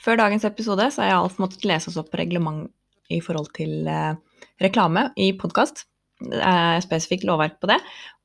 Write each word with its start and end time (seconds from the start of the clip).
Før 0.00 0.16
dagens 0.16 0.46
episode 0.48 0.86
så 0.92 1.02
har 1.02 1.10
jeg 1.10 1.20
alt 1.20 1.40
måttet 1.42 1.66
lese 1.68 1.90
oss 1.90 1.98
opp 2.00 2.08
på 2.12 2.20
reglement 2.22 2.70
i 3.12 3.18
forhold 3.24 3.50
til 3.56 3.88
eh, 3.90 4.14
reklame 4.62 5.10
i 5.20 5.32
podkast. 5.36 5.84
Det 6.20 6.40
er 6.40 6.80
spesifikt 6.84 7.26
lovverk 7.28 7.58
på 7.60 7.68
det. 7.68 7.80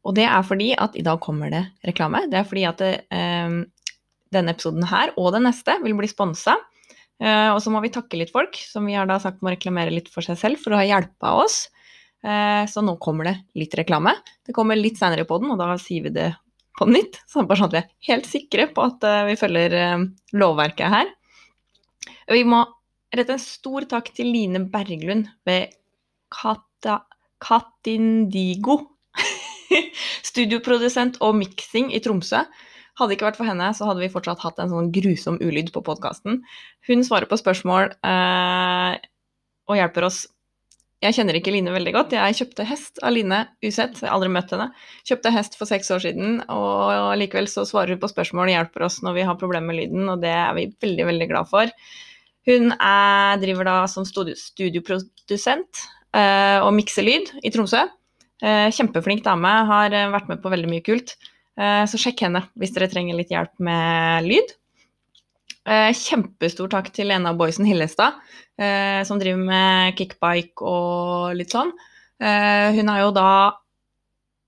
Og 0.05 0.15
det 0.15 0.27
er 0.29 0.45
fordi 0.45 0.69
at 0.79 0.95
i 0.95 1.03
dag 1.03 1.19
kommer 1.23 1.51
det 1.51 1.65
reklame. 1.87 2.25
Det 2.31 2.39
er 2.39 2.47
fordi 2.47 2.63
at 2.69 2.83
det, 2.83 2.93
eh, 3.11 3.57
denne 4.35 4.55
episoden 4.55 4.87
her 4.87 5.11
og 5.19 5.33
den 5.35 5.47
neste 5.49 5.75
vil 5.83 5.97
bli 5.97 6.09
sponsa. 6.11 6.55
Eh, 7.19 7.49
og 7.51 7.59
så 7.63 7.71
må 7.71 7.81
vi 7.83 7.91
takke 7.95 8.19
litt 8.19 8.31
folk, 8.35 8.55
som 8.59 8.87
vi 8.87 8.95
har 8.95 9.07
da 9.09 9.19
sagt 9.23 9.43
må 9.43 9.51
reklamere 9.51 9.93
litt 9.93 10.11
for 10.11 10.25
seg 10.25 10.39
selv 10.39 10.61
for 10.61 10.75
å 10.75 10.79
ha 10.79 10.87
hjelpa 10.87 11.35
oss. 11.43 11.65
Eh, 12.25 12.63
så 12.71 12.83
nå 12.83 12.95
kommer 13.03 13.29
det 13.29 13.35
litt 13.59 13.75
reklame. 13.77 14.15
Det 14.45 14.55
kommer 14.55 14.79
litt 14.79 14.99
seinere 14.99 15.27
på 15.27 15.41
den, 15.41 15.51
og 15.51 15.59
da 15.59 15.75
sier 15.81 16.07
vi 16.07 16.15
det 16.15 16.31
på 16.79 16.87
nytt. 16.89 17.21
Sånn 17.31 17.47
bare 17.47 17.61
sånn 17.61 17.71
at 17.71 17.77
vi 17.77 17.83
er 17.83 18.13
helt 18.13 18.27
sikre 18.29 18.67
på 18.71 18.87
at 18.87 19.05
eh, 19.07 19.27
vi 19.29 19.37
følger 19.39 19.77
eh, 19.79 20.07
lovverket 20.39 20.91
her. 20.91 21.13
Vi 22.31 22.43
må 22.47 22.63
rette 23.15 23.35
en 23.35 23.41
stor 23.41 23.85
takk 23.89 24.11
til 24.17 24.31
Line 24.33 24.63
Berglund 24.71 25.29
ved 25.47 25.75
Kata, 26.33 27.03
Katindigo. 27.43 28.79
Studioprodusent 30.29 31.19
og 31.23 31.37
miksing 31.39 31.91
i 31.93 32.01
Tromsø. 32.03 32.43
Hadde 32.95 33.11
det 33.11 33.17
ikke 33.17 33.27
vært 33.27 33.39
for 33.41 33.49
henne, 33.49 33.67
så 33.75 33.89
hadde 33.89 34.01
vi 34.01 34.11
fortsatt 34.11 34.43
hatt 34.43 34.61
en 34.63 34.71
sånn 34.71 34.93
grusom 34.95 35.37
ulyd 35.43 35.73
på 35.75 35.83
podkasten. 35.83 36.39
Hun 36.87 37.03
svarer 37.03 37.27
på 37.27 37.39
spørsmål 37.39 37.91
eh, 38.07 38.95
og 39.67 39.79
hjelper 39.79 40.07
oss 40.07 40.23
jeg 41.03 41.17
kjenner 41.17 41.37
ikke 41.37 41.51
Line 41.53 41.73
veldig 41.73 41.91
godt. 41.93 42.15
Jeg 42.15 42.37
kjøpte 42.39 42.65
hest 42.65 43.01
av 43.05 43.13
Line 43.13 43.41
usett, 43.65 43.99
jeg 43.99 44.07
har 44.07 44.15
aldri 44.15 44.31
møtt 44.33 44.53
henne. 44.55 44.69
Kjøpte 45.05 45.33
hest 45.35 45.57
for 45.59 45.69
seks 45.69 45.91
år 45.93 46.01
siden, 46.05 46.39
og 46.49 47.11
likevel 47.19 47.49
så 47.51 47.65
svarer 47.67 47.93
hun 47.93 48.01
på 48.01 48.09
spørsmål 48.09 48.49
og 48.49 48.55
hjelper 48.55 48.87
oss 48.87 49.01
når 49.05 49.17
vi 49.19 49.25
har 49.27 49.37
problemer 49.41 49.69
med 49.69 49.79
lyden, 49.81 50.07
og 50.09 50.23
det 50.23 50.31
er 50.33 50.55
vi 50.57 50.69
veldig, 50.81 51.07
veldig 51.11 51.27
glad 51.29 51.51
for. 51.51 51.73
Hun 52.45 52.73
er, 52.75 53.37
driver 53.41 53.65
da 53.65 53.75
som 53.89 54.05
studioprodusent 54.05 55.85
eh, 56.13 56.59
og 56.61 56.73
mikser 56.77 57.05
lyd 57.07 57.31
i 57.41 57.51
Tromsø. 57.53 57.85
Eh, 58.45 58.67
kjempeflink 58.75 59.23
dame, 59.25 59.53
har 59.69 59.95
vært 60.13 60.29
med 60.29 60.43
på 60.43 60.51
veldig 60.53 60.69
mye 60.69 60.85
kult. 60.85 61.15
Eh, 61.57 61.83
så 61.89 61.97
sjekk 61.97 62.27
henne 62.27 62.43
hvis 62.59 62.75
dere 62.75 62.91
trenger 62.91 63.17
litt 63.17 63.33
hjelp 63.33 63.57
med 63.65 64.29
lyd. 64.29 64.53
Eh, 65.65 65.89
kjempestor 65.97 66.69
takk 66.69 66.91
til 66.93 67.09
en 67.15 67.25
av 67.25 67.37
boysen 67.39 67.65
Hillestad, 67.65 68.19
eh, 68.61 69.01
som 69.07 69.17
driver 69.17 69.41
med 69.41 69.95
kickbike 69.97 70.61
og 70.61 71.33
litt 71.39 71.55
sånn. 71.55 71.71
Eh, 72.21 72.69
hun 72.77 72.91
er 72.93 73.01
jo 73.01 73.15
da 73.15 73.29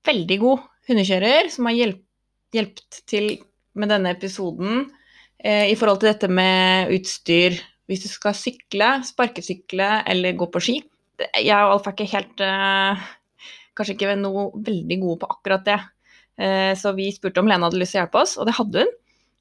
veldig 0.06 0.38
god 0.44 0.68
hundekjører, 0.88 1.50
som 1.50 1.66
har 1.66 1.80
hjulpet 1.80 3.02
til 3.09 3.31
med 3.78 3.90
denne 3.90 4.14
episoden 4.14 4.88
i 5.38 5.75
forhold 5.78 6.00
til 6.02 6.09
dette 6.09 6.28
med 6.34 6.90
utstyr 6.95 7.59
hvis 7.88 8.04
du 8.06 8.10
skal 8.12 8.36
sykle, 8.38 8.92
sparkesykle 9.08 9.90
eller 10.12 10.38
gå 10.40 10.50
på 10.52 10.64
ski. 10.64 10.78
Jeg 11.40 11.58
og 11.58 11.78
Alf 11.78 11.88
er 11.88 11.96
ikke 11.96 12.12
helt 12.12 12.44
Kanskje 13.78 13.94
ikke 13.94 14.16
noe 14.18 14.50
veldig 14.66 14.98
gode 15.02 15.22
på 15.22 15.30
akkurat 15.30 15.66
det. 15.66 15.78
Så 16.82 16.96
vi 16.98 17.12
spurte 17.14 17.44
om 17.44 17.50
Lene 17.50 17.68
hadde 17.68 17.78
lyst 17.78 17.94
til 17.94 18.00
å 18.00 18.04
hjelpe 18.04 18.24
oss, 18.24 18.34
og 18.42 18.48
det 18.50 18.56
hadde 18.58 18.82
hun. 18.82 18.96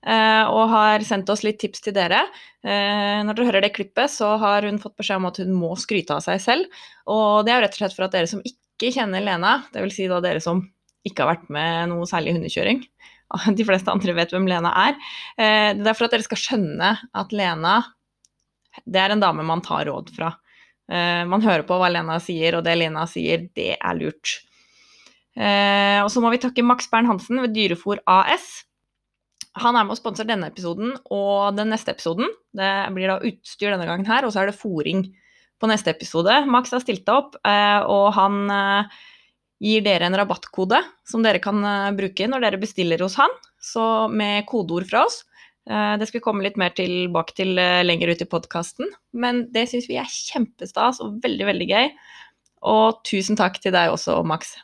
Eh, 0.07 0.45
og 0.55 0.69
har 0.71 1.03
sendt 1.03 1.31
oss 1.33 1.43
litt 1.43 1.59
tips 1.59 1.83
til 1.83 1.95
dere. 1.97 2.21
Eh, 2.63 3.23
når 3.27 3.35
dere 3.35 3.49
hører 3.49 3.65
det 3.65 3.73
klippet, 3.75 4.13
så 4.13 4.37
har 4.39 4.67
hun 4.69 4.79
fått 4.83 4.95
beskjed 5.01 5.19
om 5.19 5.27
at 5.33 5.41
hun 5.43 5.51
må 5.57 5.73
skryte 5.81 6.15
av 6.15 6.23
seg 6.23 6.43
selv. 6.45 6.85
Og 7.11 7.43
det 7.47 7.53
er 7.53 7.59
jo 7.59 7.65
rett 7.65 7.75
og 7.75 7.81
slett 7.81 7.97
for 7.97 8.07
at 8.07 8.15
dere 8.15 8.31
som 8.31 8.45
ikke 8.47 8.93
kjenner 8.95 9.25
Lena, 9.25 9.59
dvs. 9.75 9.97
Si 9.97 10.07
dere 10.07 10.43
som 10.45 10.63
ikke 11.07 11.25
har 11.25 11.35
vært 11.35 11.51
med 11.55 11.91
noe 11.91 12.07
særlig 12.07 12.37
hundekjøring, 12.37 12.85
de 13.59 13.67
fleste 13.67 13.91
andre 13.91 14.15
vet 14.21 14.35
hvem 14.35 14.47
Lena 14.51 14.75
er. 14.87 15.03
Eh, 15.35 15.71
det 15.75 15.91
er 15.91 15.99
for 15.99 16.07
at 16.07 16.15
dere 16.15 16.29
skal 16.29 16.43
skjønne 16.45 16.93
at 17.03 17.35
Lena 17.35 17.81
det 18.85 19.01
er 19.01 19.15
en 19.15 19.23
dame 19.23 19.47
man 19.47 19.65
tar 19.65 19.87
råd 19.89 20.13
fra. 20.17 20.35
Man 20.87 21.43
hører 21.43 21.65
på 21.67 21.81
hva 21.81 21.89
Lena 21.91 22.21
sier, 22.23 22.55
og 22.59 22.63
det 22.63 22.77
Lena 22.77 23.09
sier, 23.11 23.49
det 23.59 23.73
er 23.75 23.97
lurt. 23.99 24.37
Og 25.35 26.11
så 26.15 26.23
må 26.23 26.31
vi 26.31 26.39
takke 26.39 26.63
Max 26.63 26.87
Bern-Hansen 26.93 27.41
ved 27.43 27.57
Dyrefòr 27.57 28.05
AS, 28.07 28.47
han 29.57 29.77
er 29.77 29.87
med 29.87 29.97
og 29.97 30.01
sponser 30.01 30.29
denne 30.29 30.51
episoden 30.51 30.95
og 31.13 31.57
den 31.57 31.71
neste 31.73 31.95
episoden. 31.95 32.29
Det 32.57 32.71
blir 32.97 33.09
da 33.09 33.21
utstyr 33.25 33.73
denne 33.73 33.89
gangen 33.89 34.09
her, 34.09 34.27
og 34.27 34.35
så 34.35 34.43
er 34.43 34.51
det 34.51 34.59
fòring 34.59 35.07
på 35.57 35.71
neste 35.71 35.93
episode. 35.95 36.43
Max 36.53 36.75
har 36.77 36.83
stilt 36.85 37.09
opp, 37.09 37.39
eh, 37.41 37.81
og 37.89 38.11
han 38.19 38.43
eh, 38.53 38.99
gir 39.65 39.85
dere 39.87 40.11
en 40.11 40.19
rabattkode 40.21 40.83
som 41.09 41.25
dere 41.25 41.41
kan 41.45 41.63
eh, 41.65 41.95
bruke 41.97 42.29
når 42.29 42.45
dere 42.45 42.61
bestiller 42.61 43.01
hos 43.05 43.17
han, 43.21 43.33
så 43.57 44.07
med 44.13 44.45
kodeord 44.51 44.89
fra 44.91 45.07
oss. 45.09 45.23
Det 45.67 46.07
skal 46.07 46.21
vi 46.21 46.23
komme 46.23 46.45
litt 46.45 46.59
mer 46.61 46.71
tilbake 46.79 47.35
til 47.35 47.57
lenger 47.59 48.13
ut 48.15 48.21
i 48.23 48.29
podkasten, 48.31 48.87
men 49.19 49.41
det 49.51 49.65
syns 49.67 49.89
vi 49.91 49.97
er 49.99 50.07
kjempestas 50.07 51.01
og 51.03 51.17
veldig, 51.25 51.49
veldig 51.49 51.67
gøy. 51.67 51.89
Og 52.71 53.01
tusen 53.07 53.39
takk 53.39 53.59
til 53.63 53.75
deg 53.75 53.91
også, 53.91 54.21
Max. 54.23 54.55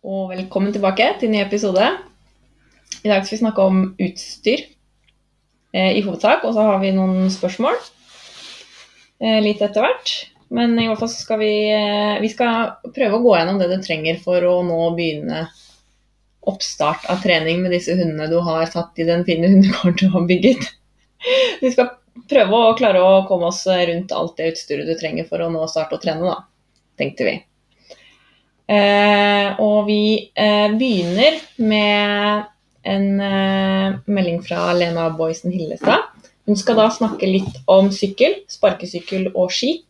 Og 0.00 0.30
velkommen 0.32 0.72
tilbake 0.72 1.10
til 1.20 1.28
ny 1.28 1.42
episode. 1.42 1.84
I 3.04 3.08
dag 3.10 3.24
skal 3.24 3.34
vi 3.34 3.40
snakke 3.42 3.64
om 3.68 3.82
utstyr 4.00 4.62
eh, 5.74 5.92
i 5.98 6.00
hovedsak, 6.00 6.46
og 6.48 6.54
så 6.56 6.64
har 6.64 6.80
vi 6.80 6.94
noen 6.96 7.28
spørsmål 7.32 7.76
eh, 9.20 9.38
litt 9.44 9.60
etter 9.60 9.84
hvert. 9.84 10.14
Men 10.56 10.72
i 10.80 10.88
hvert 10.88 11.02
fall 11.02 11.12
skal 11.12 11.42
vi, 11.42 11.52
eh, 11.68 12.16
vi 12.24 12.30
skal 12.32 12.90
prøve 12.96 13.20
å 13.20 13.22
gå 13.26 13.36
gjennom 13.36 13.60
det 13.60 13.68
du 13.70 13.76
trenger 13.84 14.18
for 14.24 14.44
å 14.48 14.56
nå 14.66 14.80
begynne 14.96 15.44
oppstart 16.48 17.04
av 17.12 17.22
trening 17.24 17.62
med 17.62 17.74
disse 17.74 17.94
hundene 17.98 18.28
du 18.30 18.38
har 18.44 18.66
satt 18.70 18.98
i 18.98 19.06
den 19.08 19.24
fine 19.28 19.50
hundegården 19.50 19.98
du 20.00 20.06
har 20.14 20.26
bygget. 20.28 20.70
Vi 21.60 21.72
skal 21.72 21.92
prøve 22.30 22.56
å 22.56 22.76
klare 22.78 23.02
å 23.04 23.24
komme 23.28 23.50
oss 23.50 23.66
rundt 23.66 24.12
alt 24.16 24.38
det 24.38 24.54
utstyret 24.54 24.88
du 24.88 24.96
trenger 24.98 25.28
for 25.28 25.42
å 25.44 25.50
nå 25.52 25.66
starte 25.68 25.98
å 25.98 26.02
trene, 26.02 26.30
da, 26.30 26.78
tenkte 27.00 27.28
vi. 27.28 27.36
Eh, 28.70 29.60
og 29.60 29.88
vi 29.88 30.30
eh, 30.38 30.70
begynner 30.78 31.40
med 31.58 32.46
en 32.86 33.06
eh, 33.20 33.98
melding 34.06 34.40
fra 34.46 34.70
Lena 34.78 35.08
Boysen 35.10 35.52
Hillestad. 35.52 36.06
Hun 36.46 36.58
skal 36.58 36.78
da 36.78 36.88
snakke 36.90 37.28
litt 37.28 37.60
om 37.70 37.90
sykkel, 37.94 38.40
sparkesykkel 38.50 39.32
og 39.34 39.52
ski. 39.54 39.80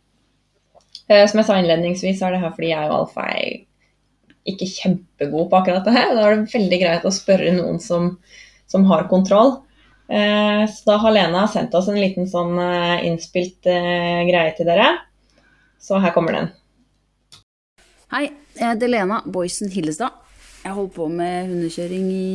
Uh, 1.09 1.25
som 1.27 1.41
jeg 1.41 1.47
sa 1.47 1.55
innledningsvis, 1.59 2.21
er 2.23 2.35
det 2.35 2.41
her 2.43 2.53
fordi 2.55 2.69
jeg 2.69 2.87
og 2.87 2.93
Alf 2.99 3.15
er 3.19 3.63
ikke 4.47 4.69
kjempegod 4.69 5.49
på 5.51 5.59
akkurat 5.59 5.85
det 5.87 5.95
her. 5.95 6.13
Da 6.15 6.23
er 6.27 6.39
det 6.39 6.53
veldig 6.53 6.79
greit 6.81 7.05
å 7.07 7.13
spørre 7.13 7.53
noen 7.57 7.81
som, 7.83 8.15
som 8.71 8.87
har 8.89 9.09
kontroll. 9.11 9.59
Eh, 10.11 10.63
så 10.67 10.87
da 10.89 10.97
har 11.03 11.15
Lena 11.15 11.45
sendt 11.51 11.75
oss 11.77 11.89
en 11.91 11.99
liten 11.99 12.27
sånn 12.29 12.57
innspilt 13.07 13.67
greie 13.67 14.55
til 14.57 14.69
dere. 14.69 14.89
Så 15.81 16.01
her 16.01 16.13
kommer 16.15 16.37
den. 16.37 16.49
Hei, 18.11 18.27
jeg 18.57 18.65
heter 18.65 18.91
Lena 18.91 19.21
Boysen 19.25 19.71
Hillestad. 19.71 20.17
Jeg 20.61 20.75
holdt 20.77 20.93
på 20.97 21.07
med 21.09 21.47
hundekjøring 21.49 22.09
i 22.11 22.27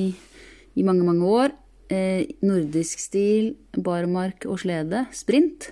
i 0.76 0.84
mange, 0.84 1.04
mange 1.04 1.26
år. 1.26 1.54
Eh, 1.88 2.26
nordisk 2.42 3.00
stil, 3.00 3.54
barmark 3.72 4.46
og 4.50 4.60
slede, 4.64 5.06
sprint. 5.14 5.70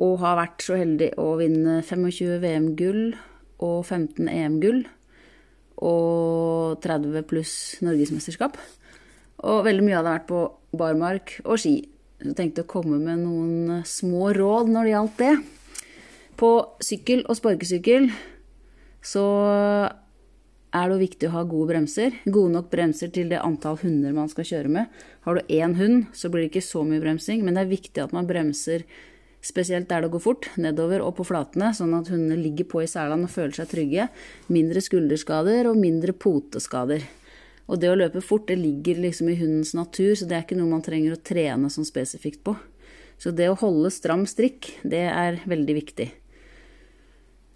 Og 0.00 0.20
har 0.22 0.38
vært 0.38 0.62
så 0.62 0.78
heldig 0.78 1.10
å 1.18 1.32
vinne 1.40 1.80
25 1.82 2.38
VM-gull 2.44 3.02
og 3.66 3.80
15 3.84 4.30
EM-gull. 4.30 4.84
Og 5.78 6.80
30 6.82 7.22
pluss 7.28 7.52
norgesmesterskap. 7.84 8.58
Og 9.46 9.62
veldig 9.66 9.84
mye 9.86 9.98
hadde 10.00 10.16
vært 10.16 10.26
på 10.30 10.42
barmark 10.78 11.36
og 11.44 11.60
ski. 11.62 11.76
Så 12.18 12.34
tenkte 12.34 12.64
å 12.64 12.70
komme 12.70 12.98
med 12.98 13.22
noen 13.22 13.84
små 13.86 14.32
råd 14.34 14.72
når 14.74 14.88
det 14.88 14.94
gjaldt 14.94 15.22
det. 15.22 15.34
På 16.38 16.50
sykkel 16.82 17.24
og 17.26 17.38
sparkesykkel 17.38 18.10
så 19.06 19.24
er 20.74 20.90
det 20.90 20.98
viktig 21.00 21.28
å 21.28 21.34
ha 21.36 21.44
gode 21.48 21.72
bremser. 21.72 22.16
Gode 22.26 22.54
nok 22.56 22.72
bremser 22.72 23.12
til 23.14 23.30
det 23.30 23.40
antall 23.42 23.78
hunder 23.80 24.16
man 24.16 24.30
skal 24.30 24.46
kjøre 24.48 24.72
med. 24.74 24.98
Har 25.26 25.38
du 25.38 25.54
én 25.54 25.76
hund, 25.78 26.08
så 26.12 26.30
blir 26.30 26.44
det 26.44 26.52
ikke 26.52 26.66
så 26.66 26.82
mye 26.86 27.02
bremsing, 27.02 27.44
men 27.44 27.56
det 27.56 27.64
er 27.64 27.72
viktig 27.72 28.02
at 28.02 28.14
man 28.16 28.28
bremser 28.28 28.84
spesielt 29.44 29.88
der 29.90 30.04
det 30.04 30.10
går 30.12 30.22
fort, 30.22 30.48
nedover 30.60 31.04
og 31.04 31.14
på 31.18 31.26
flatene, 31.28 31.70
sånn 31.76 31.94
at 31.98 32.10
hundene 32.12 32.38
ligger 32.40 32.68
på 32.70 32.82
i 32.82 32.90
selene 32.90 33.28
og 33.28 33.32
føler 33.32 33.54
seg 33.60 33.70
trygge. 33.70 34.08
Mindre 34.52 34.82
skulderskader 34.84 35.70
og 35.70 35.78
mindre 35.78 36.14
poteskader. 36.16 37.06
Og 37.68 37.80
det 37.80 37.90
å 37.92 37.98
løpe 37.98 38.24
fort, 38.24 38.46
det 38.48 38.56
ligger 38.58 39.02
liksom 39.04 39.28
i 39.28 39.36
hundens 39.38 39.74
natur, 39.76 40.14
så 40.16 40.26
det 40.28 40.38
er 40.38 40.46
ikke 40.46 40.56
noe 40.58 40.72
man 40.72 40.84
trenger 40.84 41.14
å 41.14 41.20
trene 41.20 41.70
sånn 41.70 41.86
spesifikt 41.88 42.40
på. 42.46 42.56
Så 43.20 43.32
det 43.34 43.50
å 43.50 43.58
holde 43.58 43.90
stram 43.92 44.24
strikk, 44.30 44.70
det 44.86 45.04
er 45.10 45.42
veldig 45.50 45.76
viktig. 45.76 46.08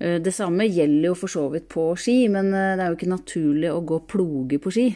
Eh, 0.03 0.19
det 0.23 0.35
samme 0.35 0.67
gjelder 0.69 1.13
jo 1.13 1.19
for 1.19 1.33
så 1.33 1.47
vidt 1.53 1.69
på 1.73 1.93
ski, 1.99 2.27
men 2.33 2.51
eh, 2.51 2.75
det 2.77 2.85
er 2.85 2.91
jo 2.91 2.99
ikke 2.99 3.13
naturlig 3.13 3.71
å 3.71 3.85
gå 3.87 4.03
ploge 4.11 4.59
på 4.63 4.73
ski. 4.75 4.89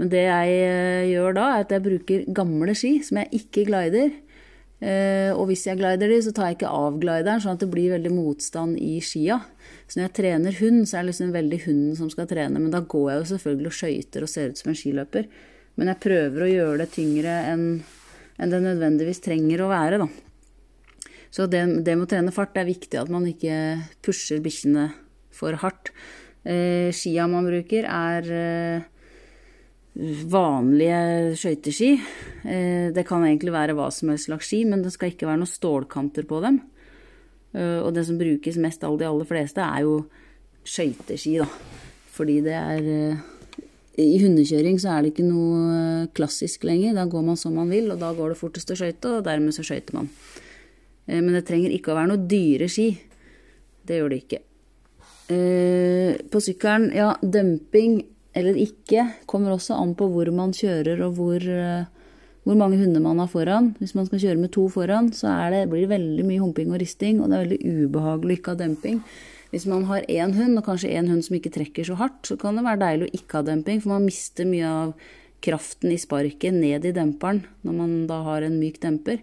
Men 0.00 0.10
det 0.12 0.24
jeg 0.26 0.58
eh, 0.64 1.10
gjør 1.12 1.36
da, 1.38 1.46
er 1.54 1.64
at 1.64 1.74
jeg 1.76 1.86
bruker 1.86 2.26
gamle 2.36 2.74
ski 2.76 2.98
som 3.06 3.20
jeg 3.22 3.42
ikke 3.42 3.66
glider. 3.70 4.12
Og 4.80 5.42
hvis 5.50 5.66
jeg 5.68 5.76
glider 5.76 6.08
de, 6.08 6.16
så 6.24 6.30
tar 6.32 6.48
jeg 6.48 6.56
ikke 6.56 6.70
av 6.72 6.94
glideren, 7.02 7.42
sånn 7.44 7.58
at 7.58 7.60
det 7.60 7.68
blir 7.68 7.92
veldig 7.92 8.12
motstand 8.14 8.78
i 8.80 8.94
skia. 9.04 9.36
Så 9.84 9.98
når 9.98 10.06
jeg 10.06 10.14
trener 10.16 10.56
hund, 10.56 10.86
så 10.88 10.96
er 10.96 11.02
det 11.02 11.10
liksom 11.10 11.34
veldig 11.34 11.58
hunden 11.66 11.98
som 11.98 12.08
skal 12.08 12.28
trene. 12.30 12.56
Men 12.56 12.72
da 12.72 12.80
går 12.80 13.10
jeg 13.10 13.20
jo 13.20 13.28
selvfølgelig 13.34 13.68
og 13.68 13.76
skøyter 13.76 14.24
og 14.24 14.32
ser 14.32 14.54
ut 14.54 14.62
som 14.62 14.72
en 14.72 14.78
skiløper. 14.80 15.28
Men 15.76 15.92
jeg 15.92 16.02
prøver 16.06 16.46
å 16.46 16.50
gjøre 16.54 16.80
det 16.80 16.88
tyngre 16.96 17.36
enn 17.52 17.66
enn 18.40 18.52
det 18.52 18.60
nødvendigvis 18.64 19.22
trenger 19.24 19.64
å 19.64 19.70
være. 19.70 20.00
Da. 20.00 20.08
Så 21.30 21.46
det, 21.50 21.62
det 21.84 21.96
med 21.96 22.06
å 22.06 22.10
trene 22.10 22.34
fart 22.34 22.54
det 22.56 22.64
er 22.64 22.72
viktig 22.72 23.00
at 23.00 23.12
man 23.12 23.28
ikke 23.28 23.54
pusher 24.04 24.40
bikkjene 24.42 24.88
for 25.34 25.58
hardt. 25.60 25.92
Eh, 26.48 26.88
skia 26.96 27.26
man 27.30 27.46
bruker, 27.46 27.84
er 27.84 28.30
eh, 28.32 28.88
vanlige 29.98 31.34
skøyteski. 31.38 31.90
Eh, 32.44 32.90
det 32.94 33.06
kan 33.06 33.24
egentlig 33.26 33.52
være 33.52 33.74
hva 33.74 33.90
som 33.92 34.12
helst 34.12 34.28
slags 34.28 34.50
ski, 34.50 34.64
men 34.64 34.82
det 34.82 34.92
skal 34.94 35.10
ikke 35.10 35.26
være 35.26 35.42
noen 35.42 35.50
stålkanter 35.50 36.26
på 36.28 36.40
dem. 36.44 36.60
Eh, 37.52 37.80
og 37.82 37.92
det 37.94 38.06
som 38.06 38.18
brukes 38.18 38.56
mest 38.56 38.84
av 38.86 38.98
de 38.98 39.08
aller 39.08 39.26
fleste, 39.26 39.60
er 39.60 39.82
jo 39.82 40.04
skøyteski, 40.64 41.40
da. 41.42 41.48
Fordi 42.14 42.40
det 42.44 42.54
er 42.56 42.90
eh, 42.94 43.26
I 44.00 44.20
hundekjøring 44.22 44.78
så 44.80 44.94
er 44.94 45.02
det 45.02 45.12
ikke 45.12 45.26
noe 45.26 46.06
klassisk 46.16 46.64
lenger. 46.64 46.94
Da 46.96 47.08
går 47.10 47.26
man 47.26 47.36
som 47.36 47.56
man 47.58 47.72
vil, 47.72 47.90
og 47.90 47.98
da 48.00 48.12
går 48.14 48.32
det 48.32 48.40
fortest 48.40 48.70
å 48.70 48.78
skøyte, 48.78 49.18
og 49.18 49.26
dermed 49.26 49.56
så 49.56 49.66
skøyter 49.66 49.98
man. 49.98 50.08
Men 51.10 51.34
det 51.34 51.42
trenger 51.48 51.72
ikke 51.74 51.90
å 51.90 51.96
være 51.98 52.12
noe 52.12 52.28
dyre 52.30 52.68
ski. 52.70 52.92
Det 53.82 53.96
gjør 53.98 54.12
det 54.12 54.18
ikke. 54.22 54.38
På 56.30 56.42
sykkelen, 56.44 56.86
ja, 56.94 57.08
dumping 57.18 57.98
eller 58.36 58.58
ikke 58.58 59.06
kommer 59.30 59.54
også 59.54 59.78
an 59.78 59.96
på 59.98 60.06
hvor 60.12 60.30
man 60.34 60.52
kjører 60.54 61.02
og 61.06 61.16
hvor, 61.18 61.42
eh, 61.42 61.88
hvor 62.46 62.58
mange 62.58 62.78
hunder 62.78 63.02
man 63.02 63.18
har 63.18 63.30
foran. 63.30 63.74
Hvis 63.80 63.96
man 63.98 64.06
skal 64.06 64.22
kjøre 64.22 64.40
med 64.40 64.52
to 64.54 64.68
foran, 64.70 65.10
så 65.12 65.32
det, 65.50 65.66
blir 65.70 65.86
det 65.86 65.94
veldig 65.96 66.26
mye 66.28 66.42
humping 66.42 66.70
og 66.70 66.80
risting, 66.82 67.20
og 67.20 67.30
det 67.30 67.38
er 67.38 67.46
veldig 67.46 67.86
ubehagelig 67.88 68.36
å 68.36 68.40
ikke 68.40 68.54
ha 68.54 68.60
demping. 68.62 69.02
Hvis 69.50 69.66
man 69.66 69.88
har 69.88 70.06
én 70.06 70.34
hund, 70.36 70.58
og 70.58 70.66
kanskje 70.68 70.92
én 70.94 71.10
hund 71.10 71.26
som 71.26 71.34
ikke 71.34 71.50
trekker 71.50 71.86
så 71.86 71.98
hardt, 71.98 72.22
så 72.28 72.38
kan 72.38 72.54
det 72.54 72.66
være 72.68 72.84
deilig 72.84 73.08
å 73.08 73.16
ikke 73.18 73.40
ha 73.40 73.46
demping, 73.48 73.82
for 73.82 73.96
man 73.96 74.06
mister 74.06 74.46
mye 74.46 74.68
av 74.68 74.94
kraften 75.42 75.90
i 75.90 75.98
sparket 75.98 76.54
ned 76.54 76.84
i 76.84 76.92
demperen 76.92 77.40
når 77.64 77.76
man 77.76 77.94
da 78.06 78.20
har 78.26 78.44
en 78.46 78.58
myk 78.60 78.78
demper. 78.82 79.22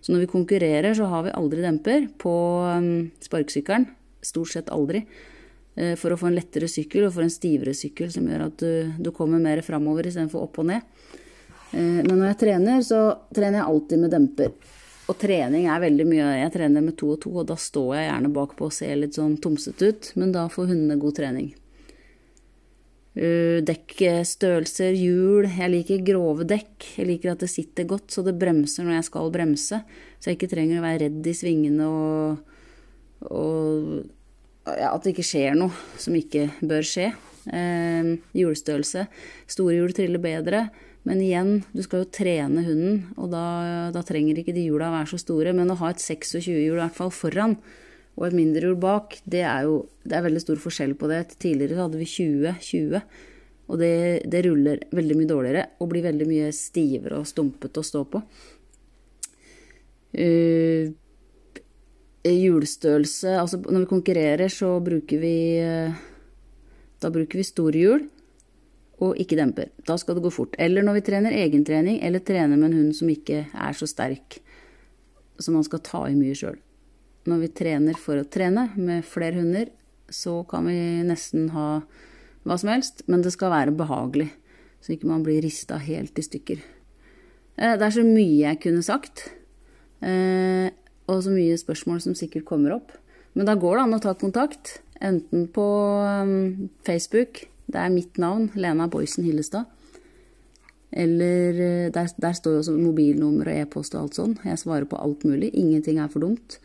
Så 0.00 0.14
når 0.14 0.24
vi 0.24 0.32
konkurrerer, 0.32 0.94
så 0.94 1.08
har 1.10 1.26
vi 1.26 1.34
aldri 1.34 1.64
demper 1.64 2.06
på 2.22 2.32
um, 2.62 3.08
sparkesykkelen. 3.20 3.88
Stort 4.24 4.52
sett 4.52 4.70
aldri. 4.72 5.02
Uh, 5.76 5.92
for 6.00 6.14
å 6.14 6.20
få 6.20 6.30
en 6.30 6.38
lettere 6.38 6.70
sykkel 6.72 7.06
og 7.06 7.14
for 7.16 7.26
en 7.26 7.32
stivere 7.32 7.76
sykkel 7.76 8.08
som 8.12 8.26
gjør 8.28 8.46
at 8.48 8.62
du, 8.62 8.96
du 8.96 9.12
kommer 9.16 9.42
mer 9.42 9.60
framover 9.66 10.08
istedenfor 10.08 10.48
opp 10.48 10.62
og 10.62 10.70
ned. 10.72 10.86
Uh, 11.74 12.00
men 12.00 12.14
når 12.16 12.32
jeg 12.32 12.40
trener, 12.46 12.80
så 12.86 13.02
trener 13.34 13.60
jeg 13.60 13.68
alltid 13.68 14.02
med 14.04 14.16
demper. 14.16 14.56
Og 15.06 15.14
trening 15.20 15.68
er 15.70 15.84
veldig 15.84 16.06
mye 16.08 16.30
Jeg 16.40 16.52
trener 16.56 16.82
med 16.82 16.96
to 16.98 17.12
og 17.14 17.20
to, 17.22 17.30
og 17.38 17.46
da 17.46 17.54
står 17.60 17.92
jeg 17.94 18.08
gjerne 18.08 18.32
bakpå 18.34 18.66
og 18.66 18.74
ser 18.74 18.96
litt 18.98 19.14
sånn 19.14 19.36
tomsete 19.42 19.92
ut, 19.92 20.10
men 20.18 20.34
da 20.34 20.48
får 20.50 20.72
hundene 20.72 20.98
god 20.98 21.14
trening. 21.20 21.52
Eh, 23.16 23.62
dekkstørrelser, 23.64 24.92
hjul. 24.98 25.46
Jeg 25.48 25.72
liker 25.72 26.02
grove 26.04 26.44
dekk. 26.44 26.88
Jeg 26.98 27.08
liker 27.08 27.32
at 27.32 27.44
det 27.44 27.48
sitter 27.48 27.86
godt, 27.88 28.10
så 28.12 28.24
det 28.26 28.36
bremser 28.36 28.84
når 28.84 28.98
jeg 28.98 29.06
skal 29.08 29.30
bremse. 29.32 29.78
Så 30.18 30.28
jeg 30.28 30.36
ikke 30.36 30.50
trenger 30.52 30.82
å 30.82 30.84
være 30.84 31.06
redd 31.06 31.30
i 31.30 31.36
svingene 31.36 31.86
og, 31.86 32.42
og 33.30 34.02
ja, 34.74 34.90
at 34.92 35.04
det 35.04 35.14
ikke 35.14 35.26
skjer 35.26 35.56
noe 35.58 35.72
som 36.00 36.16
ikke 36.18 36.48
bør 36.66 36.86
skje. 36.86 37.12
Eh, 37.46 38.12
julestørrelse. 38.34 39.06
Store 39.50 39.78
hjul 39.78 39.94
triller 39.94 40.22
bedre. 40.22 40.66
Men 41.06 41.20
igjen, 41.22 41.60
du 41.70 41.84
skal 41.86 42.02
jo 42.02 42.10
trene 42.10 42.64
hunden, 42.66 42.96
og 43.14 43.30
da, 43.30 43.44
da 43.94 44.02
trenger 44.02 44.40
ikke 44.40 44.54
de 44.56 44.64
hjula 44.66 44.88
være 44.90 45.12
så 45.12 45.20
store. 45.22 45.52
Men 45.54 45.70
å 45.70 45.78
ha 45.78 45.92
et 45.92 46.02
26-hjul 46.02 46.64
i 46.64 46.72
hvert 46.74 46.96
fall 46.96 47.12
foran, 47.14 47.54
og 48.16 48.26
et 48.26 48.34
mindre 48.34 48.64
hjul 48.66 48.78
bak, 48.82 49.20
det 49.28 49.44
er 49.46 49.68
jo 49.68 49.84
det 50.06 50.16
er 50.18 50.24
veldig 50.26 50.42
stor 50.42 50.58
forskjell 50.64 50.96
på 50.98 51.10
det. 51.12 51.22
Tidligere 51.38 51.78
hadde 51.84 52.00
vi 52.00 52.10
20-20, 52.10 53.06
og 53.66 53.80
det, 53.82 53.94
det, 54.30 54.42
ruller 54.46 54.82
veldig 54.94 55.16
mye 55.18 55.30
dårligere 55.30 55.64
og 55.82 55.90
blir 55.90 56.04
veldig 56.06 56.26
mye 56.28 56.50
stivere 56.54 57.18
og 57.20 57.30
stumpete 57.30 57.82
å 57.82 57.86
stå 57.86 58.02
på. 58.10 58.22
Uh, 60.16 60.94
hjulstørrelse 62.32 63.36
Altså 63.38 63.60
når 63.62 63.84
vi 63.84 63.90
konkurrerer, 63.90 64.48
så 64.52 64.76
bruker 64.82 65.20
vi 65.22 65.36
uh, 65.62 65.96
Da 67.02 67.10
bruker 67.14 67.40
vi 67.40 67.46
store 67.46 67.82
hjul 67.82 68.06
og 68.96 69.18
ikke 69.20 69.36
demper. 69.36 69.68
Da 69.84 69.98
skal 70.00 70.16
det 70.16 70.22
gå 70.24 70.30
fort. 70.32 70.54
Eller 70.56 70.80
når 70.80 70.96
vi 70.96 71.02
trener 71.04 71.34
egentrening, 71.36 71.98
eller 72.00 72.22
trener 72.24 72.56
med 72.56 72.70
en 72.70 72.78
hund 72.78 72.94
som 72.96 73.10
ikke 73.12 73.42
er 73.52 73.76
så 73.76 73.84
sterk, 73.84 74.38
så 75.36 75.52
man 75.52 75.66
skal 75.68 75.82
ta 75.84 76.00
i 76.08 76.16
mye 76.16 76.32
sjøl 76.32 76.56
når 77.26 77.42
vi 77.42 77.52
trener 77.60 77.98
for 77.98 78.20
å 78.20 78.28
trene 78.30 78.68
med 78.78 79.04
flere 79.06 79.40
hunder, 79.40 79.70
så 80.08 80.40
kan 80.48 80.68
vi 80.70 80.78
nesten 81.06 81.50
ha 81.54 81.68
hva 82.46 82.58
som 82.60 82.70
helst, 82.70 83.02
men 83.10 83.24
det 83.24 83.32
skal 83.34 83.52
være 83.52 83.74
behagelig, 83.76 84.28
så 84.80 84.94
ikke 84.94 85.10
man 85.10 85.24
blir 85.26 85.42
rista 85.42 85.80
helt 85.82 86.18
i 86.18 86.24
stykker. 86.24 86.62
Eh, 87.56 87.74
det 87.74 87.82
er 87.82 87.94
så 87.96 88.04
mye 88.06 88.44
jeg 88.44 88.60
kunne 88.62 88.84
sagt, 88.86 89.26
eh, 90.00 90.70
og 91.06 91.22
så 91.24 91.32
mye 91.32 91.56
spørsmål 91.58 92.02
som 92.04 92.16
sikkert 92.18 92.46
kommer 92.48 92.76
opp. 92.76 92.94
Men 93.36 93.48
da 93.48 93.56
går 93.58 93.76
det 93.76 93.84
an 93.84 93.96
å 93.98 94.02
ta 94.02 94.14
kontakt, 94.18 94.78
enten 95.04 95.46
på 95.52 95.66
um, 96.02 96.68
Facebook, 96.86 97.44
det 97.66 97.80
er 97.82 97.92
mitt 97.92 98.18
navn, 98.22 98.48
Lena 98.56 98.86
Boysen 98.90 99.26
Hillestad. 99.26 99.66
Eller 100.96 101.58
eh, 101.60 101.88
der, 101.92 102.08
der 102.22 102.36
står 102.36 102.56
jo 102.56 102.62
også 102.62 102.76
mobilnummer 102.78 103.50
og 103.50 103.58
e-post 103.58 103.96
og 103.96 104.06
alt 104.06 104.18
sånn. 104.18 104.36
Jeg 104.46 104.60
svarer 104.62 104.86
på 104.88 104.98
alt 105.02 105.26
mulig. 105.28 105.50
Ingenting 105.58 105.98
er 106.00 106.08
for 106.12 106.24
dumt. 106.24 106.58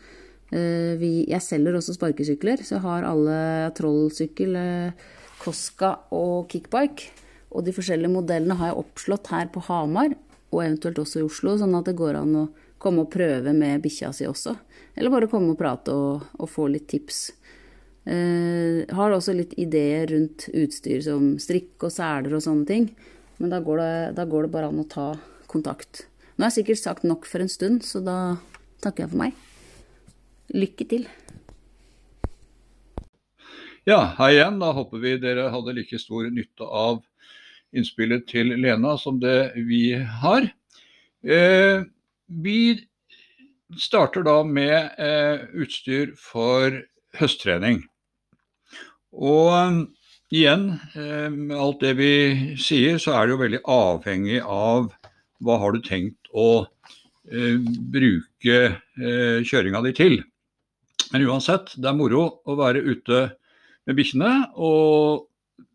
Eh, 0.54 1.02
jeg 1.02 1.42
selger 1.44 1.76
også 1.76 1.96
sparkesykler, 1.98 2.62
så 2.64 2.78
jeg 2.78 2.84
har 2.86 3.08
alle 3.08 3.40
trollsykkel, 3.76 4.56
Koska 5.42 5.94
eh, 5.96 6.14
og 6.16 6.46
kickbike. 6.52 7.10
Og 7.52 7.66
de 7.66 7.74
forskjellige 7.76 8.14
modellene 8.14 8.56
har 8.56 8.70
jeg 8.70 8.80
oppslått 8.80 9.32
her 9.34 9.50
på 9.52 9.64
Hamar, 9.66 10.14
og 10.52 10.62
eventuelt 10.62 11.02
også 11.02 11.20
i 11.20 11.26
Oslo, 11.26 11.58
sånn 11.60 11.74
at 11.76 11.90
det 11.90 11.98
går 11.98 12.16
an 12.22 12.38
å 12.44 12.46
komme 12.82 13.04
og 13.04 13.12
prøve 13.12 13.54
med 13.56 13.82
bikkja 13.84 14.10
si 14.16 14.26
også. 14.28 14.56
Eller 14.98 15.12
bare 15.12 15.30
komme 15.30 15.54
og 15.54 15.60
prate 15.60 15.94
og, 15.94 16.26
og 16.38 16.50
få 16.50 16.66
litt 16.72 16.88
tips. 16.90 17.24
Eh, 18.02 18.82
har 18.90 19.14
også 19.14 19.34
litt 19.38 19.54
ideer 19.62 20.10
rundt 20.10 20.48
utstyr 20.50 21.04
som 21.04 21.36
strikk 21.42 21.86
og 21.86 21.94
seler 21.94 22.34
og 22.34 22.42
sånne 22.44 22.66
ting. 22.68 22.88
Men 23.38 23.54
da 23.54 23.62
går, 23.62 23.78
det, 23.78 23.94
da 24.18 24.26
går 24.28 24.46
det 24.46 24.54
bare 24.54 24.70
an 24.72 24.82
å 24.82 24.88
ta 24.90 25.12
kontakt. 25.50 26.06
Nå 26.34 26.44
har 26.44 26.50
jeg 26.50 26.62
sikkert 26.62 26.82
sagt 26.82 27.06
nok 27.06 27.26
for 27.28 27.44
en 27.44 27.50
stund, 27.52 27.86
så 27.86 28.02
da 28.02 28.18
takker 28.82 29.04
jeg 29.04 29.12
for 29.12 29.22
meg. 29.22 29.38
Lykke 30.52 30.86
til. 30.90 31.06
Ja, 33.88 34.12
hei 34.18 34.36
igjen. 34.36 34.60
Da 34.62 34.70
håper 34.76 35.00
vi 35.02 35.16
dere 35.22 35.48
hadde 35.50 35.74
like 35.74 35.98
stor 35.98 36.28
nytte 36.30 36.66
av 36.66 37.00
innspillet 37.72 38.28
til 38.30 38.52
Lena 38.60 38.96
som 39.00 39.18
det 39.22 39.54
vi 39.66 39.94
har. 40.22 40.46
Eh, 41.22 41.82
vi 42.42 42.80
starter 43.78 44.24
da 44.26 44.40
med 44.44 44.98
eh, 45.00 45.44
utstyr 45.56 46.14
for 46.18 46.82
høsttrening. 47.18 47.82
Og 49.12 49.52
eh, 49.52 49.78
igjen, 50.32 50.66
eh, 50.96 51.28
med 51.32 51.56
alt 51.56 51.84
det 51.84 51.94
vi 52.00 52.12
sier, 52.60 53.00
så 53.02 53.16
er 53.16 53.26
det 53.26 53.36
jo 53.36 53.42
veldig 53.44 53.62
avhengig 53.68 54.40
av 54.42 54.92
hva 55.42 55.58
har 55.60 55.74
du 55.74 55.82
tenkt 55.84 56.30
å 56.32 56.64
eh, 57.28 57.58
bruke 57.92 58.58
eh, 58.72 59.38
kjøringa 59.44 59.82
di 59.88 59.96
til. 59.96 60.20
Men 61.12 61.28
uansett, 61.28 61.74
det 61.76 61.90
er 61.90 61.98
moro 61.98 62.24
å 62.48 62.56
være 62.56 62.80
ute 62.86 63.26
med 63.86 63.98
bikkjene. 63.98 64.32
Og 64.56 65.26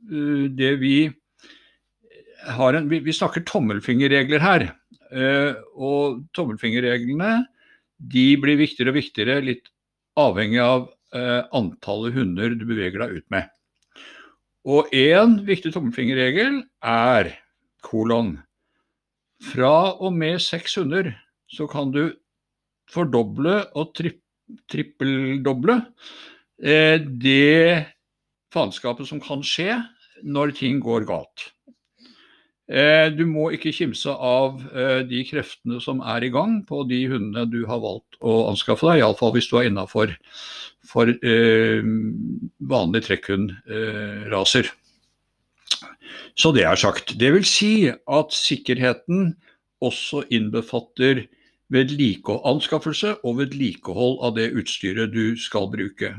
uh, 0.10 0.46
det 0.58 0.74
vi 0.82 0.96
har 2.58 2.78
en 2.78 2.88
vi, 2.90 3.02
vi, 3.06 3.14
snakker 3.16 3.46
tommelfingerregler 3.46 4.42
her. 4.42 4.68
Uh, 5.08 5.56
og 5.74 6.24
tommelfingerreglene 6.36 7.46
de 7.98 8.28
blir 8.42 8.60
viktigere 8.60 8.94
og 8.94 9.00
viktigere, 9.00 9.40
litt 9.46 9.72
avhengig 10.20 10.60
av 10.62 10.88
uh, 11.16 11.48
antallet 11.56 12.18
hunder 12.18 12.58
du 12.58 12.66
beveger 12.68 13.04
deg 13.06 13.22
ut 13.22 13.28
med. 13.34 13.48
Og 14.68 14.92
én 14.92 15.40
viktig 15.48 15.72
tommelfingerregel 15.74 16.60
er 16.84 17.32
kolon. 17.86 18.36
Fra 19.54 19.94
og 19.96 20.12
med 20.18 20.42
seks 20.44 20.76
hunder 20.82 21.14
så 21.48 21.70
kan 21.72 21.94
du 21.96 22.10
fordoble 22.92 23.62
og 23.78 23.94
trippe 23.96 24.26
trippeldoble 24.72 25.82
eh, 26.64 27.00
det 27.04 27.86
faenskapet 28.54 29.10
som 29.10 29.22
kan 29.24 29.44
skje 29.46 29.76
når 30.24 30.56
ting 30.58 30.80
går 30.84 31.08
galt. 31.10 31.50
Eh, 32.68 33.08
du 33.16 33.24
må 33.30 33.48
ikke 33.56 33.72
kimse 33.72 34.12
av 34.12 34.60
eh, 34.76 35.00
de 35.08 35.22
kreftene 35.24 35.80
som 35.80 36.02
er 36.04 36.26
i 36.28 36.32
gang 36.34 36.60
på 36.68 36.82
de 36.90 37.00
hundene 37.08 37.46
du 37.48 37.62
har 37.70 37.80
valgt 37.80 38.18
å 38.20 38.50
anskaffe 38.50 38.90
deg, 38.90 39.00
iallfall 39.00 39.32
hvis 39.38 39.48
du 39.48 39.56
er 39.56 39.70
innafor 39.70 40.12
for 40.88 41.08
eh, 41.08 41.88
vanlig 42.68 43.06
trekkhundraser. 43.08 44.68
Så 46.38 46.52
det 46.54 46.66
er 46.68 46.80
sagt. 46.80 47.16
Det 47.20 47.32
vil 47.34 47.48
si 47.48 47.88
at 47.88 48.36
sikkerheten 48.36 49.32
også 49.84 50.26
innbefatter 50.34 51.26
anskaffelse 51.68 53.18
og 53.28 53.40
vedlikehold 53.42 54.20
av 54.24 54.36
det 54.38 54.52
utstyret 54.56 55.12
du 55.12 55.36
skal 55.40 55.68
bruke. 55.72 56.14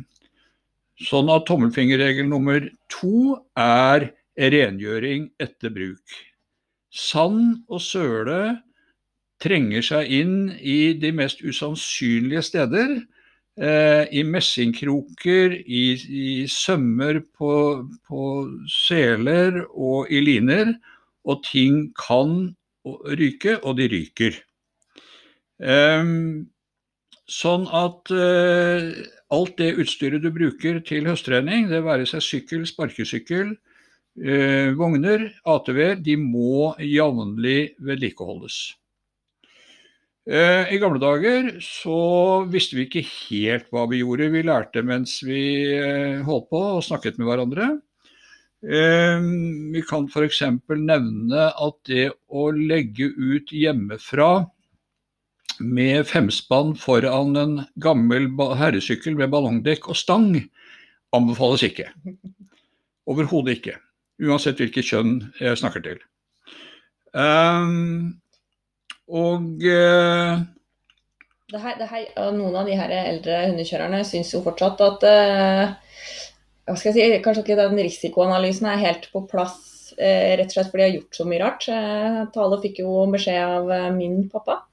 Sånn 0.98 1.30
at 1.32 1.46
tommelfingerregel 1.48 2.26
nummer 2.28 2.66
to 2.92 3.38
er 3.56 4.10
rengjøring 4.36 5.30
etter 5.40 5.72
bruk. 5.72 6.27
Sand 6.94 7.64
og 7.68 7.82
søle 7.84 8.58
trenger 9.42 9.84
seg 9.84 10.10
inn 10.10 10.36
i 10.58 10.94
de 10.98 11.12
mest 11.14 11.42
usannsynlige 11.44 12.42
steder. 12.46 12.98
Eh, 13.58 14.04
I 14.14 14.22
messingkroker, 14.22 15.54
i, 15.66 15.84
i 15.94 16.46
sømmer 16.50 17.20
på, 17.34 17.52
på, 18.06 18.22
seler 18.70 19.64
og 19.68 20.10
i 20.10 20.22
liner. 20.22 20.74
Og 21.28 21.42
ting 21.44 21.88
kan 21.98 22.54
ryke, 22.86 23.58
og 23.62 23.76
de 23.80 23.88
ryker. 23.92 24.38
Eh, 25.58 26.12
sånn 27.28 27.66
at 27.76 28.14
eh, 28.14 28.92
alt 29.34 29.58
det 29.60 29.74
utstyret 29.82 30.22
du 30.24 30.30
bruker 30.32 30.78
til 30.86 31.08
høsttrening, 31.10 31.68
det 31.68 31.84
være 31.84 32.06
seg 32.08 32.24
sykkel, 32.24 32.64
sparkesykkel, 32.66 33.52
eh, 34.24 34.74
vogner, 34.78 35.28
ATV-er, 35.46 35.96
de 36.02 36.18
må 36.20 36.74
jevnlig 36.82 37.74
vedlikeholdes. 37.84 38.58
Eh, 40.28 40.74
I 40.74 40.78
gamle 40.82 41.00
dager 41.00 41.54
så 41.64 42.44
visste 42.52 42.76
vi 42.76 42.84
ikke 42.84 43.04
helt 43.08 43.70
hva 43.72 43.86
vi 43.88 44.02
gjorde. 44.02 44.28
Vi 44.34 44.44
lærte 44.44 44.82
mens 44.84 45.22
vi 45.24 45.40
eh, 45.72 46.20
holdt 46.26 46.50
på 46.52 46.60
og 46.74 46.84
snakket 46.84 47.16
med 47.16 47.30
hverandre. 47.30 47.70
Eh, 48.60 49.24
vi 49.72 49.82
kan 49.88 50.04
f.eks. 50.10 50.42
nevne 50.68 51.48
at 51.48 51.80
det 51.88 52.10
å 52.28 52.50
legge 52.52 53.08
ut 53.16 53.54
hjemmefra 53.56 54.44
med 55.64 56.04
femspann 56.06 56.76
foran 56.78 57.34
en 57.40 57.56
gammel 57.80 58.28
herresykkel 58.60 59.16
med 59.18 59.32
ballongdekk 59.32 59.88
og 59.88 59.96
stang 59.96 60.34
anbefales 61.16 61.64
ikke. 61.64 61.88
Overhodet 63.08 63.62
ikke. 63.62 63.78
Uansett 64.18 64.58
hvilket 64.58 64.86
kjønn 64.86 65.18
jeg 65.38 65.58
snakker 65.60 65.84
til. 65.84 66.00
Um, 67.14 68.18
og 69.08 69.62
uh, 69.64 70.40
det 71.48 71.60
her, 71.62 71.78
det 71.78 71.86
her, 71.88 72.08
Noen 72.36 72.58
av 72.60 72.68
de 72.68 72.76
her 72.76 72.92
eldre 72.98 73.38
hundekjørerne 73.46 74.02
syns 74.04 74.34
jo 74.34 74.42
fortsatt 74.44 74.82
at 74.84 75.06
uh, 75.08 75.70
hva 76.68 76.76
skal 76.76 76.90
jeg 76.92 76.98
si, 76.98 77.22
Kanskje 77.24 77.46
ikke 77.46 77.60
den 77.62 77.80
risikoanalysen 77.80 78.68
er 78.68 78.82
helt 78.82 79.08
på 79.14 79.22
plass, 79.30 79.94
uh, 79.96 80.34
rett 80.36 80.50
og 80.50 80.56
slett 80.58 80.72
fordi 80.74 80.82
de 80.82 80.88
har 80.88 80.96
gjort 80.98 81.20
så 81.20 81.28
mye 81.28 81.42
rart. 81.44 81.70
Tale 82.34 82.60
fikk 82.66 82.82
jo 82.84 83.00
beskjed 83.14 83.40
av 83.46 83.72
min 83.96 84.24
pappa 84.32 84.64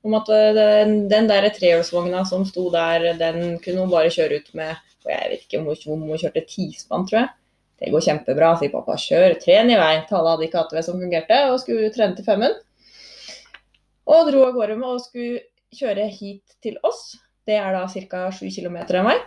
om 0.00 0.14
at 0.16 0.30
den, 0.56 0.94
den 1.12 1.26
der 1.28 1.44
trehjulsvogna 1.52 2.22
som 2.24 2.46
sto 2.48 2.70
der, 2.72 3.10
den 3.20 3.58
kunne 3.60 3.82
hun 3.84 3.90
bare 3.92 4.12
kjøre 4.12 4.38
ut 4.40 4.54
med 4.56 4.78
og 5.00 5.10
Jeg 5.12 5.28
vet 5.30 5.44
ikke 5.46 5.60
om 5.60 5.68
hun, 5.68 6.08
hun 6.10 6.20
kjørte 6.20 6.42
tispann, 6.48 7.06
tror 7.08 7.22
jeg. 7.22 7.28
Det 7.80 7.90
går 7.94 8.04
kjempebra, 8.04 8.52
sier 8.60 8.72
pappa. 8.74 8.98
Kjør, 9.00 9.38
tren 9.40 9.72
i 9.72 9.78
vei. 9.80 9.94
Tale 10.08 10.34
hadde 10.34 10.46
ikke 10.46 10.60
ATV 10.60 10.82
som 10.84 11.00
fungerte, 11.00 11.38
og 11.48 11.60
skulle 11.62 11.88
trene 11.94 12.18
til 12.18 12.26
femmen. 12.26 12.56
Og 14.10 14.28
dro 14.28 14.44
av 14.44 14.56
gårde 14.56 14.76
med 14.76 14.88
og 14.90 15.02
skulle 15.04 15.44
kjøre 15.76 16.08
hit 16.12 16.58
til 16.64 16.76
oss. 16.86 17.14
Det 17.48 17.56
er 17.56 17.72
da 17.72 17.86
ca. 17.88 18.26
7 18.36 18.50
km 18.52 18.82
en 18.82 19.08
vei. 19.08 19.20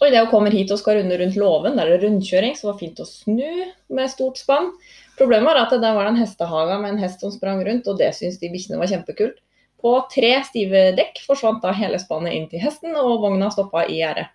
Og 0.00 0.06
idet 0.06 0.22
hun 0.24 0.30
kommer 0.30 0.54
hit 0.54 0.70
og 0.72 0.80
skal 0.80 0.96
runde 0.98 1.18
rundt 1.20 1.36
låven, 1.38 1.76
der 1.76 1.90
det 1.90 1.98
er 1.98 2.06
rundkjøring, 2.06 2.54
så 2.56 2.68
var 2.70 2.78
det 2.78 2.86
fint 2.86 3.02
å 3.02 3.06
snu 3.06 3.66
med 3.94 4.10
stort 4.10 4.40
spann. 4.40 4.70
Problemet 5.18 5.50
var 5.50 5.60
at 5.60 5.74
der 5.76 5.96
var 5.96 6.06
det 6.06 6.14
en 6.14 6.22
hestehage 6.22 6.78
med 6.80 6.94
en 6.94 7.02
hest 7.02 7.20
som 7.20 7.34
sprang 7.34 7.60
rundt, 7.66 7.90
og 7.90 8.00
det 8.00 8.14
syntes 8.16 8.40
de 8.40 8.50
bikkjene 8.52 8.80
var 8.80 8.90
kjempekult. 8.90 9.36
På 9.78 9.92
tre 10.10 10.32
stive 10.46 10.88
dekk 10.96 11.20
forsvant 11.26 11.60
da 11.62 11.74
hele 11.76 12.00
spannet 12.02 12.34
inn 12.34 12.48
til 12.50 12.62
hesten, 12.64 12.96
og 12.96 13.20
vogna 13.22 13.50
stoppa 13.54 13.84
i 13.86 14.00
gjerdet. 14.00 14.32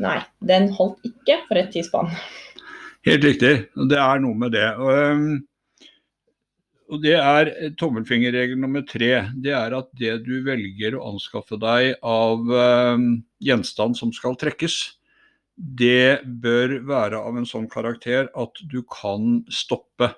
Nei, 0.00 0.18
den 0.48 0.70
holdt 0.76 1.02
ikke 1.06 1.40
for 1.48 1.60
et 1.60 1.72
tidsspann. 1.74 2.10
Helt 3.06 3.24
riktig. 3.26 3.54
Det 3.90 3.98
er 3.98 4.22
noe 4.22 4.38
med 4.38 4.54
det. 4.54 4.68
Og, 4.78 5.88
og 6.92 7.02
det 7.02 7.16
er 7.18 7.50
tommelfingerregel 7.80 8.60
nummer 8.62 8.86
tre. 8.88 9.10
Det 9.34 9.52
er 9.58 9.76
at 9.76 9.90
det 9.98 10.16
du 10.26 10.38
velger 10.46 10.96
å 10.96 11.12
anskaffe 11.12 11.58
deg 11.60 11.96
av 12.00 12.46
um, 12.48 13.08
gjenstand 13.42 13.98
som 13.98 14.14
skal 14.16 14.38
trekkes, 14.40 14.80
det 15.56 16.22
bør 16.42 16.78
være 16.88 17.18
av 17.20 17.36
en 17.36 17.46
sånn 17.46 17.68
karakter 17.70 18.30
at 18.38 18.62
du 18.72 18.80
kan 18.88 19.42
stoppe. 19.52 20.08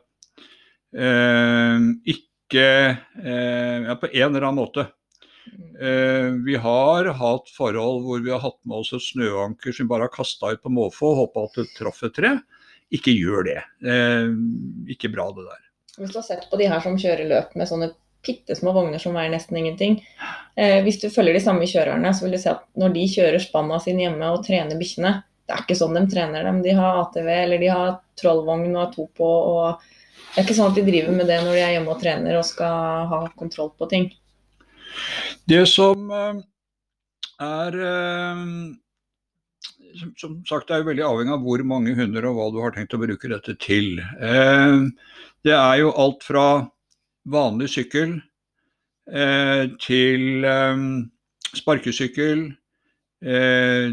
Ikke 0.95 2.31
ikke 2.55 2.65
eh, 3.25 3.87
ja, 3.89 3.97
på 3.99 4.11
en 4.13 4.31
eller 4.31 4.47
annen 4.47 4.61
måte. 4.61 4.87
Eh, 5.81 6.31
vi 6.47 6.57
har 6.57 7.11
hatt 7.19 7.51
forhold 7.57 8.05
hvor 8.07 8.23
vi 8.25 8.33
har 8.33 8.43
hatt 8.43 8.61
med 8.65 8.79
oss 8.81 8.93
et 8.97 9.05
snøanker 9.05 9.75
som 9.75 9.85
vi 9.85 9.91
bare 9.91 10.09
har 10.09 10.15
kasta 10.15 10.55
ut 10.55 10.63
på 10.63 10.73
måfå 10.73 11.11
og 11.11 11.21
håpa 11.25 11.49
at 11.49 11.59
det 11.61 11.67
traff 11.77 12.03
et 12.07 12.15
tre. 12.17 12.37
Ikke 12.95 13.15
gjør 13.15 13.49
det. 13.49 13.61
Eh, 13.85 14.31
ikke 14.95 15.13
bra, 15.13 15.29
det 15.35 15.47
der. 15.49 15.61
Hvis 15.99 16.15
du 16.15 16.19
har 16.19 16.27
sett 16.27 16.49
på 16.51 16.59
de 16.59 16.71
her 16.71 16.83
som 16.83 16.99
kjører 16.99 17.31
løp 17.31 17.55
med 17.59 17.71
sånne 17.71 17.93
bitte 18.25 18.57
små 18.57 18.73
vogner 18.73 19.03
som 19.03 19.15
veier 19.17 19.33
nesten 19.33 19.59
ingenting. 19.61 19.99
Eh, 20.57 20.81
hvis 20.85 21.01
du 21.03 21.11
følger 21.13 21.37
de 21.37 21.43
samme 21.45 21.69
kjørerne, 21.69 22.15
så 22.15 22.25
vil 22.25 22.37
du 22.37 22.41
se 22.41 22.55
at 22.55 22.65
når 22.81 22.95
de 22.95 23.05
kjører 23.13 23.43
spanna 23.43 23.81
sine 23.85 24.07
hjemme 24.07 24.31
og 24.33 24.45
trener 24.47 24.81
bikkjene, 24.81 25.19
det 25.45 25.53
er 25.53 25.61
ikke 25.67 25.77
sånn 25.77 25.99
de 25.99 26.07
trener 26.09 26.47
dem. 26.47 26.63
De 26.65 26.73
har 26.73 27.03
ATV 27.03 27.29
eller 27.29 27.61
de 27.61 27.69
har 27.69 27.99
trollvogn 28.21 28.71
og 28.73 28.83
er 28.87 28.95
to 28.95 29.05
på 29.19 29.29
og 29.29 29.85
det 30.35 30.41
er 30.41 30.47
ikke 30.47 30.57
sånn 30.57 30.73
at 30.73 30.79
de 30.79 30.87
driver 30.87 31.15
med 31.15 31.29
det 31.31 31.37
når 31.45 31.53
de 31.53 31.63
er 31.63 31.73
hjemme 31.77 31.93
og 31.93 32.01
trener 32.01 32.39
og 32.39 32.47
skal 32.49 33.11
ha 33.11 33.21
kontroll 33.39 33.75
på 33.79 33.87
ting. 33.93 34.09
Det 35.45 35.65
som 35.69 36.09
eh, 36.11 36.39
er 37.45 37.75
eh, 37.85 38.45
Som 40.17 40.39
sagt, 40.49 40.69
det 40.69 40.77
er 40.77 40.83
jo 40.83 40.89
veldig 40.89 41.05
avhengig 41.07 41.35
av 41.37 41.45
hvor 41.45 41.65
mange 41.69 41.93
hunder 41.99 42.29
og 42.31 42.39
hva 42.39 42.47
du 42.55 42.61
har 42.65 42.73
tenkt 42.75 42.97
å 42.97 43.03
bruke 43.03 43.31
dette 43.31 43.57
til. 43.61 44.01
Eh, 44.01 44.79
det 45.45 45.55
er 45.55 45.77
jo 45.83 45.93
alt 46.01 46.25
fra 46.25 46.47
vanlig 47.29 47.71
sykkel 47.73 48.21
til 49.85 50.45
sparkesykkel. 51.53 52.45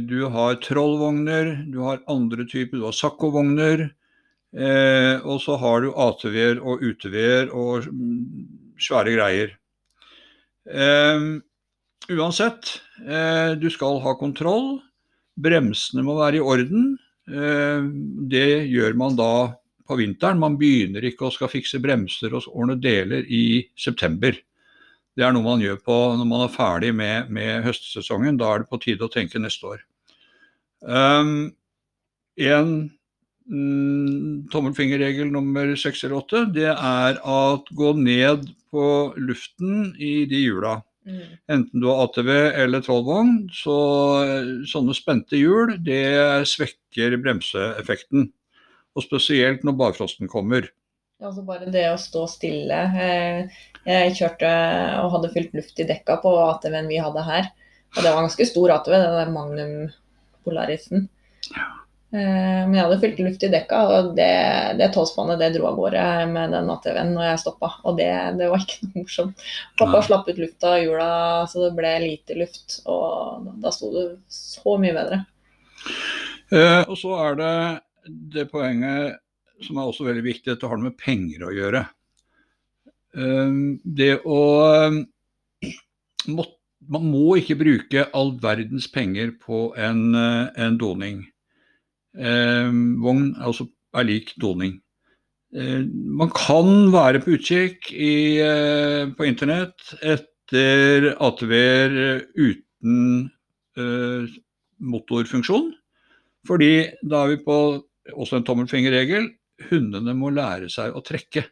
Du 0.08 0.20
har 0.31 0.60
trollvogner, 0.63 1.51
du 1.67 1.81
har 1.84 2.00
andre 2.12 2.46
typer, 2.48 2.79
du 2.79 2.86
har 2.88 2.96
sakkovogner. 2.96 3.84
Og 5.27 5.41
så 5.43 5.58
har 5.60 5.84
du 5.84 5.91
ATV-er 5.91 6.63
og 6.63 6.84
UTV-er 6.88 7.51
og 7.51 7.91
svære 8.79 9.17
greier. 9.17 9.51
Eh, 10.70 11.20
uansett, 12.10 12.82
eh, 13.08 13.53
du 13.58 13.70
skal 13.70 14.00
ha 14.03 14.15
kontroll. 14.20 14.80
Bremsene 15.41 16.03
må 16.06 16.18
være 16.20 16.38
i 16.38 16.46
orden. 16.46 16.94
Eh, 17.30 17.82
det 18.30 18.68
gjør 18.70 18.98
man 18.98 19.18
da 19.18 19.34
på 19.88 19.98
vinteren. 20.00 20.39
Man 20.39 20.58
begynner 20.60 21.03
ikke 21.08 21.27
å 21.27 21.34
skal 21.34 21.51
fikse 21.51 21.82
bremser 21.84 22.34
og 22.38 22.50
ordne 22.51 22.77
deler 22.82 23.25
i 23.27 23.68
september. 23.77 24.36
Det 25.18 25.25
er 25.27 25.34
noe 25.36 25.44
man 25.44 25.63
gjør 25.63 25.82
på 25.84 25.98
når 26.15 26.27
man 26.27 26.46
er 26.46 26.53
ferdig 26.53 26.94
med, 26.96 27.32
med 27.34 27.65
høstsesongen. 27.65 28.38
Da 28.39 28.53
er 28.53 28.63
det 28.63 28.72
på 28.72 28.80
tide 28.82 29.08
å 29.08 29.12
tenke 29.12 29.41
neste 29.41 29.74
år. 29.74 29.82
Um, 30.82 31.51
en 32.39 32.72
Mm, 33.51 34.48
tommelfingerregel 34.51 35.27
nummer 35.31 35.74
seks 35.75 36.05
eller 36.05 36.22
åtte, 36.22 36.46
det 36.55 36.70
er 36.72 37.17
at 37.20 37.72
gå 37.75 37.91
ned 38.00 38.48
på 38.72 38.86
luften 39.20 39.91
i 40.00 40.24
de 40.29 40.46
hjula. 40.46 40.77
Mm. 41.03 41.38
Enten 41.51 41.81
du 41.81 41.88
har 41.89 42.05
ATV 42.05 42.29
eller 42.31 42.84
trollvogn, 42.86 43.50
så 43.51 43.75
sånne 44.70 44.96
spente 44.96 45.39
hjul 45.39 45.75
det 45.84 46.05
svekker 46.48 47.17
bremseeffekten. 47.20 48.29
Og 48.96 49.05
spesielt 49.05 49.65
når 49.67 49.77
barfrosten 49.79 50.31
kommer. 50.31 50.67
Altså 51.22 51.43
bare 51.46 51.70
det 51.72 51.86
å 51.91 52.00
stå 52.01 52.25
stille. 52.31 52.79
Eh, 52.98 53.60
jeg 53.88 54.15
kjørte 54.17 54.50
og 55.03 55.12
hadde 55.17 55.34
fylt 55.36 55.53
luft 55.58 55.79
i 55.79 55.88
dekka 55.88 56.17
på 56.24 56.31
ATV-en 56.48 56.89
vi 56.91 57.03
hadde 57.03 57.27
her. 57.27 57.51
Og 57.98 58.00
det 58.01 58.08
var 58.10 58.22
en 58.22 58.29
ganske 58.29 58.48
stor 58.48 58.74
ATV, 58.77 58.96
den 58.96 59.20
der 59.20 59.36
Magnum 59.36 59.75
Polarisen. 60.46 61.08
Ja. 61.51 61.70
Eh, 62.12 62.63
men 62.68 62.74
jeg 62.75 62.84
hadde 62.84 63.00
fylt 63.00 63.20
luft 63.24 63.44
i 63.48 63.50
dekka, 63.51 63.77
og 63.88 64.10
det, 64.18 64.32
det 64.82 64.89
tolvspannet 64.91 65.39
det 65.39 65.53
dro 65.56 65.70
av 65.70 65.77
gårde 65.80 66.03
med 66.34 66.51
den 66.51 66.72
ATV-en 66.74 67.13
når 67.15 67.27
jeg 67.30 67.41
stoppa. 67.46 67.70
Og 67.88 67.96
det, 68.01 68.10
det, 68.39 68.50
var 68.51 68.65
ikke 68.65 68.82
noe 68.89 69.06
morsomt. 69.06 69.46
Pappa 69.80 70.03
slapp 70.08 70.27
ut 70.27 70.41
lufta 70.41 70.74
av 70.75 70.84
hjula 70.84 71.08
så 71.48 71.63
det 71.63 71.72
ble 71.77 71.94
lite 72.03 72.38
luft, 72.39 72.82
og 72.91 73.48
da 73.63 73.72
sto 73.72 73.94
det 73.96 74.06
så 74.36 74.75
mye 74.82 74.98
bedre. 74.98 75.24
Eh, 76.51 76.84
og 76.84 76.98
så 77.00 77.15
er 77.30 77.39
det 77.39 77.56
det 78.36 78.48
poenget 78.51 79.22
som 79.63 79.77
er 79.77 79.88
også 79.88 80.08
veldig 80.10 80.25
viktig, 80.25 80.50
dette 80.51 80.68
har 80.68 80.80
det 80.80 80.89
med 80.89 81.00
penger 81.00 81.48
å 81.48 81.56
gjøre. 81.56 81.86
Eh, 83.15 83.60
det 83.84 84.13
å 84.27 84.41
eh, 84.68 85.75
må, 86.32 86.46
Man 86.91 87.08
må 87.13 87.38
ikke 87.39 87.60
bruke 87.60 88.10
all 88.18 88.34
verdens 88.41 88.88
penger 88.91 89.36
på 89.39 89.70
en, 89.80 90.10
eh, 90.18 90.48
en 90.60 90.80
doning 90.82 91.30
eh, 92.18 92.72
vogn 93.03 93.34
altså 93.41 93.68
er 93.98 94.08
lik 94.08 94.34
doning. 94.41 94.77
Eh, 95.56 95.84
man 95.91 96.32
kan 96.36 96.89
være 96.94 97.22
på 97.24 97.36
utkikk 97.38 97.91
i, 97.91 98.39
eh, 98.39 99.12
på 99.15 99.27
internett 99.27 99.94
etter 100.01 101.13
ATV-er 101.20 102.25
uten 102.36 103.30
motorfunksjon. 104.82 105.72
Fordi 106.48 106.74
da 107.06 107.24
er 107.24 107.36
vi 107.36 107.44
på 107.46 107.58
også 108.12 108.39
en 108.39 108.46
tommelfingerregel. 108.48 109.30
Hundene 109.70 110.15
må 110.18 110.32
lære 110.34 110.68
seg 110.74 110.96
å 110.96 111.03
trekke. 111.06 111.46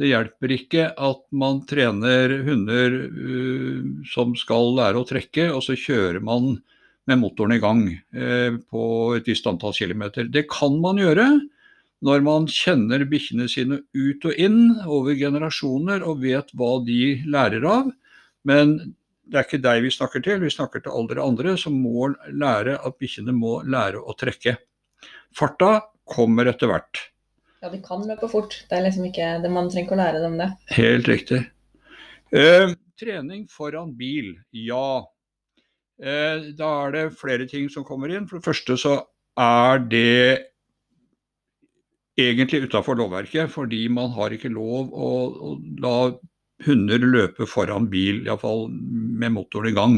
Det 0.00 0.10
hjelper 0.10 0.54
ikke 0.56 0.86
at 0.90 1.20
man 1.38 1.60
trener 1.70 2.32
hunder 2.46 2.96
uh, 3.14 3.82
som 4.10 4.34
skal 4.38 4.72
lære 4.78 4.98
å 4.98 5.06
trekke, 5.06 5.50
og 5.54 5.62
så 5.62 5.76
kjører 5.78 6.24
man 6.24 6.56
med 7.10 7.20
motoren 7.20 7.56
i 7.56 7.60
gang 7.62 7.82
uh, 8.16 8.56
på 8.70 8.84
et 9.18 9.28
visst 9.28 9.46
antall 9.50 9.74
kilometer. 9.76 10.28
Det 10.30 10.46
kan 10.52 10.78
man 10.82 11.00
gjøre 11.00 11.28
når 12.04 12.24
man 12.24 12.48
kjenner 12.50 13.06
bikkjene 13.08 13.46
sine 13.48 13.80
ut 13.96 14.26
og 14.28 14.40
inn 14.40 14.74
over 14.84 15.16
generasjoner 15.16 16.04
og 16.04 16.20
vet 16.24 16.50
hva 16.56 16.76
de 16.84 17.16
lærer 17.30 17.64
av. 17.68 17.88
Men 18.44 18.76
det 19.24 19.40
er 19.40 19.46
ikke 19.46 19.62
deg 19.64 19.80
vi 19.86 19.92
snakker 19.94 20.24
til, 20.24 20.42
vi 20.42 20.52
snakker 20.52 20.84
til 20.84 20.92
alle 20.92 21.14
dere 21.14 21.24
andre 21.24 21.56
som 21.60 21.76
må 21.80 22.10
lære 22.28 22.76
at 22.76 22.98
bikkjene 23.00 23.32
må 23.36 23.56
lære 23.64 24.02
å 24.02 24.16
trekke. 24.20 24.58
Farta 25.34 25.78
kommer 26.04 26.50
etter 26.50 26.68
hvert. 26.70 27.00
Ja, 27.64 27.70
de 27.72 27.80
kan 27.80 28.04
løpe 28.04 28.28
fort. 28.28 28.58
Det 28.68 28.76
er 28.76 28.84
liksom 28.84 29.08
ikke, 29.08 29.30
det, 29.40 29.50
Man 29.50 29.70
trenger 29.72 29.88
ikke 29.88 29.96
å 29.96 30.02
lære 30.02 30.20
dem 30.20 30.36
det. 30.36 30.50
Helt 30.76 31.08
riktig. 31.08 31.40
Eh, 32.36 32.74
trening 33.00 33.46
foran 33.48 33.94
bil, 33.96 34.34
ja. 34.52 35.06
Eh, 36.02 36.50
da 36.58 36.70
er 36.86 36.94
det 36.94 37.04
flere 37.18 37.46
ting 37.50 37.68
som 37.70 37.86
kommer 37.86 38.10
inn. 38.10 38.26
For 38.30 38.40
det 38.40 38.48
første 38.48 38.76
så 38.80 38.94
er 39.40 39.82
det 39.90 40.50
egentlig 42.18 42.68
utafor 42.68 42.98
lovverket, 42.98 43.50
fordi 43.50 43.86
man 43.90 44.12
har 44.14 44.34
ikke 44.34 44.52
lov 44.54 44.92
å, 44.94 45.10
å 45.34 45.54
la 45.82 45.96
hunder 46.64 47.02
løpe 47.02 47.48
foran 47.50 47.88
bil, 47.90 48.22
iallfall 48.24 48.68
med 48.70 49.34
motoren 49.34 49.72
i 49.72 49.76
gang. 49.76 49.96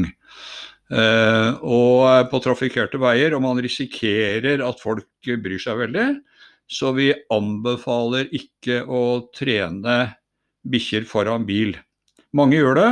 Eh, 0.87 1.51
og 1.67 2.31
på 2.31 2.41
trafikkerte 2.45 3.01
veier, 3.03 3.35
og 3.37 3.45
man 3.45 3.61
risikerer 3.63 4.65
at 4.65 4.81
folk 4.83 5.33
bryr 5.43 5.61
seg 5.63 5.83
veldig, 5.83 6.07
så 6.67 6.93
vi 6.97 7.11
anbefaler 7.33 8.31
ikke 8.35 8.83
å 8.89 9.29
trene 9.37 9.99
bikkjer 10.67 11.07
foran 11.07 11.47
bil. 11.47 11.77
Mange 12.37 12.59
gjør 12.59 12.81
det. 12.81 12.89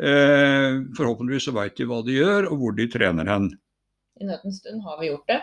Eh, 0.00 0.80
forhåpentligvis 0.96 1.50
så 1.50 1.52
veit 1.56 1.76
de 1.76 1.86
hva 1.88 2.00
de 2.06 2.16
gjør, 2.16 2.48
og 2.48 2.62
hvor 2.62 2.76
de 2.76 2.86
trener 2.88 3.28
hen. 3.28 3.50
I 4.20 4.28
nødens 4.28 4.62
stund 4.62 4.80
har 4.86 5.00
vi 5.00 5.10
gjort 5.10 5.28
det. 5.28 5.40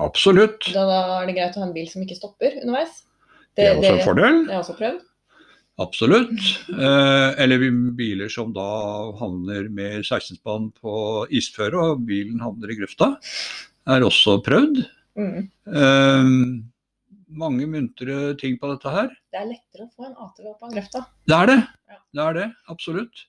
Absolutt. 0.00 0.70
Da, 0.72 0.86
da, 0.88 0.98
er 1.20 1.28
det 1.28 1.36
greit 1.36 1.56
å 1.58 1.62
ha 1.62 1.68
en 1.68 1.76
bil 1.76 1.88
som 1.90 2.04
ikke 2.04 2.16
stopper 2.16 2.56
underveis. 2.62 3.02
Det, 3.52 3.66
det 3.66 3.68
er 3.68 3.76
også 3.76 3.92
en 3.92 4.04
fordel. 4.06 4.42
Det 4.46 4.54
har 4.54 4.56
jeg 4.56 4.64
også 4.64 4.78
prøvd. 4.78 5.06
Absolutt. 5.80 6.48
Eh, 6.72 7.28
eller 7.40 7.66
biler 7.96 8.32
som 8.32 8.52
da 8.56 8.68
havner 9.20 9.68
med 9.72 10.02
16-spann 10.02 10.70
på 10.76 10.94
isføre, 11.36 11.92
og 11.92 12.04
bilen 12.08 12.40
havner 12.44 12.72
i 12.72 12.76
grøfta. 12.80 13.14
Er 13.90 14.04
også 14.04 14.38
prøvd. 14.44 14.82
Mm. 15.20 15.48
Eh, 15.68 16.32
mange 17.40 17.68
muntre 17.70 18.34
ting 18.40 18.56
på 18.60 18.72
dette 18.72 18.92
her. 18.92 19.12
Det 19.32 19.40
er 19.40 19.50
lettere 19.52 19.86
å 19.86 19.92
få 19.92 20.08
en 20.08 20.16
ATV 20.16 20.52
opp 20.52 20.64
av 20.66 20.74
grøfta. 20.74 21.04
Det 21.28 21.36
er 21.36 21.52
det. 21.52 21.60
Det 22.16 22.24
er 22.26 22.36
det, 22.36 22.48
absolutt. 22.72 23.24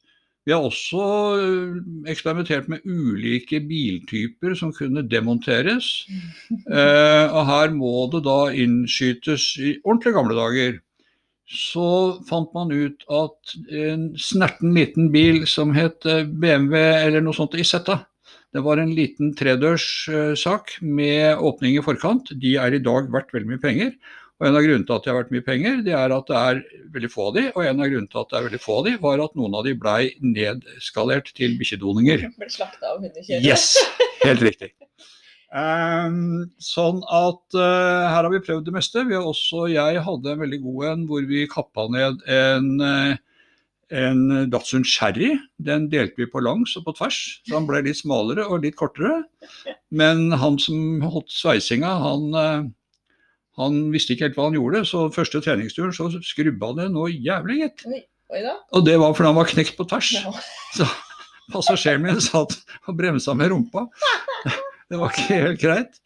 Vi 0.46 0.54
har 0.54 0.64
også 0.66 1.02
øh, 1.38 1.76
eksperimentert 2.10 2.70
med 2.70 2.82
ulike 2.86 3.60
biltyper 3.62 4.56
som 4.58 4.74
kunne 4.74 5.08
demonteres. 5.10 5.92
Eh, 6.72 7.28
og 7.36 7.46
her 7.48 7.72
må 7.76 7.92
det 8.12 8.22
da 8.26 8.52
innskytes 8.56 9.44
i 9.60 9.74
ordentlig 9.84 10.14
gamle 10.16 10.36
dager. 10.38 10.78
Så 11.48 11.88
fant 12.30 12.52
man 12.56 12.72
ut 12.72 13.04
at 13.12 13.54
en 13.76 14.06
snerten 14.20 14.74
liten 14.76 15.10
bil 15.12 15.44
som 15.48 15.74
het 15.76 16.06
øh, 16.06 16.24
BMW 16.28 16.78
eller 16.78 17.24
noe 17.24 17.36
sånt 17.36 17.58
Isetta, 17.60 18.02
det 18.52 18.64
var 18.64 18.80
en 18.80 18.94
liten 18.96 19.34
tredørs 19.36 19.86
sak 20.40 20.74
med 20.82 21.40
åpning 21.40 21.78
i 21.78 21.84
forkant. 21.84 22.34
De 22.42 22.58
er 22.60 22.76
i 22.76 22.84
dag 22.84 23.08
verdt 23.14 23.32
veldig 23.36 23.54
mye 23.54 23.64
penger. 23.64 23.94
Og 24.42 24.48
En 24.48 24.58
av 24.58 24.64
grunnene 24.66 24.88
til 24.90 24.96
at 24.96 25.06
det 25.06 25.12
har 25.12 25.20
vært 25.20 25.34
mye 25.36 25.46
penger, 25.46 25.82
det 25.86 25.94
er 25.94 26.14
at 26.16 26.30
det 26.32 26.38
er 26.40 26.62
veldig 26.96 27.10
få 27.14 27.28
av 27.30 27.36
de, 27.36 27.44
og 27.52 27.62
en 27.62 27.84
av 27.86 27.92
grunnene 27.92 28.10
til 28.10 28.22
at 28.24 28.32
det 28.32 28.40
er 28.40 28.46
veldig 28.48 28.62
få 28.64 28.78
av 28.80 28.88
de, 28.88 28.94
var 29.04 29.22
at 29.22 29.36
noen 29.38 29.58
av 29.60 29.68
de 29.68 29.74
blei 29.78 30.00
nedskalert 30.26 31.30
til 31.38 31.54
bikkjedoninger. 31.60 32.26
Ble 32.42 32.50
slakta 32.50 32.96
av 32.96 33.04
hundekjørere. 33.04 33.46
Yes, 33.46 33.76
helt 34.26 34.42
riktig. 34.50 34.74
Um, 35.54 36.48
sånn 36.74 37.04
at 37.06 37.60
uh, 37.60 38.10
her 38.10 38.18
har 38.24 38.32
vi 38.34 38.42
prøvd 38.42 38.66
det 38.66 38.74
meste. 38.80 39.06
Vi 39.06 39.14
har 39.20 39.30
også, 39.30 39.68
jeg 39.70 40.02
hadde 40.10 40.34
en 40.34 40.42
veldig 40.42 40.62
god 40.66 40.88
en 40.96 41.06
hvor 41.12 41.30
vi 41.30 41.46
kappa 41.52 41.86
ned 41.94 42.26
en 42.34 42.72
uh, 42.82 43.20
en 43.92 44.50
Datsun 44.52 44.86
Sherry. 44.88 45.36
Den 45.60 45.90
delte 45.92 46.24
vi 46.24 46.30
på 46.32 46.42
langs 46.44 46.76
og 46.80 46.86
på 46.88 46.96
tvers, 46.98 47.20
så 47.48 47.58
han 47.60 47.68
ble 47.70 47.84
litt 47.86 48.00
smalere 48.00 48.48
og 48.48 48.64
litt 48.66 48.78
kortere. 48.80 49.22
Men 49.92 50.32
han 50.32 50.58
som 50.62 51.04
holdt 51.04 51.32
sveisinga, 51.36 51.92
han, 52.06 52.30
eh, 52.40 52.70
han 53.60 53.78
visste 53.92 54.16
ikke 54.16 54.30
helt 54.30 54.40
hva 54.40 54.48
han 54.50 54.58
gjorde. 54.58 54.84
Så 54.88 55.06
første 55.16 55.42
treningsturen 55.44 55.94
så 55.96 56.10
skrubba 56.24 56.72
det 56.78 56.90
noe 56.94 57.12
jævlig, 57.12 57.66
gitt. 57.66 57.86
Og 58.72 58.86
det 58.88 58.98
var 59.02 59.16
fordi 59.18 59.32
han 59.32 59.40
var 59.42 59.50
knekt 59.52 59.78
på 59.80 59.88
tvers. 59.92 60.14
Så 60.78 60.88
passasjeren 61.52 62.06
min 62.06 62.22
satt 62.24 62.56
og 62.88 63.00
bremsa 63.00 63.36
med 63.38 63.52
rumpa. 63.52 63.88
Det 64.92 65.00
var 65.00 65.14
ikke 65.14 65.36
helt 65.40 65.62
greit. 65.62 66.00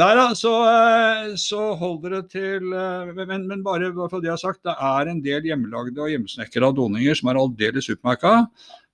Nei 0.00 0.08
da, 0.18 0.24
så, 0.34 0.50
eh, 0.66 1.34
så 1.38 1.68
holder 1.78 2.16
det 2.16 2.22
til 2.32 2.72
eh, 2.74 3.12
Men, 3.14 3.46
men 3.46 3.62
bare 3.64 3.92
for 3.94 4.18
det 4.18 4.26
jeg 4.28 4.34
har 4.34 4.42
sagt, 4.42 4.64
det 4.66 4.74
er 4.74 5.10
en 5.10 5.20
del 5.22 5.46
hjemmelagde 5.46 6.02
og 6.02 6.10
hjemmesnekra 6.10 6.72
doninger 6.74 7.14
som 7.14 7.30
er 7.30 7.38
aldeles 7.38 7.86
utmerka. 7.94 8.32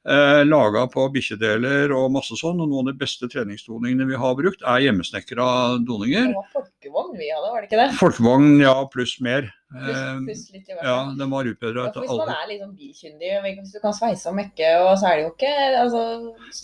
Eh, 0.02 0.40
laga 0.50 0.88
på 0.90 1.04
bikkjedeler 1.14 1.92
og 1.94 2.08
masse 2.16 2.34
sånn. 2.34 2.58
Og 2.58 2.66
noen 2.66 2.88
av 2.88 2.90
de 2.90 2.98
beste 3.04 3.28
treningsdoningene 3.30 4.08
vi 4.08 4.18
har 4.18 4.32
brukt, 4.34 4.64
er 4.66 4.82
hjemmesnekra 4.88 5.44
doninger. 5.86 6.32
Det 6.32 6.40
var 6.40 6.48
folkevogn 6.56 7.12
vi 7.20 7.28
hadde, 7.30 7.50
var 7.52 7.62
det 7.62 7.68
ikke 7.68 7.78
det? 7.78 7.90
Folkevogn, 8.00 8.48
ja, 8.64 8.72
pluss 8.90 9.12
mer. 9.22 9.46
Pluss, 9.70 10.00
eh, 10.00 10.16
pluss 10.26 10.40
litt 10.50 10.64
i 10.66 10.74
hvert 10.74 10.80
fall. 10.82 10.88
Ja, 10.90 11.14
den 11.20 11.30
var 11.30 11.50
utbedra 11.52 11.84
etter 11.86 12.02
alle. 12.02 12.08
Hvis 12.08 12.18
man 12.18 12.32
er 12.34 12.48
liksom 12.50 12.72
bilkyndig, 12.80 13.30
hvis 13.44 13.76
du 13.76 13.78
kan 13.84 13.94
sveise 13.94 14.32
og 14.32 14.34
mekke, 14.40 14.72
og 14.82 14.90
så 14.98 15.06
er 15.06 15.20
det 15.20 15.22
jo 15.22 15.30
ikke 15.36 15.52
altså, 15.84 16.02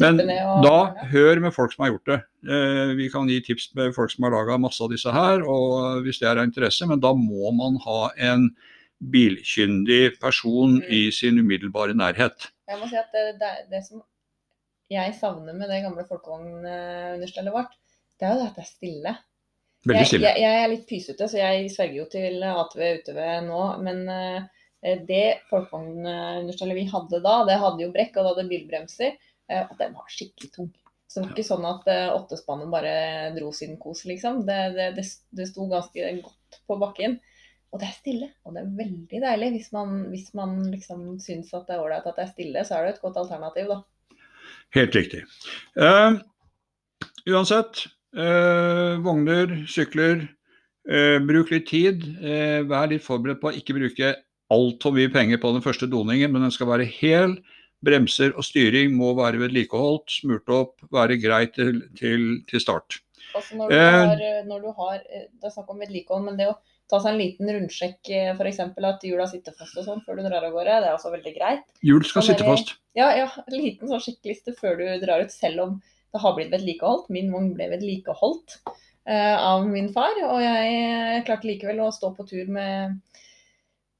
Men 0.03 0.19
da, 0.67 0.79
hør 1.13 1.43
med 1.47 1.55
folk 1.55 1.77
som 1.77 1.87
har 1.87 1.93
gjort 1.93 2.11
det. 2.11 2.19
Eh, 2.43 2.97
vi 2.99 3.07
kan 3.13 3.31
gi 3.31 3.39
tips 3.47 3.71
med 3.79 3.95
folk 3.95 4.11
som 4.11 4.27
har 4.27 4.35
laga 4.35 4.59
masse 4.59 4.83
av 4.83 4.91
disse 4.91 5.15
her, 5.15 5.47
og 5.47 6.03
hvis 6.03 6.19
det 6.19 6.27
er 6.27 6.43
av 6.43 6.51
interesse, 6.51 6.91
men 6.91 6.99
da 6.99 7.15
må 7.15 7.55
man 7.55 7.79
ha 7.87 8.11
en 8.19 8.51
bilkyndig 8.99 10.19
person 10.21 10.79
mm. 10.81 10.87
i 10.91 11.03
sin 11.15 11.39
umiddelbare 11.39 11.95
nærhet. 11.97 12.51
Jeg 12.69 12.81
må 12.81 12.89
si 12.91 12.99
at 12.99 13.13
det, 13.15 13.39
det, 13.41 13.53
det 13.71 13.83
som 13.87 14.03
jeg 14.91 15.15
savner 15.21 15.57
med 15.57 15.69
det 15.71 15.83
gamle 15.85 16.05
folkevognunderstellet 16.09 17.55
vårt, 17.55 17.75
det 18.19 18.27
er 18.27 18.35
jo 18.35 18.41
det 18.41 18.49
at 18.49 18.59
det 18.59 18.65
er 18.65 18.71
stille. 18.71 19.15
Veldig 19.87 20.07
stille. 20.09 20.31
Jeg, 20.31 20.43
jeg, 20.43 20.53
jeg, 20.53 20.63
er 20.63 20.73
litt 20.73 20.87
pysete, 20.89 21.29
så 21.31 21.41
jeg 21.41 21.71
sverger 21.73 21.99
jo 22.01 22.07
til 22.13 22.47
ATV 22.49 22.85
UTV 22.99 23.21
nå. 23.47 23.63
Men 23.85 24.03
uh, 24.11 24.67
det 25.07 25.25
folkevognunderstellet 25.53 26.79
vi 26.81 26.89
hadde 26.91 27.23
da, 27.25 27.39
det 27.49 27.61
hadde 27.63 27.85
jo 27.85 27.95
brekk 27.95 28.17
og 28.17 28.25
det 28.25 28.33
hadde 28.33 28.51
bilbremser. 28.51 29.17
Uh, 29.49 29.63
og 29.63 29.79
den 29.81 29.95
var 29.97 30.13
skikkelig 30.13 30.53
tung. 30.57 30.73
Så 31.09 31.21
det 31.21 31.29
var 31.29 31.37
ikke 31.37 31.49
sånn 31.49 31.69
at 31.69 31.89
uh, 31.89 32.17
åttespannet 32.19 32.73
bare 32.73 32.95
dro 33.37 33.53
sin 33.57 33.79
kos, 33.81 34.05
liksom. 34.09 34.43
Det, 34.49 34.59
det, 34.77 34.91
det, 34.99 35.07
det 35.37 35.49
sto 35.53 35.69
ganske 35.71 36.15
godt 36.25 36.63
på 36.69 36.81
bakken. 36.81 37.21
Og 37.69 37.81
det 37.83 37.89
er 37.89 37.97
stille, 37.99 38.31
og 38.49 38.55
det 38.57 38.63
er 38.63 38.73
veldig 38.79 39.21
deilig. 39.25 39.51
Hvis 39.59 39.69
man, 39.77 39.99
hvis 40.13 40.31
man 40.37 40.57
liksom 40.73 41.05
syns 41.21 41.53
at 41.53 41.69
det 41.69 41.77
er 41.77 41.83
ålreit 41.83 42.07
at 42.09 42.17
det 42.17 42.25
er 42.25 42.33
stille, 42.33 42.65
så 42.65 42.79
er 42.79 42.87
det 42.87 42.95
et 42.95 43.03
godt 43.03 43.21
alternativ, 43.21 43.69
da. 43.75 43.79
Helt 44.77 44.97
riktig. 44.97 45.21
Uh, 45.77 46.17
uansett, 47.29 47.85
uh, 48.17 48.97
vogner, 49.05 49.53
sykler. 49.69 50.25
Uh, 50.89 51.19
bruk 51.29 51.53
litt 51.53 51.69
tid. 51.69 52.07
vær 52.71 52.89
litt 52.89 53.05
forberedt 53.05 53.43
på 53.43 53.51
å 53.51 53.59
ikke 53.59 53.77
bruke 53.77 54.15
altfor 54.49 54.95
mye 54.97 55.13
penger 55.13 55.41
på 55.43 55.53
den 55.53 55.65
første 55.65 55.89
doningen, 55.93 56.33
men 56.33 56.47
den 56.47 56.55
skal 56.55 56.71
være 56.71 56.89
hel. 56.89 57.37
Bremser 57.85 58.33
og 58.33 58.43
styring 58.43 58.97
må 58.97 59.13
være 59.15 59.39
vedlikeholdt, 59.45 60.09
smurt 60.11 60.49
opp, 60.51 60.81
være 60.91 61.21
greit 61.21 61.53
til, 61.55 61.85
til, 62.01 62.41
til 62.49 62.65
start. 62.65 63.03
Altså 63.37 63.61
når 63.61 63.71
du 63.71 63.77
har, 63.77 64.25
når 64.49 64.65
du 64.65 64.71
har, 64.81 65.05
Det 65.05 65.47
er 65.47 65.53
snakk 65.53 65.69
om 65.71 65.85
vedlikehold, 65.85 66.25
men 66.25 66.41
det 66.41 66.49
å 66.49 66.57
ta 66.89 67.01
seg 67.03 67.13
en 67.13 67.21
liten 67.21 67.51
rundsjekk, 67.53 68.01
eh, 68.15 68.31
f.eks. 68.33 68.61
at 68.65 69.05
hjula 69.05 69.27
sitter 69.29 69.55
fast 69.57 69.77
og 69.81 69.87
sånn 69.87 70.03
før 70.07 70.19
du 70.19 70.25
drar 70.25 70.47
av 70.47 70.55
gårde. 70.55 70.81
Det 70.83 70.89
er 70.89 70.97
også 70.97 71.13
veldig 71.13 71.35
greit. 71.37 71.65
Hjul 71.85 72.07
skal 72.09 72.25
sitte 72.25 72.47
fast. 72.49 72.75
Ja, 72.99 73.11
ja, 73.17 73.29
en 73.45 73.57
liten 73.61 73.91
sånn 73.91 74.03
sjekkliste 74.03 74.57
før 74.59 74.81
du 74.81 74.87
drar 75.05 75.25
ut, 75.25 75.35
selv 75.35 75.65
om 75.67 75.79
det 75.85 76.23
har 76.23 76.37
blitt 76.37 76.53
vedlikeholdt. 76.55 77.11
Min 77.15 77.29
vogn 77.35 77.53
ble 77.57 77.69
vedlikeholdt 77.75 78.57
uh, 78.65 79.37
av 79.37 79.69
min 79.69 79.93
far, 79.93 80.17
og 80.25 80.41
jeg 80.43 81.23
klarte 81.29 81.51
likevel 81.51 81.85
å 81.85 81.93
stå 81.95 82.15
på 82.17 82.27
tur 82.31 82.49
med, 82.57 82.97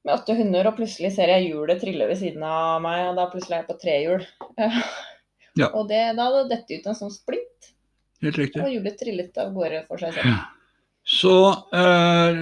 med 0.07 0.15
åtte 0.15 0.35
hunder, 0.39 0.71
og 0.71 0.79
plutselig 0.81 1.13
ser 1.15 1.31
jeg 1.35 1.51
hjulet 1.51 1.81
trille 1.83 2.09
ved 2.09 2.19
siden 2.21 2.45
av 2.49 2.81
meg, 2.83 3.05
og 3.11 3.21
da 3.21 3.29
plutselig 3.29 3.59
er 3.59 3.63
jeg 3.63 3.69
på 3.69 3.79
trehjul. 3.85 4.29
Uh, 4.57 4.81
ja. 5.59 5.69
Og 5.77 5.89
det, 5.89 6.01
da 6.17 6.25
hadde 6.29 6.45
det 6.47 6.57
dette 6.57 6.77
ut 6.79 6.89
en 6.89 6.97
sånn 6.97 7.13
splint. 7.13 7.73
Helt 8.23 8.37
riktig. 8.39 8.61
Og 8.63 8.73
hjulet 8.73 8.97
trillet 8.99 9.37
av 9.41 9.53
gårde 9.55 9.85
for 9.87 10.01
seg 10.01 10.17
selv. 10.17 10.33
Ja. 10.33 10.58
Så 11.09 11.33
eh, 11.73 12.39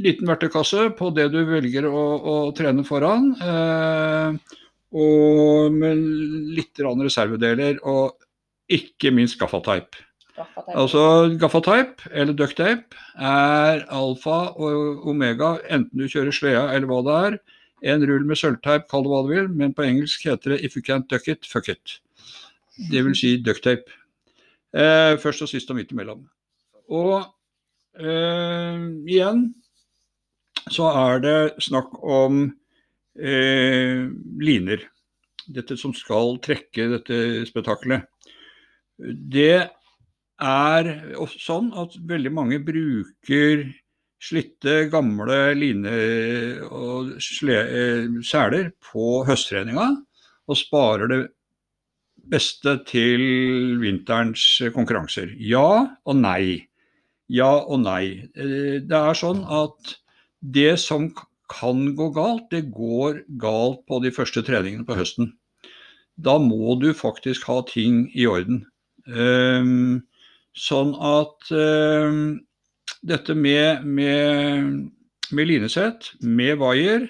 liten 0.00 0.30
verktøykasse 0.30 0.88
på 0.96 1.10
det 1.16 1.28
du 1.34 1.42
velger 1.48 1.88
å, 1.90 2.04
å 2.16 2.36
trene 2.56 2.84
foran. 2.86 3.34
Eh, 3.44 4.56
og 4.90 5.74
med 5.74 6.00
litt 6.56 6.80
reservedeler, 6.80 7.78
og 7.86 8.16
ikke 8.72 9.12
minst 9.14 9.38
gaffateip. 9.38 9.98
Gaffateip. 10.34 10.74
Altså 10.78 11.04
gaffateip 11.38 12.02
eller 12.10 12.34
ducktape 12.34 12.96
er 13.20 13.84
alfa 13.92 14.40
og 14.56 15.06
omega, 15.12 15.58
enten 15.68 16.00
du 16.00 16.08
kjører 16.08 16.34
sleda 16.34 16.66
eller 16.72 16.88
hva 16.90 17.00
det 17.06 17.20
er. 17.28 17.38
En 17.92 18.04
rull 18.04 18.26
med 18.28 18.36
sølvteip, 18.40 18.88
kall 18.90 19.04
det 19.04 19.12
hva 19.12 19.22
du 19.24 19.32
vil, 19.34 19.48
men 19.56 19.76
på 19.76 19.84
engelsk 19.86 20.26
heter 20.28 20.56
det 20.56 20.64
'if 20.64 20.76
you 20.76 20.82
can't 20.82 21.08
duck 21.08 21.28
it, 21.28 21.46
fuck 21.46 21.68
it'. 21.68 22.00
Det 22.90 23.04
vil 23.04 23.14
si 23.14 23.36
ducktape. 23.36 23.88
Eh, 24.72 25.16
først 25.16 25.42
og 25.42 25.48
sist 25.48 25.70
og 25.70 25.76
midt 25.76 25.92
imellom. 25.92 26.24
Og 26.90 27.16
eh, 27.98 28.86
igjen 29.06 29.44
så 30.70 30.90
er 30.92 31.22
det 31.24 31.38
snakk 31.64 31.96
om 32.02 32.44
eh, 33.18 34.06
liner. 34.42 34.86
Dette 35.50 35.76
som 35.78 35.94
skal 35.96 36.38
trekke 36.44 36.90
dette 36.92 37.20
spetakkelet. 37.48 38.06
Det 39.00 39.56
er 40.40 40.90
sånn 41.40 41.72
at 41.76 41.96
veldig 42.08 42.32
mange 42.32 42.60
bruker 42.64 43.64
slitte, 44.20 44.84
gamle 44.92 45.54
liner 45.56 46.62
og 46.68 47.14
eh, 47.16 48.06
seler 48.26 48.70
på 48.84 49.22
høsttreninga, 49.28 49.88
og 50.50 50.58
sparer 50.58 51.10
det 51.10 51.20
beste 52.30 52.76
til 52.88 53.22
vinterens 53.80 54.44
konkurranser. 54.74 55.32
Ja 55.40 55.96
og 56.04 56.20
nei. 56.20 56.69
Ja 57.30 57.50
og 57.62 57.84
nei. 57.84 58.30
Eh, 58.34 58.80
Det 58.82 58.96
er 58.98 59.14
sånn 59.14 59.44
at 59.46 59.96
det 60.40 60.78
som 60.82 61.10
kan 61.50 61.94
gå 61.98 62.10
galt, 62.14 62.48
det 62.50 62.70
går 62.74 63.24
galt 63.38 63.84
på 63.86 64.00
de 64.02 64.10
første 64.14 64.42
treningene 64.46 64.86
på 64.86 64.96
høsten. 64.98 65.32
Da 66.18 66.38
må 66.38 66.76
du 66.80 66.92
faktisk 66.94 67.46
ha 67.48 67.60
ting 67.66 68.08
i 68.14 68.26
orden. 68.26 68.64
Um, 69.06 70.02
sånn 70.54 70.92
at 70.94 71.50
um, 71.50 72.40
dette 73.02 73.34
med, 73.34 73.86
med, 73.86 74.90
med 75.32 75.48
linesett, 75.48 76.12
med 76.20 76.60
vaier 76.60 77.08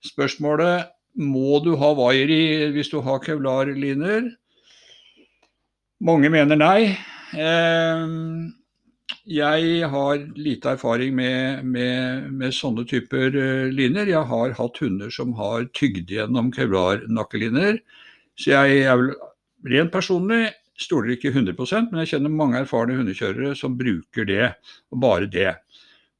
Spørsmålet 0.00 0.88
må 1.20 1.58
du 1.60 1.74
ha 1.76 1.90
vaier 1.92 2.30
i 2.32 2.44
hvis 2.72 2.88
du 2.88 3.02
har 3.04 3.20
kevlarliner. 3.20 4.30
Mange 6.00 6.30
mener 6.32 6.56
nei. 6.56 6.96
Um, 7.36 8.48
jeg 9.24 9.88
har 9.92 10.22
lite 10.36 10.74
erfaring 10.74 11.14
med, 11.16 11.64
med, 11.64 12.30
med 12.32 12.54
sånne 12.54 12.84
typer 12.88 13.34
uh, 13.34 13.68
liner. 13.72 14.08
Jeg 14.10 14.28
har 14.30 14.54
hatt 14.58 14.80
hunder 14.82 15.12
som 15.14 15.34
har 15.38 15.66
tygd 15.76 16.12
gjennom 16.12 16.52
kevlarnakkeliner. 16.54 17.80
Så 18.38 18.54
jeg 18.54 18.84
er 18.86 18.98
vel 19.00 19.14
rent 19.70 19.92
personlig 19.92 20.48
stoler 20.80 21.14
ikke 21.14 21.32
100% 21.34 21.90
men 21.90 22.02
jeg 22.02 22.14
kjenner 22.14 22.32
mange 22.32 22.60
erfarne 22.62 22.96
hundekjørere 22.98 23.56
som 23.58 23.76
bruker 23.78 24.28
det, 24.28 24.52
og 24.92 25.02
bare 25.02 25.28
det. 25.30 25.54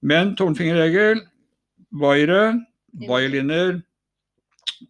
Men 0.04 0.34
tommelfingerregel, 0.36 1.22
vaiere, 2.00 2.60
vaierliner. 3.08 3.80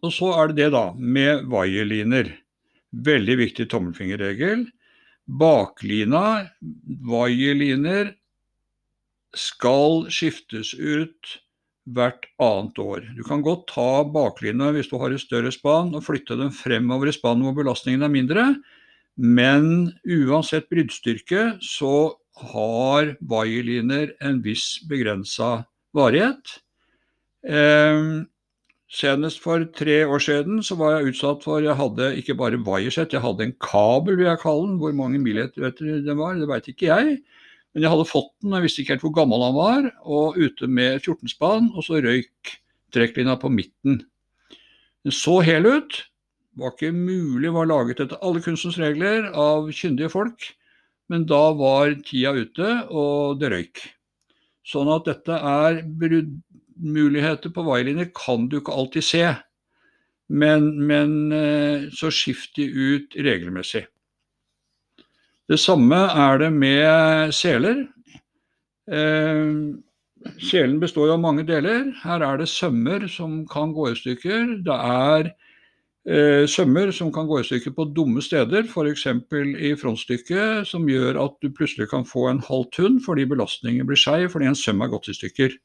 Og 0.01 0.13
så 0.15 0.31
er 0.39 0.51
det 0.51 0.59
det 0.59 0.69
da, 0.75 0.85
med 0.95 1.47
vaierliner. 1.51 2.31
Veldig 2.91 3.37
viktig 3.39 3.67
tommelfingerregel. 3.71 4.65
Baklina, 5.31 6.49
vaierliner, 7.07 8.11
skal 9.37 10.09
skiftes 10.11 10.73
ut 10.75 11.37
hvert 11.95 12.27
annet 12.41 12.79
år. 12.81 13.05
Du 13.15 13.23
kan 13.25 13.43
godt 13.45 13.69
ta 13.71 14.03
baklina 14.03 14.69
hvis 14.75 14.89
du 14.91 14.97
har 15.01 15.13
et 15.13 15.23
større 15.23 15.51
spann 15.53 15.93
og 15.95 16.03
flytte 16.05 16.37
den 16.39 16.51
fremover 16.53 17.09
i 17.09 17.15
spannet 17.15 17.47
hvor 17.47 17.57
belastningen 17.61 18.05
er 18.05 18.11
mindre. 18.11 18.45
Men 19.15 19.91
uansett 20.03 20.69
bruddstyrke 20.71 21.55
så 21.63 22.13
har 22.51 23.15
vaierliner 23.27 24.13
en 24.23 24.39
viss 24.43 24.81
begrensa 24.89 25.61
varighet. 25.95 26.59
Eh, 27.47 28.23
senest 28.91 29.39
for 29.43 29.63
tre 29.77 30.01
år 30.03 30.21
siden 30.23 30.59
så 30.65 30.75
var 30.79 30.97
jeg 30.97 31.13
utsatt 31.13 31.45
for 31.45 31.63
Jeg 31.63 31.77
hadde 31.79 32.11
ikke 32.19 32.35
bare 32.39 32.59
wiresett, 32.59 33.13
jeg 33.15 33.23
hadde 33.23 33.47
en 33.47 33.55
kabel, 33.63 34.17
vil 34.19 34.27
jeg 34.27 34.41
kalle 34.43 34.67
den. 34.67 34.79
Hvor 34.81 34.95
mange 34.95 35.19
millimeter 35.19 36.03
den 36.05 36.19
var, 36.19 36.35
det 36.35 36.49
veit 36.49 36.67
ikke 36.67 36.89
jeg. 36.91 37.17
Men 37.71 37.85
jeg 37.85 37.93
hadde 37.93 38.09
fått 38.09 38.33
den, 38.43 38.55
jeg 38.57 38.65
visste 38.65 38.83
ikke 38.83 38.97
helt 38.97 39.05
hvor 39.05 39.15
gammel 39.15 39.45
han 39.45 39.55
var, 39.55 39.89
og 40.03 40.35
ute 40.35 40.67
med 40.67 40.99
14-spann, 40.99 41.71
og 41.71 41.85
så 41.87 42.01
røyk 42.03 42.55
trekklina 42.91 43.37
på 43.39 43.51
midten. 43.53 44.01
Den 45.07 45.15
så 45.15 45.39
hel 45.45 45.69
ut, 45.69 46.01
var 46.59 46.75
ikke 46.75 46.91
mulig, 46.91 47.53
var 47.55 47.69
laget 47.69 48.03
etter 48.03 48.19
alle 48.19 48.43
kunstens 48.43 48.75
regler 48.81 49.29
av 49.31 49.71
kyndige 49.71 50.11
folk. 50.11 50.51
Men 51.11 51.23
da 51.27 51.39
var 51.55 51.95
tida 52.07 52.35
ute, 52.35 52.73
og 52.91 53.39
det 53.39 53.53
røyk. 53.55 53.85
Sånn 54.67 54.91
at 54.91 55.07
dette 55.07 55.35
er 55.35 55.79
bruddmuligheter 56.81 57.53
på 57.53 57.63
vailinjer 57.63 58.11
kan 58.15 58.49
du 58.49 58.57
ikke 58.59 58.73
alltid 58.73 59.03
se. 59.05 59.23
Men, 60.29 60.87
men 60.87 61.91
så 61.93 62.09
skift 62.11 62.55
de 62.55 62.65
ut 62.65 63.15
regelmessig. 63.15 63.85
Det 65.51 65.59
samme 65.59 65.95
er 65.95 66.37
det 66.39 66.51
med 66.55 67.33
seler. 67.35 67.81
Eh, 68.87 69.49
selen 70.39 70.79
består 70.79 71.11
av 71.11 71.19
mange 71.19 71.43
deler. 71.43 71.89
Her 72.05 72.23
er 72.23 72.39
det 72.39 72.47
sømmer 72.47 73.07
som 73.11 73.41
kan 73.51 73.73
gå 73.75 73.89
i 73.89 73.97
stykker. 73.99 74.53
Det 74.63 74.77
er 74.77 75.31
eh, 76.07 76.45
sømmer 76.47 76.93
som 76.95 77.11
kan 77.11 77.27
gå 77.27 77.41
i 77.41 77.47
stykker 77.49 77.75
på 77.75 77.89
dumme 77.95 78.23
steder, 78.23 78.63
f.eks. 78.63 79.07
i 79.59 79.73
frontstykket, 79.75 80.69
som 80.71 80.87
gjør 80.87 81.19
at 81.25 81.35
du 81.43 81.51
plutselig 81.51 81.89
kan 81.91 82.07
få 82.07 82.29
en 82.29 82.39
halv 82.47 82.69
tunn 82.71 83.01
fordi 83.03 83.27
belastningen 83.27 83.89
blir 83.89 83.99
skeiv 83.99 84.31
fordi 84.31 84.47
en 84.47 84.55
søm 84.55 84.85
er 84.85 84.93
gått 84.93 85.11
i 85.11 85.17
stykker. 85.17 85.59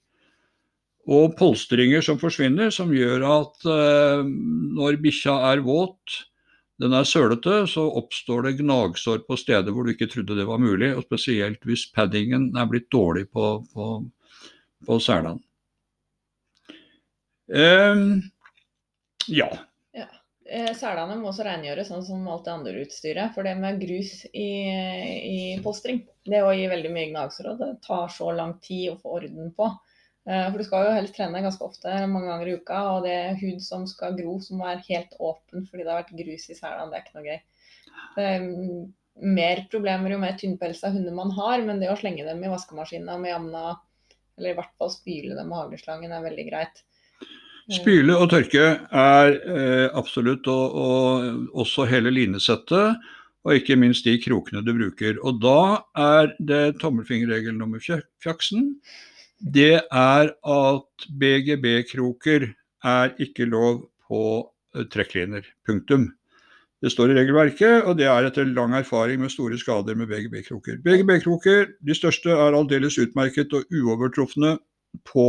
Og 1.07 1.37
polstringer 1.39 2.03
som 2.03 2.19
forsvinner, 2.19 2.73
som 2.75 2.91
gjør 2.95 3.23
at 3.31 3.69
eh, 3.71 4.25
når 4.27 4.99
bikkja 5.05 5.37
er 5.53 5.63
våt, 5.63 6.25
den 6.83 6.93
er 6.93 7.07
sølete, 7.09 7.63
så 7.71 7.87
oppstår 8.01 8.49
det 8.49 8.59
gnagsår 8.59 9.23
på 9.29 9.39
steder 9.41 9.73
hvor 9.73 9.87
du 9.87 9.95
ikke 9.95 10.11
trodde 10.13 10.37
det 10.37 10.49
var 10.49 10.61
mulig. 10.61 10.91
Og 10.97 11.07
spesielt 11.07 11.63
hvis 11.65 11.87
paddingen 11.95 12.51
er 12.59 12.69
blitt 12.69 12.91
dårlig 12.93 13.29
på, 13.31 13.53
på, 13.73 13.87
på 14.87 14.99
selene. 15.01 15.41
Um, 17.47 18.19
ja. 19.31 19.49
ja. 19.95 20.09
Selene 20.77 21.17
må 21.21 21.31
også 21.31 21.47
rengjøres, 21.47 21.89
sånn 21.89 22.05
som 22.05 22.27
alt 22.29 22.45
det 22.45 22.57
andre 22.59 22.83
utstyret. 22.83 23.33
For 23.39 23.47
det 23.47 23.55
med 23.63 23.81
grus 23.81 24.19
i, 24.35 24.51
i 25.31 25.39
polstring, 25.65 26.03
det 26.27 26.43
gir 26.43 26.75
veldig 26.75 26.93
mye 26.93 27.13
gnagsår. 27.15 27.55
Og 27.55 27.63
det 27.63 27.73
tar 27.87 28.11
så 28.13 28.35
lang 28.35 28.59
tid 28.59 28.91
å 28.91 28.99
få 29.01 29.21
orden 29.23 29.55
på. 29.57 29.71
For 30.27 30.59
du 30.59 30.65
skal 30.67 30.89
jo 30.89 30.95
helst 30.97 31.15
trene 31.15 31.39
ganske 31.39 31.63
ofte, 31.63 31.93
mange 32.11 32.27
ganger 32.27 32.49
i 32.51 32.55
uka. 32.59 32.79
Og 32.97 33.05
det 33.07 33.13
er 33.15 33.37
hud 33.39 33.61
som 33.63 33.85
skal 33.87 34.17
gro, 34.19 34.33
som 34.43 34.63
er 34.67 34.83
helt 34.89 35.13
åpen 35.23 35.69
fordi 35.69 35.85
det 35.85 35.93
har 35.93 36.01
vært 36.01 36.17
grus 36.19 36.49
i 36.51 36.57
selene. 36.59 36.89
Det 36.91 36.99
er 36.99 37.05
ikke 37.05 37.19
noe 37.19 37.27
gøy. 37.29 37.39
Det 38.17 38.25
er 38.33 38.49
mer 39.37 39.63
problemer 39.71 40.13
jo 40.13 40.19
mer 40.21 40.37
tynnpelsa 40.41 40.91
hunder 40.93 41.15
man 41.15 41.31
har, 41.37 41.63
men 41.65 41.81
det 41.81 41.93
å 41.93 41.99
slenge 41.99 42.27
dem 42.27 42.43
i 42.45 42.51
vaskemaskina 42.53 43.17
med 43.23 43.33
jamna, 43.33 43.77
eller 44.37 44.53
i 44.53 44.59
hvert 44.59 44.75
fall 44.81 44.93
spyle 44.93 45.39
dem 45.39 45.49
med 45.53 45.61
hageslangen, 45.63 46.13
er 46.13 46.27
veldig 46.27 46.47
greit. 46.51 46.83
Spyle 47.73 48.15
og 48.15 48.29
tørke 48.31 48.67
er 48.95 49.33
eh, 49.35 49.87
absolutt, 49.99 50.47
og, 50.47 50.77
og 50.77 51.63
også 51.65 51.89
hele 51.91 52.13
linesettet. 52.15 53.01
Og 53.47 53.61
ikke 53.61 53.79
minst 53.79 54.07
de 54.07 54.17
krokene 54.19 54.63
du 54.67 54.73
bruker. 54.75 55.19
Og 55.23 55.39
da 55.39 55.83
er 56.03 56.33
det 56.43 56.81
tommelfingerregel 56.83 57.55
nummer 57.55 57.83
fjaksen 57.83 58.73
det 59.41 59.81
er 59.85 60.31
at 60.33 61.09
BGB-kroker 61.21 62.49
er 62.85 63.17
ikke 63.21 63.49
lov 63.51 63.87
på 64.09 64.23
trekkliner. 64.93 65.45
Punktum. 65.67 66.11
Det 66.85 66.93
står 66.93 67.11
i 67.11 67.17
regelverket, 67.17 67.87
og 67.89 67.97
det 67.99 68.07
er 68.11 68.29
etter 68.29 68.49
lang 68.53 68.75
erfaring 68.77 69.23
med 69.23 69.33
store 69.33 69.57
skader 69.59 69.97
med 69.97 70.11
BGB-kroker. 70.11 70.83
BGB-kroker, 70.85 71.71
de 71.81 71.97
største, 71.97 72.31
er 72.31 72.57
aldeles 72.57 72.99
utmerket 73.01 73.55
og 73.57 73.65
uovertrufne 73.73 74.59
på 75.09 75.29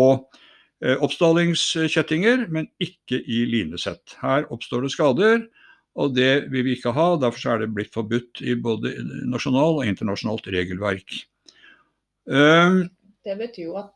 eh, 0.83 0.97
oppstallingskjettinger, 0.99 2.49
men 2.51 2.67
ikke 2.83 3.21
i 3.23 3.45
linesett. 3.47 4.17
Her 4.21 4.45
oppstår 4.53 4.83
det 4.83 4.91
skader, 4.93 5.47
og 5.97 6.13
det 6.17 6.51
vil 6.51 6.67
vi 6.67 6.75
ikke 6.75 6.93
ha. 6.93 7.07
Derfor 7.21 7.55
er 7.55 7.63
det 7.63 7.71
blitt 7.73 7.95
forbudt 7.95 8.43
i 8.43 8.57
både 8.59 8.93
nasjonal 9.31 9.79
og 9.79 9.87
internasjonalt 9.87 10.51
regelverk. 10.53 11.15
Um, 12.27 12.83
det 13.27 13.37
betyr 13.39 13.67
jo 13.67 13.77
at 13.83 13.93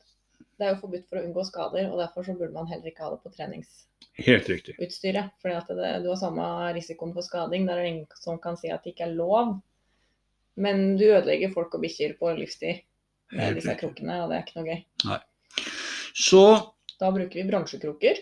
det 0.61 0.67
er 0.67 0.75
jo 0.75 0.81
forbudt 0.83 1.07
for 1.09 1.17
å 1.17 1.23
unngå 1.25 1.43
skader, 1.47 1.87
og 1.89 1.99
derfor 2.01 2.25
så 2.25 2.35
burde 2.37 2.53
man 2.53 2.67
heller 2.69 2.91
ikke 2.91 3.05
ha 3.05 3.09
det 3.15 3.23
på 3.23 3.31
treningsutstyret. 3.33 5.31
Fordi 5.41 5.55
at 5.57 5.71
det, 5.73 5.91
du 6.03 6.09
har 6.11 6.19
samme 6.21 6.45
risikoen 6.75 7.13
for 7.15 7.25
skading. 7.25 7.65
Der 7.65 7.79
er 7.79 7.87
det 7.87 7.93
ingen 7.95 8.21
som 8.21 8.37
kan 8.41 8.59
si 8.59 8.69
at 8.73 8.85
det 8.85 8.93
ikke 8.93 9.07
er 9.07 9.15
lov. 9.17 9.55
Men 10.61 10.75
du 10.99 11.05
ødelegger 11.07 11.53
folk 11.55 11.73
og 11.77 11.83
bikkjer 11.85 12.13
på 12.19 12.33
livstid 12.37 12.83
med 13.33 13.57
disse 13.57 13.73
krokene, 13.79 14.19
og 14.21 14.29
det 14.29 14.37
er 14.37 14.45
ikke 14.45 14.59
noe 14.59 14.69
gøy. 14.69 14.81
Nei. 15.09 15.21
Så 16.17 16.43
Da 17.01 17.09
bruker 17.09 17.39
vi 17.39 17.47
bransjekroker. 17.47 18.19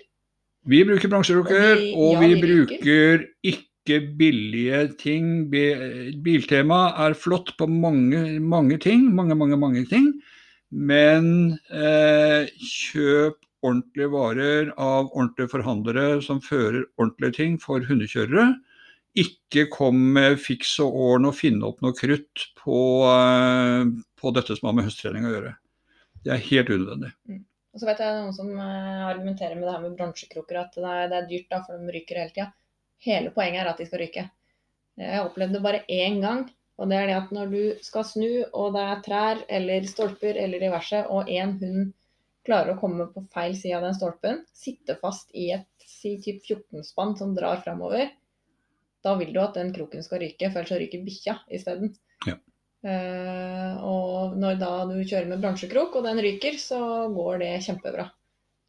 Vi 0.69 0.80
bruker 0.88 1.12
bransjekroker, 1.12 1.74
og 1.76 1.82
vi, 1.82 1.89
og 2.00 2.22
vi, 2.22 2.30
bruker 2.39 3.26
ikke 3.43 3.98
billige 4.15 4.86
ting. 5.02 5.50
Biltema 5.52 6.93
er 7.04 7.17
flott 7.19 7.52
på 7.60 7.67
mange, 7.67 8.39
mange 8.39 8.78
ting, 8.80 9.10
mange, 9.15 9.36
mange, 9.36 9.60
mange 9.60 9.84
ting. 9.89 10.13
Men 10.69 11.58
eh, 11.73 12.49
kjøp 12.62 13.39
ordentlige 13.65 14.12
varer 14.13 14.71
av 14.77 15.10
ordentlige 15.10 15.51
forhandlere 15.51 16.21
som 16.23 16.41
fører 16.43 16.86
ordentlige 16.99 17.38
ting 17.39 17.58
for 17.62 17.84
hundekjørere. 17.86 18.53
Ikke 19.19 19.65
kom 19.73 19.97
med 20.15 20.38
fiks 20.39 20.75
og 20.84 20.95
åren 20.95 21.27
og 21.27 21.36
finne 21.36 21.65
opp 21.67 21.82
noe 21.84 21.97
krutt 21.97 22.45
på, 22.62 22.79
eh, 23.10 23.89
på, 24.21 24.34
dette 24.38 24.55
som 24.55 24.69
har 24.69 24.77
med 24.77 24.88
høsttrening 24.88 25.27
å 25.27 25.34
gjøre. 25.34 25.55
Det 26.23 26.36
er 26.36 26.47
helt 26.51 26.71
unødvendig. 26.75 27.12
Mm. 27.27 27.43
Og 27.73 27.82
så 27.82 27.89
vet 27.89 28.01
jeg 28.03 28.15
noen 28.19 28.36
som 28.36 28.53
eh, 28.53 29.08
argumenterer 29.10 29.58
med 29.58 29.67
det 29.67 29.73
her 29.73 29.84
med 29.84 29.97
bransjekroker, 29.97 30.62
at 30.62 30.77
det 30.77 30.86
er, 30.86 31.10
det 31.10 31.17
er 31.19 31.29
dyrt 31.34 31.49
da, 31.51 31.63
for 31.65 31.82
de 31.82 31.95
ryker 31.95 32.21
hele 32.21 32.36
tida. 32.36 32.51
Hele 33.05 33.34
poenget 33.34 33.63
er 33.63 33.71
at 33.71 33.82
de 33.82 33.88
skal 33.88 34.03
ryke. 34.03 34.25
Jeg 34.99 35.23
opplevde 35.23 35.55
det 35.55 35.63
bare 35.63 35.86
én 35.88 36.19
gang. 36.21 36.47
Og 36.80 36.88
det 36.88 36.96
er 36.96 37.10
det 37.10 37.18
at 37.18 37.32
når 37.36 37.50
du 37.52 37.62
skal 37.84 38.06
snu, 38.08 38.30
og 38.56 38.76
det 38.76 38.84
er 38.88 39.02
trær 39.04 39.42
eller 39.52 39.88
stolper 39.89 40.39
eller 40.39 40.63
diverse, 40.63 41.02
og 41.12 41.28
en 41.32 41.58
hund 41.60 41.89
klarer 42.48 42.74
å 42.74 42.80
komme 42.80 43.10
på 43.12 43.26
feil 43.34 43.58
side 43.58 43.76
av 43.78 43.84
den 43.86 43.98
stolpen, 43.98 44.44
sitte 44.56 44.96
fast 45.02 45.34
i 45.36 45.50
et 45.58 45.68
si 45.89 46.15
typ 46.24 46.39
14-spann 46.46 47.18
som 47.20 47.34
drar 47.36 47.60
framover, 47.65 48.13
da 49.04 49.15
vil 49.20 49.34
du 49.36 49.42
at 49.44 49.58
den 49.58 49.74
kroken 49.76 50.04
skal 50.06 50.24
ryke, 50.24 50.50
for 50.50 50.62
ellers 50.62 50.72
så 50.72 50.80
ryker 50.80 51.04
bikkja 51.06 51.36
isteden. 51.56 51.94
Ja. 52.28 52.38
Uh, 52.80 53.76
og 53.84 54.38
når 54.39 54.60
da 54.62 54.72
du 54.88 54.96
kjører 55.02 55.28
med 55.28 55.44
bransjekrok, 55.44 56.00
og 56.00 56.08
den 56.08 56.22
ryker, 56.24 56.56
så 56.62 56.80
går 57.12 57.44
det 57.44 57.52
kjempebra. 57.68 58.08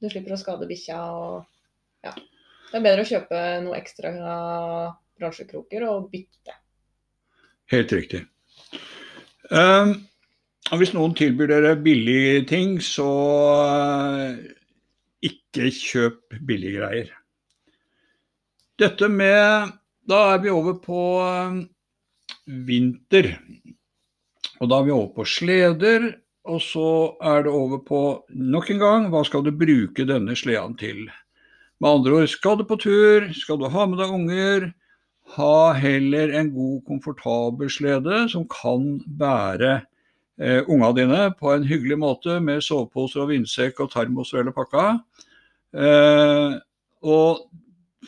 Du 0.00 0.08
slipper 0.10 0.34
å 0.34 0.40
skade 0.40 0.68
bikkja 0.70 0.98
og 1.14 2.06
ja. 2.06 2.14
Det 2.70 2.78
er 2.78 2.84
bedre 2.86 3.04
å 3.04 3.08
kjøpe 3.08 3.38
noe 3.64 3.78
ekstra 3.78 4.12
bransjekroker 5.18 5.84
og 5.90 6.06
bytte. 6.12 6.54
Helt 7.70 7.92
riktig. 7.94 8.24
Um, 9.50 9.94
hvis 10.78 10.94
noen 10.94 11.14
tilbyr 11.18 11.50
dere 11.50 11.74
billige 11.78 12.44
ting, 12.50 12.78
så 12.82 13.06
uh, 13.06 14.38
ikke 15.26 15.70
kjøp 15.74 16.38
billige 16.46 16.80
greier. 16.80 17.12
Dette 18.80 19.10
med 19.12 19.76
Da 20.08 20.18
er 20.32 20.40
vi 20.42 20.50
over 20.50 20.80
på 20.82 21.02
uh, 21.22 21.60
vinter. 22.66 23.36
Og 24.58 24.70
da 24.70 24.80
er 24.80 24.88
vi 24.88 24.94
over 24.96 25.12
på 25.14 25.28
sleder. 25.28 26.10
Og 26.50 26.58
så 26.64 26.90
er 27.22 27.44
det 27.44 27.52
over 27.52 27.82
på 27.86 28.00
nok 28.34 28.70
en 28.72 28.80
gang 28.80 29.08
hva 29.12 29.22
skal 29.28 29.44
du 29.46 29.52
bruke 29.54 30.06
denne 30.08 30.34
sleden 30.34 30.74
til. 30.80 31.04
Med 31.80 31.90
andre 31.90 32.16
ord, 32.18 32.30
skal 32.32 32.58
du 32.58 32.64
på 32.66 32.80
tur, 32.80 33.28
skal 33.36 33.60
du 33.60 33.68
ha 33.70 33.86
med 33.86 34.00
deg 34.00 34.14
unger, 34.16 34.66
ha 35.36 35.72
heller 35.78 36.32
en 36.38 36.50
god, 36.54 36.80
komfortabel 36.88 37.70
slede 37.70 38.24
som 38.32 38.46
kan 38.50 38.98
bære 39.20 39.72
eh, 40.40 40.62
unga 40.66 40.92
dine 40.96 41.20
på 41.38 41.52
en 41.54 41.66
hyggelig 41.68 42.00
måte 42.02 42.38
med 42.42 42.64
soveposer 42.66 43.24
og 43.24 43.30
vindsekk 43.32 43.84
og 43.84 43.92
termos 43.92 44.32
og 44.34 44.42
hele 44.42 44.54
pakka. 44.56 44.86
Eh, 45.76 46.58
og 47.06 47.46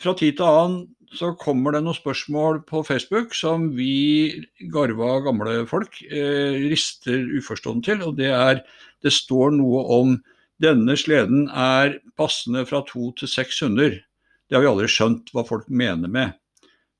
fra 0.01 0.15
tid 0.19 0.37
til 0.37 0.49
annen 0.49 0.81
så 1.13 1.31
kommer 1.37 1.75
det 1.75 1.83
noen 1.85 1.97
spørsmål 1.97 2.63
på 2.65 2.81
Facebook 2.87 3.35
som 3.37 3.69
vi 3.77 4.45
garva 4.73 5.19
gamle 5.25 5.61
folk 5.69 5.99
eh, 6.09 6.57
rister 6.71 7.27
uforstående 7.37 7.85
til. 7.85 8.05
Og 8.07 8.17
det 8.17 8.31
er 8.33 8.63
det 9.03 9.13
står 9.13 9.53
noe 9.53 9.83
om 9.93 10.15
denne 10.63 10.95
sleden 10.97 11.49
er 11.49 11.99
passende 12.17 12.63
fra 12.65 12.81
to 12.87 13.11
til 13.19 13.29
seks 13.29 13.61
hunder. 13.65 13.99
Det 14.47 14.57
har 14.57 14.63
vi 14.63 14.71
aldri 14.71 14.89
skjønt 14.91 15.29
hva 15.33 15.45
folk 15.47 15.69
mener 15.69 16.09
med. 16.09 16.33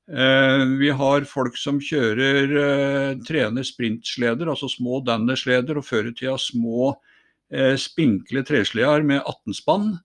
Eh, 0.04 0.64
vi 0.78 0.90
har 0.90 1.24
folk 1.24 1.56
som 1.56 1.78
kjører, 1.80 2.50
eh, 2.60 3.14
trener 3.24 3.64
sprintsleder, 3.64 4.50
altså 4.52 4.68
små 4.68 5.00
dannersleder, 5.04 5.78
og 5.78 5.84
før 5.84 6.10
i 6.10 6.12
tida 6.12 6.36
små 6.36 6.92
eh, 7.50 7.76
spinkle 7.80 8.44
tresleder 8.44 9.02
med 9.02 9.22
18 9.24 9.54
spann. 9.54 10.00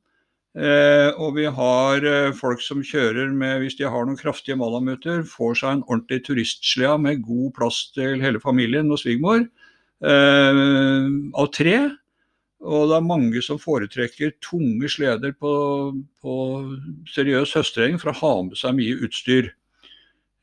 og 0.60 1.36
vi 1.36 1.46
har 1.46 2.34
folk 2.34 2.60
som 2.60 2.82
kjører 2.82 3.32
med, 3.32 3.62
hvis 3.62 3.76
de 3.78 3.86
har 3.86 4.06
noen 4.06 4.18
kraftige 4.18 4.58
malamuter, 4.58 5.22
får 5.24 5.54
seg 5.56 5.72
en 5.72 5.84
ordentlig 5.86 6.26
turistslede 6.26 6.98
med 7.00 7.22
god 7.22 7.54
plass 7.54 7.92
til 7.94 8.20
hele 8.20 8.42
familien 8.42 8.92
og 8.92 8.98
svigermor. 9.00 9.48
av 10.04 11.48
tre. 11.54 11.92
Og 12.60 12.90
det 12.90 12.96
er 12.98 13.08
mange 13.08 13.42
som 13.42 13.60
foretrekker 13.60 14.34
tunge 14.42 14.90
sleder 14.90 15.32
på, 15.32 15.54
på 16.20 16.34
seriøs 17.08 17.54
høstterreng 17.54 18.00
for 18.00 18.12
å 18.12 18.20
ha 18.20 18.34
med 18.50 18.58
seg 18.58 18.76
mye 18.76 19.00
utstyr. 19.06 19.54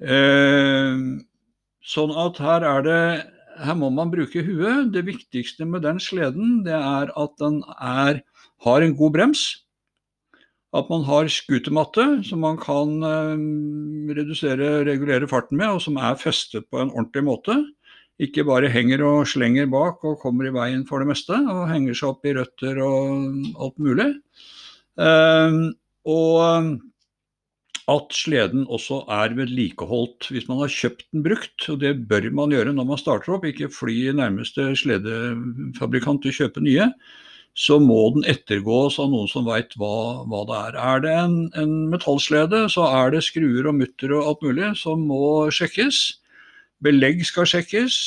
Eh, 0.02 0.96
sånn 1.87 2.12
at 2.12 2.40
her 2.42 2.66
er 2.68 2.85
det 2.85 3.02
Her 3.56 3.72
må 3.72 3.88
man 3.88 4.11
bruke 4.12 4.42
huet. 4.44 4.90
Det 4.92 5.06
viktigste 5.06 5.64
med 5.64 5.87
den 5.87 5.96
sleden 5.96 6.59
det 6.66 6.76
er 6.76 7.09
at 7.16 7.38
den 7.40 7.62
er, 7.80 8.20
har 8.61 8.82
en 8.85 8.96
god 8.96 9.14
brems. 9.14 9.44
At 10.76 10.90
man 10.92 11.06
har 11.09 11.30
skutermatte 11.32 12.04
som 12.28 12.44
man 12.44 12.59
kan 12.61 13.00
eh, 13.00 14.12
redusere, 14.18 14.85
regulere 14.85 15.30
farten 15.30 15.56
med, 15.56 15.72
og 15.72 15.80
som 15.80 15.96
er 15.96 16.20
festet 16.20 16.68
på 16.68 16.82
en 16.82 16.92
ordentlig 16.92 17.24
måte 17.24 17.56
ikke 18.22 18.46
bare 18.48 18.70
henger 18.72 19.02
og 19.04 19.26
slenger 19.28 19.68
bak 19.68 20.04
og 20.09 20.20
kommer 20.22 20.48
i 20.48 20.54
veien 20.54 20.85
for 20.88 21.02
det 21.02 21.11
meste, 21.11 21.37
og 21.37 21.68
henger 21.68 21.96
seg 21.96 22.14
opp 22.14 22.24
i 22.24 22.32
røtter 22.37 22.80
og 22.85 23.50
alt 23.66 23.82
mulig. 23.82 24.09
Ehm, 24.96 25.74
og 26.09 26.70
at 27.87 28.14
sleden 28.14 28.64
også 28.66 29.05
er 29.14 29.35
vedlikeholdt. 29.38 30.31
Hvis 30.35 30.49
man 30.51 30.59
har 30.62 30.72
kjøpt 30.72 31.07
den 31.12 31.22
brukt, 31.22 31.68
og 31.70 31.79
det 31.85 31.92
bør 32.11 32.27
man 32.35 32.55
gjøre 32.55 32.75
når 32.75 32.88
man 32.88 32.99
starter 32.99 33.37
opp, 33.37 33.46
ikke 33.46 33.70
fly 33.70 34.11
nærmeste 34.16 34.72
sledefabrikant 34.81 36.27
og 36.27 36.38
kjøpe 36.40 36.64
nye, 36.66 36.90
så 37.57 37.79
må 37.81 38.01
den 38.12 38.27
ettergås 38.29 38.99
av 39.01 39.09
noen 39.12 39.31
som 39.31 39.46
veit 39.49 39.72
hva, 39.81 40.27
hva, 40.29 40.42
det 40.49 40.57
er. 40.59 40.81
Er 40.90 41.05
det 41.05 41.14
en, 41.14 41.37
en 41.57 41.77
metallslede, 41.92 42.66
så 42.75 42.85
er 42.90 43.14
det 43.14 43.25
skruer 43.25 43.70
og 43.70 43.79
mutter 43.79 44.12
og 44.12 44.33
alt 44.33 44.44
mulig 44.44 44.75
som 44.83 45.07
må 45.09 45.46
sjekkes. 45.55 46.03
Belegg 46.85 47.22
skal 47.25 47.49
sjekkes, 47.49 48.01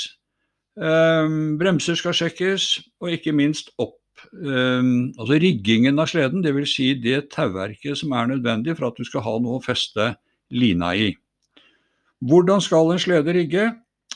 ehm, 0.78 1.56
bremser 1.58 1.98
skal 1.98 2.14
sjekkes, 2.14 2.76
og 3.02 3.16
ikke 3.16 3.34
minst 3.34 3.74
opp. 3.82 3.99
Ehm, 4.34 5.12
altså 5.18 5.40
riggingen 5.42 6.00
av 6.00 6.10
sleden, 6.12 6.44
dvs. 6.46 6.74
Si 6.76 6.90
det 7.02 7.30
tauverket 7.34 7.98
som 7.98 8.14
er 8.14 8.30
nødvendig 8.30 8.76
for 8.78 8.90
at 8.90 9.00
du 9.00 9.08
skal 9.08 9.26
ha 9.26 9.36
noe 9.42 9.58
å 9.60 9.66
feste 9.66 10.14
lina 10.54 10.94
i. 10.96 11.12
Hvordan 12.26 12.62
skal 12.62 12.94
en 12.94 13.02
slede 13.02 13.34
rigge? 13.36 13.70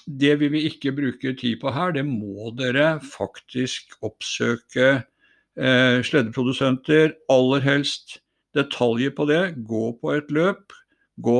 Det 0.04 0.36
vil 0.42 0.52
vi 0.52 0.66
ikke 0.68 0.92
bruke 0.96 1.34
tid 1.40 1.60
på 1.62 1.72
her. 1.72 1.94
Det 1.96 2.04
må 2.06 2.52
dere 2.60 2.98
faktisk 3.06 3.96
oppsøke 4.04 4.90
eh, 5.00 6.00
sledeprodusenter. 6.04 7.16
Aller 7.32 7.64
helst 7.64 8.20
detaljer 8.58 9.16
på 9.16 9.30
det. 9.32 9.44
Gå 9.66 9.94
på 10.02 10.18
et 10.18 10.34
løp. 10.36 10.76
Gå 11.24 11.40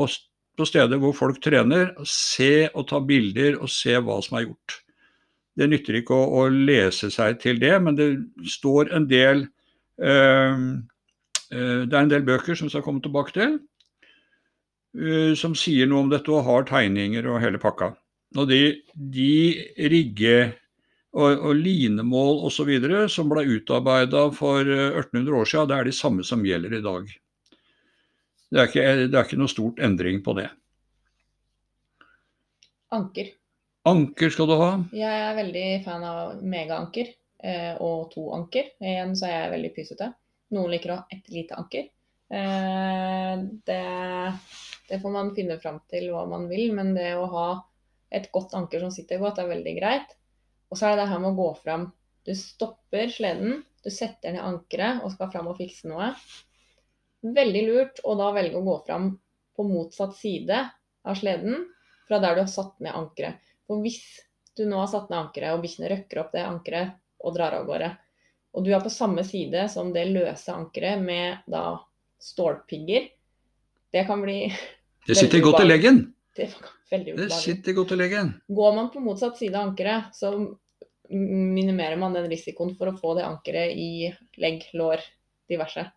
på 0.58 0.68
steder 0.70 1.02
hvor 1.02 1.16
folk 1.18 1.42
trener, 1.42 1.92
se 2.06 2.70
og 2.74 2.88
ta 2.92 3.02
bilder 3.02 3.58
og 3.58 3.72
se 3.74 3.98
hva 3.98 4.20
som 4.24 4.38
er 4.38 4.48
gjort. 4.48 4.83
Det 5.54 5.68
nytter 5.70 6.00
ikke 6.00 6.16
å, 6.18 6.30
å 6.42 6.48
lese 6.50 7.12
seg 7.14 7.38
til 7.44 7.60
det, 7.62 7.74
men 7.86 7.98
det 7.98 8.08
står 8.50 8.90
en 8.96 9.06
del 9.10 9.46
øh, 10.02 10.64
øh, 11.54 11.82
Det 11.86 11.94
er 11.94 12.02
en 12.02 12.14
del 12.14 12.26
bøker 12.26 12.58
som 12.58 12.70
vi 12.70 12.74
skal 12.74 12.86
komme 12.86 13.04
tilbake 13.06 13.36
til, 13.36 13.60
øh, 14.98 15.34
som 15.38 15.54
sier 15.58 15.90
noe 15.90 16.08
om 16.08 16.12
dette 16.14 16.34
og 16.34 16.46
har 16.48 16.66
tegninger 16.72 17.30
og 17.30 17.42
hele 17.44 17.62
pakka. 17.62 17.94
Og 18.34 18.50
de, 18.50 18.64
de 18.98 19.36
rigge- 19.94 20.56
og, 21.14 21.38
og 21.38 21.54
linemål 21.54 22.48
osv. 22.50 22.72
som 23.14 23.30
ble 23.30 23.46
utarbeida 23.54 24.24
for 24.34 24.66
1800 24.66 25.38
år 25.38 25.46
siden, 25.52 25.70
det 25.70 25.78
er 25.78 25.86
de 25.86 25.94
samme 25.94 26.26
som 26.26 26.42
gjelder 26.42 26.80
i 26.80 26.82
dag. 26.82 27.14
Det 28.50 28.62
er, 28.62 28.68
ikke, 28.70 28.90
det 29.10 29.18
er 29.18 29.28
ikke 29.28 29.38
noe 29.42 29.50
stort 29.50 29.80
endring 29.82 30.20
på 30.26 30.34
det. 30.38 30.50
Anker. 32.94 33.30
Anker 33.84 34.30
skal 34.32 34.48
du 34.48 34.56
ha? 34.56 34.70
Jeg 34.96 35.24
er 35.26 35.34
veldig 35.36 35.66
fan 35.84 36.04
av 36.08 36.38
megaanker 36.40 37.10
eh, 37.44 37.74
og 37.84 38.14
to 38.14 38.30
anker. 38.32 38.70
Igjen 38.80 39.12
så 39.20 39.28
er 39.28 39.34
jeg 39.36 39.52
veldig 39.58 39.72
pysete. 39.76 40.08
Noen 40.56 40.72
liker 40.72 40.94
å 40.94 40.98
ha 41.02 41.12
ett 41.12 41.28
lite 41.34 41.58
anker. 41.60 41.90
Eh, 42.32 43.34
det, 43.68 43.82
det, 44.88 45.02
får 45.02 45.14
man 45.18 45.34
finne 45.36 45.60
fram 45.60 45.82
til 45.92 46.08
hva 46.14 46.24
man 46.32 46.48
vil, 46.48 46.72
men 46.78 46.94
det 46.96 47.12
å 47.20 47.28
ha 47.36 47.48
et 48.14 48.32
godt 48.32 48.56
anker 48.56 48.86
som 48.86 48.94
sitter 48.94 49.20
godt, 49.20 49.44
er 49.44 49.52
veldig 49.52 49.76
greit. 49.82 50.16
Og 50.72 50.80
så 50.80 50.88
er 50.88 50.96
det 50.96 51.04
det 51.04 51.12
her 51.12 51.24
med 51.26 51.34
å 51.34 51.42
gå 51.42 51.52
fram. 51.66 51.90
Du 52.24 52.32
stopper 52.40 53.12
sleden, 53.12 53.66
du 53.84 53.92
setter 53.92 54.32
ned 54.32 54.48
ankeret 54.48 55.04
og 55.04 55.12
skal 55.12 55.32
fram 55.34 55.52
og 55.52 55.60
fikse 55.60 55.92
noe. 55.92 56.14
Veldig 57.36 57.68
lurt 57.68 58.00
å 58.08 58.16
da 58.16 58.32
velge 58.36 58.62
å 58.62 58.64
gå 58.64 58.80
fram 58.88 59.12
på 59.58 59.68
motsatt 59.68 60.16
side 60.16 60.70
av 61.04 61.20
sleden 61.20 61.66
fra 62.08 62.24
der 62.24 62.38
du 62.38 62.46
har 62.46 62.54
satt 62.54 62.80
ned 62.80 62.96
ankeret. 62.96 63.44
For 63.74 63.82
hvis 63.82 64.04
du 64.54 64.68
nå 64.70 64.78
har 64.78 64.90
satt 64.92 65.10
ned 65.10 65.18
ankeret, 65.18 65.56
og 65.56 65.64
bikkjene 65.64 65.90
røkker 65.90 66.20
opp 66.22 66.34
det 66.36 66.44
ankeret 66.46 66.94
og 67.26 67.34
drar 67.34 67.56
av 67.58 67.66
gårde, 67.66 67.88
og 68.54 68.66
du 68.66 68.70
er 68.70 68.84
på 68.84 68.92
samme 68.94 69.24
side 69.26 69.64
som 69.74 69.90
det 69.96 70.04
løse 70.12 70.54
ankeret 70.54 71.02
med 71.02 71.48
da 71.50 71.80
stålpigger, 72.22 73.08
det 73.94 74.04
kan 74.06 74.22
bli 74.22 74.44
Det 75.08 75.18
sitter 75.24 75.42
godt 75.42 75.64
i 75.64 75.66
leggen. 75.66 76.04
Det 76.38 76.52
Det 76.94 77.32
sitter 77.34 77.74
godt 77.74 77.96
i 77.96 77.98
leggen. 77.98 78.30
Går 78.46 78.76
man 78.78 78.92
på 78.94 79.02
motsatt 79.02 79.42
side 79.42 79.58
av 79.58 79.72
ankeret, 79.72 80.14
så 80.14 80.36
minimerer 81.10 81.98
man 81.98 82.14
den 82.14 82.30
risikoen 82.30 82.76
for 82.78 82.94
å 82.94 82.98
få 83.02 83.18
det 83.18 83.26
ankeret 83.26 83.74
i 83.74 84.14
legg, 84.38 84.70
lår, 84.78 85.02
diverse. 85.50 85.88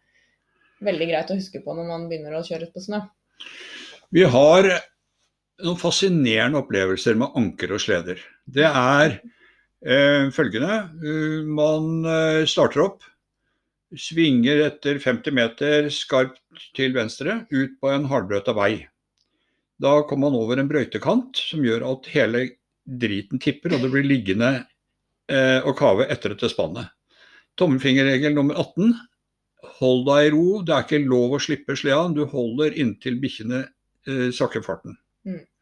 Veldig 0.80 1.12
greit 1.12 1.30
å 1.30 1.36
huske 1.36 1.60
på 1.60 1.76
når 1.76 1.92
man 1.92 2.08
begynner 2.08 2.40
å 2.40 2.44
kjøre 2.44 2.70
ut 2.70 2.72
på 2.72 2.88
snø. 2.88 3.04
Vi 4.16 4.24
har 4.24 4.72
noen 5.64 5.78
fascinerende 5.80 6.60
opplevelser 6.60 7.16
med 7.18 7.36
anker 7.38 7.72
og 7.76 7.82
sleder. 7.82 8.20
Det 8.44 8.66
er 8.66 9.18
eh, 9.84 10.28
følgende. 10.34 10.80
eh, 11.00 11.46
Man 11.48 12.04
eh, 12.04 12.42
starter 12.48 12.84
opp, 12.84 13.06
svinger 13.96 14.64
etter 14.66 14.98
50 15.00 15.34
meter 15.36 15.88
skarpt 15.94 16.68
til 16.76 16.92
venstre 16.96 17.44
ut 17.52 17.76
på 17.80 17.92
en 17.92 18.06
hardbrøta 18.10 18.54
vei. 18.56 18.86
Da 19.80 20.00
kommer 20.08 20.30
man 20.30 20.38
over 20.40 20.60
en 20.60 20.68
brøytekant 20.70 21.36
som 21.36 21.64
gjør 21.64 21.84
at 21.92 22.08
hele 22.14 22.46
driten 22.86 23.40
tipper, 23.42 23.74
og 23.76 23.84
det 23.84 23.90
blir 23.92 24.06
liggende 24.06 24.52
eh, 25.30 25.60
og 25.62 25.76
kave 25.78 26.06
etter 26.12 26.32
dette 26.32 26.50
spannet. 26.52 26.92
Tommelfingerregel 27.56 28.34
nummer 28.36 28.58
18. 28.60 28.92
Hold 29.78 30.04
deg 30.06 30.26
i 30.26 30.30
ro. 30.34 30.44
Det 30.64 30.74
er 30.76 30.84
ikke 30.84 31.02
lov 31.08 31.36
å 31.36 31.42
slippe 31.42 31.76
sleden. 31.76 32.14
Du 32.16 32.24
holder 32.28 32.76
inntil 32.76 33.16
bikkjene 33.20 33.64
eh, 33.64 34.28
sakker 34.36 34.64
farten. 34.64 34.96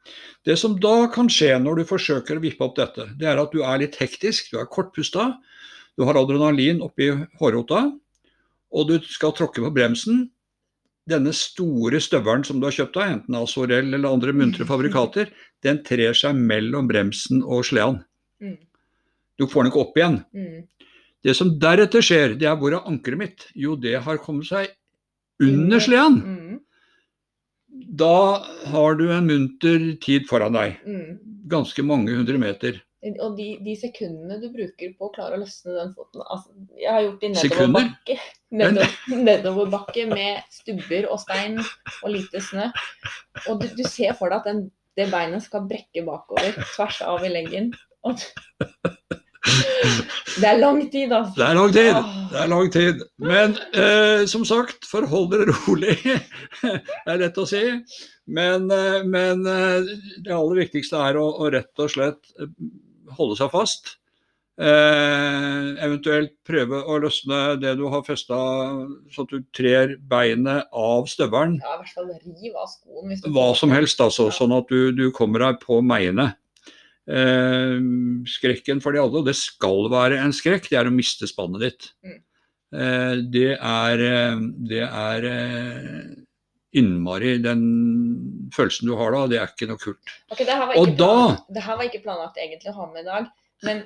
Mm. 0.05 0.13
Det 0.45 0.57
som 0.61 0.77
da 0.81 1.09
kan 1.13 1.31
skje 1.33 1.55
når 1.63 1.81
du 1.81 1.89
forsøker 1.89 2.37
å 2.37 2.43
vippe 2.45 2.65
opp 2.65 2.77
dette, 2.77 3.09
det 3.17 3.29
er 3.31 3.41
at 3.41 3.53
du 3.53 3.63
er 3.65 3.81
litt 3.81 3.97
hektisk, 3.97 4.53
du 4.53 4.59
er 4.61 4.69
kortpusta, 4.69 5.33
du 5.97 6.05
har 6.05 6.19
adrenalin 6.19 6.83
oppi 6.85 7.11
hårrota, 7.41 7.87
og 8.75 8.89
du 8.91 8.99
skal 9.07 9.35
tråkke 9.37 9.63
på 9.63 9.73
bremsen. 9.75 10.27
Denne 11.09 11.35
store 11.37 12.01
støvelen 12.01 12.45
som 12.49 12.61
du 12.61 12.67
har 12.67 12.75
kjøpt 12.75 12.97
deg, 12.97 13.11
enten 13.19 13.37
av 13.39 13.49
Sorell 13.51 13.93
eller 13.93 14.09
andre 14.09 14.33
muntre 14.37 14.67
fabrikater, 14.69 15.31
den 15.65 15.83
trer 15.85 16.17
seg 16.17 16.37
mellom 16.37 16.89
bremsen 16.89 17.43
og 17.45 17.65
sleden. 17.69 18.01
Mm. 18.41 18.57
Du 19.39 19.47
får 19.51 19.65
den 19.65 19.73
ikke 19.73 19.83
opp 19.85 19.99
igjen. 20.01 20.21
Mm. 20.33 20.89
Det 21.25 21.35
som 21.37 21.53
deretter 21.61 22.05
skjer, 22.05 22.35
det 22.41 22.49
er 22.49 22.57
hvor 22.61 22.75
er 22.77 22.89
ankeret 22.89 23.21
mitt? 23.21 23.47
Jo, 23.57 23.77
det 23.81 23.97
har 24.05 24.21
kommet 24.21 24.49
seg 24.49 24.73
under 25.45 25.81
sleden. 25.83 26.19
Da 27.95 28.43
har 28.73 28.97
du 28.99 29.07
en 29.13 29.29
munter 29.29 29.85
tid 30.03 30.27
foran 30.31 30.57
deg. 30.57 30.81
Mm. 30.87 31.19
Ganske 31.51 31.85
mange 31.87 32.15
hundre 32.17 32.41
meter. 32.41 32.81
Og 33.05 33.35
de, 33.37 33.51
de 33.61 33.75
sekundene 33.77 34.39
du 34.41 34.47
bruker 34.53 34.95
på 34.97 35.09
å 35.09 35.13
klare 35.13 35.37
å 35.37 35.43
løsne 35.43 35.75
den 35.77 35.91
foten 35.93 36.23
altså, 36.25 36.55
Jeg 36.81 36.89
har 36.89 37.03
gjort 37.05 37.19
det 37.21 37.29
i 37.29 37.33
nedoverbakke. 37.35 38.17
Nedover, 38.55 38.95
nedoverbakke 39.29 40.07
med 40.09 40.55
stubber 40.55 41.11
og 41.13 41.21
stein 41.21 41.59
og 41.61 42.09
lite 42.15 42.41
snø. 42.47 42.71
Og 43.51 43.61
du, 43.61 43.69
du 43.77 43.85
ser 43.85 44.17
for 44.17 44.33
deg 44.33 44.41
at 44.41 44.49
den, 44.49 44.65
det 44.97 45.11
beinet 45.13 45.45
skal 45.45 45.69
brekke 45.69 46.07
bakover 46.07 46.57
tvers 46.73 47.03
av 47.05 47.27
i 47.27 47.33
leggen. 47.35 47.75
Og 48.09 48.25
det 49.45 50.49
er 50.49 50.59
lang 50.59 50.81
tid, 50.91 51.13
altså. 51.13 51.35
Det 51.37 51.47
er 51.47 51.59
lang 51.59 51.73
tid. 51.75 51.99
Det 52.33 52.41
er 52.43 52.51
lang 52.51 52.71
tid. 52.73 53.03
Men 53.23 53.57
eh, 53.77 54.25
som 54.31 54.47
sagt, 54.49 54.87
forhold 54.89 55.31
dere 55.35 55.57
rolig. 55.67 55.99
det 56.63 57.13
er 57.13 57.21
lett 57.21 57.41
å 57.41 57.47
si. 57.49 57.65
Men, 58.25 58.71
eh, 58.73 59.03
men 59.05 59.45
eh, 59.51 59.93
det 60.25 60.33
aller 60.35 60.65
viktigste 60.65 61.03
er 61.11 61.21
å, 61.21 61.29
å 61.45 61.51
rett 61.53 61.85
og 61.85 61.93
slett 61.93 62.33
eh, 62.41 62.51
holde 63.19 63.39
seg 63.41 63.53
fast. 63.53 63.97
Eh, 64.55 65.69
eventuelt 65.83 66.37
prøve 66.47 66.79
å 66.87 67.01
løsne 67.03 67.57
det 67.59 67.73
du 67.81 67.89
har 67.91 68.05
festa, 68.07 68.39
så 69.11 69.25
at 69.27 69.33
du 69.35 69.43
trer 69.57 69.97
beinet 69.99 70.71
av 70.71 71.09
støvelen. 71.11 71.59
Ja, 71.59 71.75
i 71.75 71.83
hvert 71.83 71.97
fall 71.97 72.13
riv 72.15 72.61
av 72.63 72.71
skoen. 72.71 73.17
Hva 73.35 73.49
som 73.59 73.75
helst, 73.75 74.01
altså, 74.01 74.31
sånn 74.35 74.55
at 74.55 74.71
du, 74.71 74.93
du 74.95 75.09
kommer 75.15 75.43
deg 75.49 75.59
på 75.65 75.81
meiene. 75.83 76.33
Eh, 77.05 77.75
skrekken 78.33 78.81
for 78.81 78.95
de 78.97 79.01
alle, 79.03 79.21
og 79.21 79.27
det 79.29 79.35
skal 79.37 79.91
være 79.93 80.21
en 80.25 80.33
skrekk, 80.33 80.71
det 80.73 80.79
er 80.81 80.89
å 80.89 80.95
miste 80.95 81.29
spannet 81.29 81.61
ditt. 81.67 81.89
Mm. 82.07 82.21
Eh, 82.75 83.17
det 83.35 83.51
er, 83.59 84.05
eh, 84.09 84.39
det 84.71 84.81
er 84.89 85.27
eh, 85.29 86.15
innmari 86.75 87.37
Den 87.45 87.61
følelsen 88.55 88.89
du 88.89 88.97
har 88.99 89.13
da, 89.15 89.27
det 89.31 89.39
er 89.39 89.53
ikke 89.53 89.69
noe 89.71 89.79
kult. 89.83 90.15
Okay, 90.33 90.47
det 90.49 90.57
var 90.59 90.73
Og 90.75 90.89
ikke 90.89 90.97
da 90.99 91.11
planlagt- 91.13 91.53
det 91.55 91.67
her 91.67 91.77
var 91.77 91.85
ikke 91.91 92.03
planlagt 92.07 92.41
egentlig 92.41 92.73
å 92.73 92.79
ha 92.81 92.89
med 92.93 93.05
i 93.05 93.11
dag, 93.11 93.29
men 93.69 93.85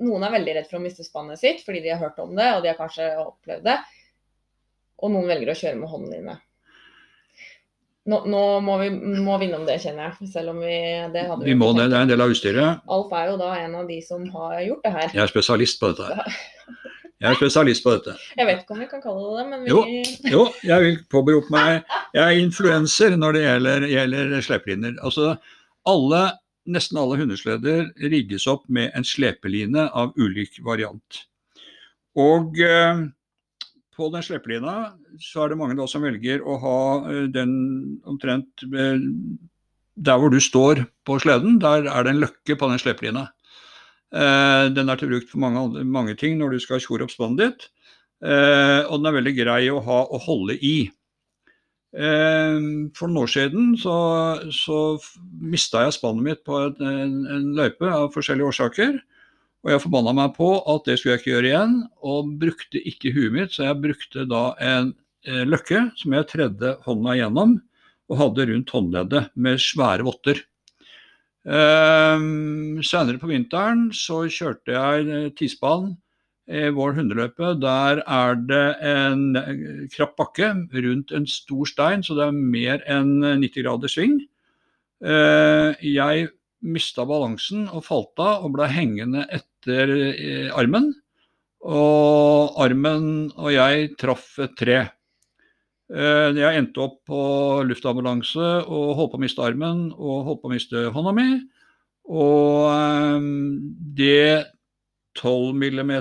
noen 0.00 0.26
er 0.26 0.34
veldig 0.36 0.54
redd 0.58 0.68
for 0.68 0.78
å 0.78 0.82
miste 0.82 1.06
spannet 1.06 1.40
sitt 1.40 1.64
fordi 1.66 1.80
de 1.82 1.94
har 1.94 2.02
hørt 2.02 2.18
om 2.22 2.34
det 2.36 2.50
og 2.56 2.62
de 2.62 2.68
har 2.70 2.76
kanskje 2.78 3.08
opplevd 3.22 3.64
det. 3.70 3.78
Og 4.98 5.10
noen 5.14 5.30
velger 5.30 5.54
å 5.54 5.58
kjøre 5.58 5.78
med 5.78 5.90
hånden 5.94 6.18
inne. 6.18 6.36
Nå, 8.08 8.22
nå 8.30 8.42
må 8.64 8.78
vi 8.80 8.88
må 8.94 9.34
vi 9.40 9.48
innom 9.50 9.66
det, 9.68 9.78
kjenner 9.82 10.08
jeg. 10.08 10.30
Selv 10.32 10.54
om 10.54 10.62
vi 10.64 10.76
det 11.12 11.26
hadde 11.28 11.44
Vi 11.44 11.52
vi 11.52 11.58
må 11.60 11.74
det, 11.76 11.90
det 11.92 11.98
er 11.98 12.06
en 12.06 12.12
del 12.12 12.24
av 12.24 12.32
utstyret. 12.32 12.84
Alf 12.96 13.12
er 13.12 13.26
jo 13.32 13.36
da 13.40 13.50
en 13.60 13.74
av 13.82 13.90
de 13.90 13.98
som 14.04 14.24
har 14.32 14.62
gjort 14.64 14.86
det 14.86 14.92
her. 14.94 15.10
Jeg 15.12 15.24
er 15.26 15.32
spesialist 15.32 15.80
på 15.82 15.90
dette. 15.92 16.08
her. 16.16 16.38
Jeg 17.18 17.34
er 17.34 17.38
spesialist 17.40 17.82
på 17.84 17.92
dette. 17.96 18.14
Jeg 18.38 18.46
vet 18.46 18.60
ikke 18.62 18.76
om 18.76 18.80
vi 18.80 18.88
kan 18.88 19.02
kalle 19.02 19.24
det 19.26 19.36
det, 19.40 19.46
men 19.50 19.64
vi 19.64 19.72
Jo. 19.72 19.84
Jo, 20.32 20.42
jeg 20.62 20.84
vil 20.84 20.98
påberope 21.10 21.50
meg 21.50 21.82
Jeg 22.14 22.22
er 22.24 22.40
influenser 22.40 23.16
når 23.18 23.36
det 23.36 23.42
gjelder, 23.42 23.88
gjelder 23.92 24.34
slepeliner. 24.46 24.94
Altså, 25.02 25.34
alle, 25.92 26.22
nesten 26.70 27.00
alle 27.02 27.18
hundesleder 27.18 27.90
rigges 28.14 28.46
opp 28.46 28.64
med 28.68 28.94
en 28.94 29.04
slepeline 29.04 29.88
av 29.92 30.14
ulik 30.16 30.60
variant. 30.64 31.24
Og 32.18 32.56
eh, 32.62 33.04
på 33.98 34.08
den 34.14 34.24
slippelina 34.24 34.74
så 35.22 35.44
er 35.44 35.52
det 35.52 35.58
mange 35.58 35.76
da 35.78 35.86
som 35.90 36.04
velger 36.06 36.44
å 36.46 36.58
ha 36.62 36.80
eh, 37.10 37.24
den 37.34 37.54
omtrent 38.08 38.64
eh, 38.68 39.00
der 39.98 40.20
hvor 40.20 40.30
du 40.30 40.38
står 40.42 40.84
på 41.08 41.16
sleden, 41.18 41.58
der 41.62 41.88
er 41.90 42.06
det 42.06 42.14
en 42.14 42.22
løkke 42.22 42.54
på 42.54 42.68
den 42.70 42.78
slepelina. 42.78 43.24
Eh, 44.14 44.68
den 44.70 44.88
er 44.88 45.00
til 45.00 45.10
bruk 45.10 45.26
for 45.32 45.42
mange, 45.42 45.82
mange 45.82 46.14
ting 46.20 46.38
når 46.38 46.54
du 46.54 46.62
skal 46.62 46.82
tjore 46.84 47.08
opp 47.08 47.14
spannet 47.14 47.42
ditt. 47.42 47.68
Og 48.18 48.94
den 48.98 49.06
er 49.06 49.14
veldig 49.14 49.32
grei 49.36 49.60
å 49.70 49.78
ha 49.86 49.98
å 50.10 50.18
holde 50.18 50.56
i. 50.66 50.88
For 51.94 53.04
noen 53.06 53.20
år 53.20 53.30
siden 53.30 53.76
så, 53.78 53.94
så 54.50 54.78
mista 55.38 55.84
jeg 55.84 55.94
spannet 55.94 56.26
mitt 56.26 56.42
på 56.42 56.58
en, 56.64 56.82
en, 56.82 57.12
en 57.36 57.46
løype 57.54 57.86
av 57.86 58.10
forskjellige 58.16 58.50
årsaker. 58.50 58.98
Og 59.66 59.72
jeg 59.72 59.82
forbanna 59.82 60.14
meg 60.14 60.34
på 60.36 60.50
at 60.70 60.86
det 60.86 60.98
skulle 60.98 61.16
jeg 61.16 61.22
ikke 61.22 61.32
gjøre 61.32 61.50
igjen, 61.50 61.78
og 62.06 62.34
brukte 62.40 62.82
ikke 62.90 63.12
huet 63.16 63.34
mitt. 63.34 63.54
Så 63.54 63.66
jeg 63.66 63.80
brukte 63.82 64.26
da 64.30 64.42
en 64.64 64.92
eh, 65.26 65.44
løkke 65.48 65.88
som 65.98 66.14
jeg 66.14 66.28
tredde 66.30 66.76
hånda 66.86 67.16
gjennom, 67.18 67.56
og 68.08 68.20
hadde 68.22 68.46
rundt 68.52 68.72
håndleddet 68.72 69.32
med 69.36 69.60
svære 69.60 70.06
votter. 70.06 70.40
Eh, 71.48 72.26
Senere 72.86 73.20
på 73.20 73.30
vinteren 73.30 73.88
så 73.96 74.22
kjørte 74.30 74.76
jeg 74.76 75.08
eh, 75.08 75.30
tispann 75.36 75.96
i 76.48 76.68
vår 76.72 76.96
hundeløype. 76.96 77.52
Der 77.60 78.00
er 78.06 78.38
det 78.48 78.64
en 78.88 79.36
eh, 79.36 79.84
krapp 79.92 80.16
bakke 80.20 80.54
rundt 80.72 81.12
en 81.12 81.28
stor 81.28 81.68
stein, 81.68 82.06
så 82.06 82.16
det 82.16 82.28
er 82.28 82.42
mer 82.56 82.84
enn 82.88 83.18
90 83.42 83.64
grader 83.66 83.92
sving. 83.92 84.20
Eh, 85.04 85.74
jeg 85.84 86.30
mista 86.64 87.04
balansen 87.06 87.68
og 87.70 87.84
falt 87.86 88.18
av 88.22 88.46
og 88.46 88.56
ble 88.56 88.66
hengende 88.72 89.26
etter 89.28 89.47
eh, 89.66 90.52
armen. 90.54 90.92
Og 91.66 92.54
armen 92.62 93.32
og 93.34 93.50
jeg 93.52 93.96
traff 93.98 94.38
et 94.38 94.54
tre. 94.56 94.78
Eh, 95.88 96.36
Jeg 96.36 96.58
endte 96.60 96.80
opp 96.84 97.00
på 97.08 97.20
luftambulanse 97.64 98.48
og 98.68 98.94
holdt 98.98 99.12
på 99.14 99.18
å 99.18 99.22
miste 99.24 99.42
armen 99.42 99.88
og 99.96 100.26
holdt 100.28 100.42
på 100.42 100.50
å 100.50 100.52
miste 100.52 100.84
hånda 100.92 101.14
mi. 101.16 101.28
Og 102.08 102.68
eh, 102.70 103.28
det 103.98 104.44
12 105.18 105.56
mm 105.56 105.92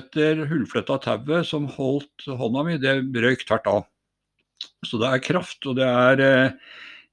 hullfletta 0.51 0.99
tauet 1.01 1.47
som 1.47 1.65
holdt 1.65 2.27
hånda 2.27 2.63
mi, 2.67 2.77
det 2.77 2.99
brøyk 3.13 3.47
tvert 3.47 3.67
av. 3.71 3.87
Så 4.85 4.99
det 5.01 5.09
er 5.09 5.23
kraft, 5.23 5.65
og 5.65 5.77
det 5.79 5.87
er 5.87 6.21
eh, 6.27 6.51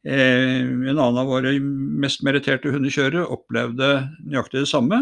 En 0.05 0.91
annen 0.91 1.17
av 1.17 1.31
våre 1.31 1.55
mest 1.63 2.21
meritterte 2.27 2.69
hundekjørere 2.69 3.25
opplevde 3.33 3.87
nøyaktig 4.27 4.61
det 4.61 4.69
samme 4.69 4.99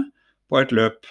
på 0.47 0.61
et 0.61 0.71
løp. 0.71 1.09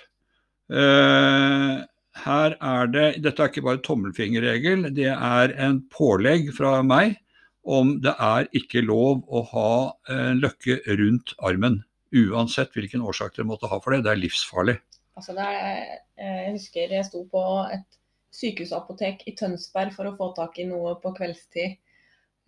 Eh, 0.72 1.82
her 2.22 2.56
er 2.56 2.92
det 2.92 3.08
Dette 3.24 3.44
er 3.44 3.52
ikke 3.52 3.66
bare 3.66 3.84
tommelfingerregel, 3.84 4.88
det 4.96 5.10
er 5.12 5.54
en 5.60 5.82
pålegg 5.92 6.52
fra 6.56 6.80
meg 6.86 7.18
om 7.62 7.98
det 8.02 8.14
er 8.18 8.48
ikke 8.58 8.82
lov 8.86 9.22
å 9.30 9.44
ha 9.52 9.72
en 10.10 10.40
løkke 10.42 10.80
rundt 10.98 11.36
armen. 11.46 11.82
Uansett 12.12 12.74
hvilken 12.76 13.04
årsak 13.06 13.36
dere 13.36 13.48
måtte 13.48 13.70
ha 13.72 13.78
for 13.84 13.94
det. 13.94 14.04
Det 14.06 14.12
er 14.12 14.22
livsfarlig. 14.24 14.78
Altså 15.20 15.36
det 15.38 15.46
er, 15.46 15.82
eh, 16.18 16.40
jeg 16.48 16.56
husker 16.58 16.96
jeg 16.96 17.08
sto 17.08 17.24
på 17.32 17.44
et 17.72 18.00
sykehusapotek 18.32 19.26
i 19.28 19.36
Tønsberg 19.38 19.94
for 19.96 20.08
å 20.08 20.16
få 20.18 20.32
tak 20.36 20.58
i 20.60 20.68
noe 20.68 20.96
på 21.04 21.14
kveldstid. 21.16 21.78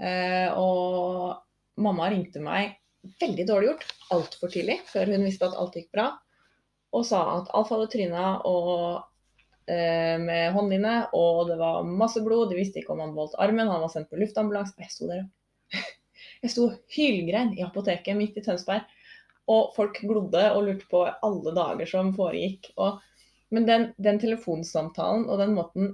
Eh, 0.04 0.50
og 0.58 1.44
mamma 1.84 2.10
ringte 2.12 2.42
meg 2.44 2.80
veldig 3.22 3.46
dårlig 3.48 3.70
gjort, 3.72 3.88
altfor 4.16 4.52
tidlig, 4.52 4.80
før 4.90 5.12
hun 5.14 5.28
visste 5.28 5.48
at 5.48 5.58
alt 5.60 5.76
gikk 5.78 5.92
bra. 5.96 6.10
Og 6.94 7.06
sa 7.08 7.24
at 7.40 7.50
Alfa 7.58 7.78
hadde 7.78 7.90
tryna 7.94 8.26
eh, 9.66 10.18
med 10.22 10.54
håndline, 10.54 10.96
og 11.18 11.48
det 11.50 11.58
var 11.62 11.88
masse 11.88 12.22
blod. 12.22 12.52
De 12.52 12.60
visste 12.60 12.82
ikke 12.82 12.94
om 12.94 13.02
han 13.04 13.16
voldt 13.18 13.38
armen, 13.42 13.72
han 13.72 13.82
var 13.82 13.92
sendt 13.94 14.12
på 14.12 14.20
luftambulanse. 14.22 14.78
Jeg 14.82 14.94
sto 14.94 15.10
der 15.10 15.24
og 15.24 15.80
Jeg 16.44 16.52
sto 16.52 16.68
hylgrein 16.92 17.54
i 17.56 17.64
apoteket 17.64 18.18
midt 18.20 18.38
i 18.38 18.44
Tønsberg, 18.44 18.84
og 19.48 19.72
folk 19.78 20.02
glodde 20.04 20.44
og 20.52 20.66
lurte 20.68 20.88
på 20.92 21.06
alle 21.08 21.54
dager 21.56 21.88
som 21.90 22.12
foregikk. 22.16 22.70
Og, 22.84 23.00
men 23.56 23.68
den, 23.68 23.86
den, 23.96 24.20
telefonsamtalen 24.20 25.26
og 25.32 25.40
den 25.40 25.56
måten 25.56 25.94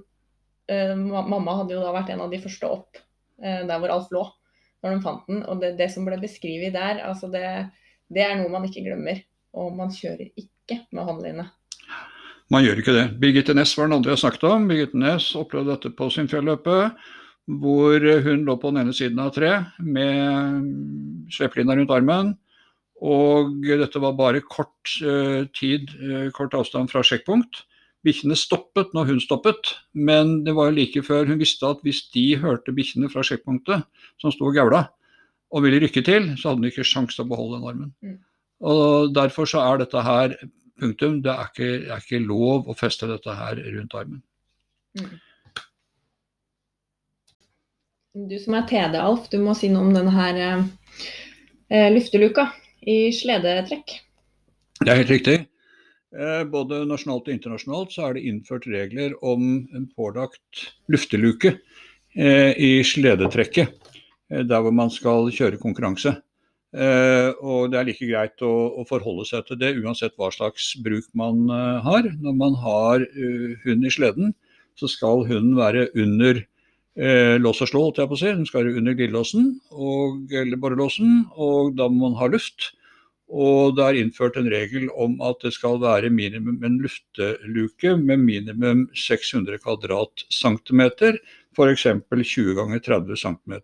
eh, 0.70 0.94
Mamma 0.98 1.54
hadde 1.60 1.76
jo 1.76 1.84
da 1.84 1.94
vært 1.94 2.10
en 2.14 2.24
av 2.26 2.34
de 2.34 2.42
første 2.42 2.66
opp 2.66 2.98
eh, 3.42 3.62
der 3.66 3.78
hvor 3.78 3.94
Alf 3.94 4.10
lå, 4.14 4.24
når 4.82 4.96
de 4.96 5.02
fant 5.06 5.30
den. 5.30 5.44
Og 5.46 5.62
det, 5.62 5.76
det 5.78 5.90
som 5.94 6.06
ble 6.08 6.18
beskrevet 6.22 6.74
der, 6.74 7.02
altså 7.06 7.30
det, 7.30 7.44
det 8.10 8.26
er 8.26 8.38
noe 8.40 8.50
man 8.52 8.66
ikke 8.66 8.84
glemmer. 8.86 9.22
Og 9.54 9.70
man 9.74 9.94
kjører 9.94 10.28
ikke 10.34 10.59
med 10.90 11.06
håndline. 11.08 11.46
Man 12.50 12.64
gjør 12.64 12.82
ikke 12.82 12.96
det. 12.96 13.06
Birgitte 13.22 13.54
Næss 13.54 13.76
var 13.78 13.86
den 13.86 14.00
andre 14.00 14.14
jeg 14.14 14.22
snakket 14.24 14.46
om. 14.48 14.68
Birgitte 14.70 14.98
Næss 14.98 15.32
opplevde 15.38 15.76
dette 15.76 15.92
på 15.94 16.10
sin 16.10 16.30
fjelløpe 16.30 16.76
hvor 17.60 18.04
hun 18.24 18.44
lå 18.46 18.54
på 18.60 18.70
den 18.70 18.84
ene 18.84 18.94
siden 18.94 19.18
av 19.22 19.32
treet 19.34 19.80
med 19.82 21.30
sleppelinja 21.34 21.78
rundt 21.78 21.94
armen. 21.94 22.30
Og 23.00 23.56
dette 23.64 24.02
var 24.02 24.18
bare 24.18 24.42
kort 24.44 24.92
uh, 25.02 25.46
tid, 25.56 25.88
uh, 26.02 26.28
kort 26.36 26.54
avstand 26.54 26.92
fra 26.92 27.02
sjekkpunkt. 27.06 27.64
Bikkjene 28.04 28.36
stoppet 28.38 28.94
når 28.96 29.12
hun 29.12 29.20
stoppet, 29.20 29.74
men 29.92 30.40
det 30.44 30.54
var 30.56 30.70
jo 30.70 30.78
like 30.78 31.02
før 31.04 31.28
hun 31.28 31.40
visste 31.40 31.68
at 31.68 31.82
hvis 31.84 32.06
de 32.14 32.26
hørte 32.40 32.74
bikkjene 32.76 33.10
fra 33.12 33.24
sjekkpunktet 33.26 33.84
som 34.20 34.32
sto 34.32 34.48
og 34.48 34.56
gaula 34.56 34.86
og 35.50 35.64
ville 35.64 35.80
rykke 35.82 36.02
til, 36.06 36.30
så 36.38 36.50
hadde 36.50 36.62
hun 36.62 36.70
ikke 36.70 36.86
sjanse 36.86 37.18
til 37.18 37.26
å 37.26 37.30
beholde 37.32 37.58
den 37.58 37.68
armen. 37.72 37.92
Mm. 38.04 38.18
Og 38.70 39.12
Derfor 39.16 39.48
så 39.48 39.64
er 39.64 39.80
dette 39.80 40.04
her 40.04 40.36
punktum. 40.80 41.20
Det 41.24 41.32
er 41.32 41.50
ikke, 41.50 41.70
det 41.84 41.92
er 41.94 42.04
ikke 42.04 42.22
lov 42.24 42.70
å 42.70 42.76
feste 42.78 43.08
dette 43.10 43.36
her 43.36 43.60
rundt 43.76 43.96
armen. 43.98 44.22
Mm. 44.98 45.18
Du 48.30 48.34
som 48.42 48.56
er 48.58 48.66
TD, 48.66 48.96
Alf, 48.98 49.28
du 49.30 49.38
må 49.38 49.54
si 49.54 49.70
noe 49.70 49.86
om 49.86 49.92
denne 49.94 50.10
her 50.10 50.40
eh, 51.70 51.88
lufteluka 51.94 52.48
i 52.82 53.12
sledetrekk. 53.14 53.94
Det 54.80 54.90
er 54.90 55.02
helt 55.02 55.12
riktig. 55.12 55.36
Eh, 56.10 56.42
både 56.50 56.82
nasjonalt 56.90 57.28
og 57.28 57.34
internasjonalt 57.36 57.92
så 57.94 58.08
er 58.08 58.16
det 58.16 58.24
innført 58.26 58.66
regler 58.66 59.12
om 59.22 59.44
en 59.76 59.84
pålagt 59.94 60.64
lufteluke 60.90 61.52
eh, 62.16 62.50
i 62.58 62.80
sledetrekket, 62.82 63.76
eh, 64.32 64.42
der 64.42 64.64
hvor 64.64 64.74
man 64.74 64.90
skal 64.90 65.30
kjøre 65.30 65.60
konkurranse. 65.62 66.16
Eh, 66.70 67.30
og 67.42 67.72
det 67.72 67.80
er 67.80 67.88
like 67.88 68.06
greit 68.06 68.44
å, 68.46 68.52
å, 68.78 68.84
forholde 68.86 69.24
seg 69.26 69.42
til 69.48 69.58
det 69.58 69.72
uansett 69.82 70.14
hva 70.14 70.28
slags 70.30 70.70
bruk 70.84 71.08
man 71.18 71.48
eh, 71.50 71.80
har. 71.86 72.06
Når 72.22 72.36
man 72.38 72.58
har 72.62 73.06
hund 73.64 73.86
i 73.86 73.92
sleden, 73.92 74.34
så 74.78 74.90
skal 74.90 75.26
hunden 75.28 75.56
være 75.58 75.88
under 75.98 76.38
eh, 76.40 77.36
lås 77.42 77.62
og 77.64 77.72
slå, 77.72 77.86
holdt 77.88 78.02
jeg 78.02 78.10
på 78.10 78.18
å 78.18 78.20
si. 78.22 78.30
Den 78.30 78.46
skal 78.48 78.64
være 78.64 78.82
under 78.82 78.98
glidelåsen 78.98 79.50
eller 80.30 80.62
borrelåsen, 80.62 81.24
og 81.34 81.74
da 81.78 81.90
må 81.90 82.08
man 82.08 82.20
ha 82.20 82.30
luft. 82.30 82.72
Og 83.30 83.76
det 83.78 83.84
er 83.86 83.98
innført 84.00 84.38
en 84.38 84.48
regel 84.50 84.88
om 84.98 85.20
at 85.22 85.42
det 85.44 85.52
skal 85.54 85.78
være 85.82 86.10
minimum 86.10 86.64
en 86.66 86.80
lufteluke 86.82 87.94
med 87.98 88.24
minimum 88.24 88.88
600 88.98 89.60
kvadratcentimeter, 89.62 91.20
f.eks. 91.54 91.86
20 92.10 92.56
ganger 92.58 92.82
30 92.82 93.20
cm. 93.22 93.54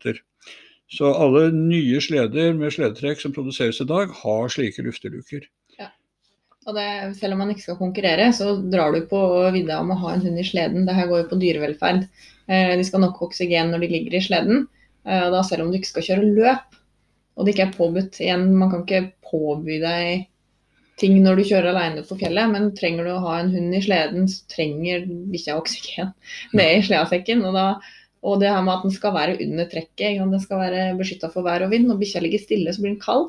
Så 0.92 1.10
alle 1.10 1.48
nye 1.54 1.98
sleder 2.02 2.54
med 2.54 2.74
sledetrekk 2.74 3.20
som 3.22 3.34
produseres 3.34 3.80
i 3.82 3.88
dag, 3.88 4.12
har 4.22 4.52
slike 4.52 4.84
lufteluker. 4.86 5.48
Og 6.66 6.74
det, 6.74 6.86
selv 7.20 7.36
om 7.36 7.44
man 7.44 7.52
ikke 7.52 7.62
skal 7.62 7.78
konkurrere, 7.78 8.26
så 8.34 8.56
drar 8.58 8.94
du 8.94 9.04
på 9.06 9.18
vidda 9.54 9.78
om 9.82 9.92
å 9.94 9.98
ha 10.00 10.14
en 10.14 10.24
hund 10.24 10.40
i 10.42 10.46
sleden. 10.46 10.86
Det 10.86 10.96
her 10.96 11.06
går 11.10 11.22
jo 11.22 11.28
på 11.30 11.38
dyrevelferd. 11.38 12.08
Eh, 12.50 12.72
de 12.78 12.86
skal 12.86 13.04
nok 13.04 13.20
oksygen 13.28 13.70
når 13.70 13.84
de 13.84 13.90
ligger 13.92 14.16
i 14.18 14.22
sleden. 14.24 14.64
Eh, 15.06 15.28
da 15.30 15.42
selv 15.46 15.62
om 15.62 15.70
du 15.70 15.78
ikke 15.78 15.92
skal 15.92 16.08
kjøre 16.08 16.32
løp, 16.38 16.80
og 17.36 17.46
det 17.46 17.54
ikke 17.54 17.68
er 17.68 17.76
påbudt 17.76 18.18
igjen, 18.18 18.48
man 18.58 18.72
kan 18.72 18.82
ikke 18.82 19.12
påby 19.28 19.78
deg 19.82 20.26
ting 20.98 21.18
når 21.20 21.38
du 21.38 21.48
kjører 21.50 21.70
alene 21.70 22.02
på 22.08 22.16
fjellet, 22.18 22.50
men 22.50 22.70
trenger 22.74 23.06
du 23.06 23.12
å 23.12 23.22
ha 23.26 23.36
en 23.38 23.52
hund 23.52 23.76
i 23.76 23.82
sleden, 23.84 24.26
så 24.32 24.48
trenger 24.50 25.04
bikkja 25.06 25.58
oksygen 25.60 26.10
ned 26.58 26.80
i 26.80 26.84
sledesekken. 26.88 27.46
Og, 27.46 27.60
og 28.24 28.40
det 28.40 28.48
her 28.50 28.62
med 28.64 28.74
at 28.74 28.84
den 28.86 28.94
skal 28.94 29.14
være 29.14 29.36
under 29.44 29.68
trekket, 29.70 30.20
den 30.20 30.42
skal 30.42 30.62
være 30.62 30.84
beskytta 30.98 31.30
for 31.32 31.46
vær 31.46 31.66
og 31.66 31.72
vind. 31.72 31.86
Når 31.88 32.00
bikkja 32.00 32.22
ligger 32.24 32.42
stille, 32.42 32.72
så 32.72 32.82
blir 32.82 32.94
den 32.94 33.02
kald. 33.02 33.28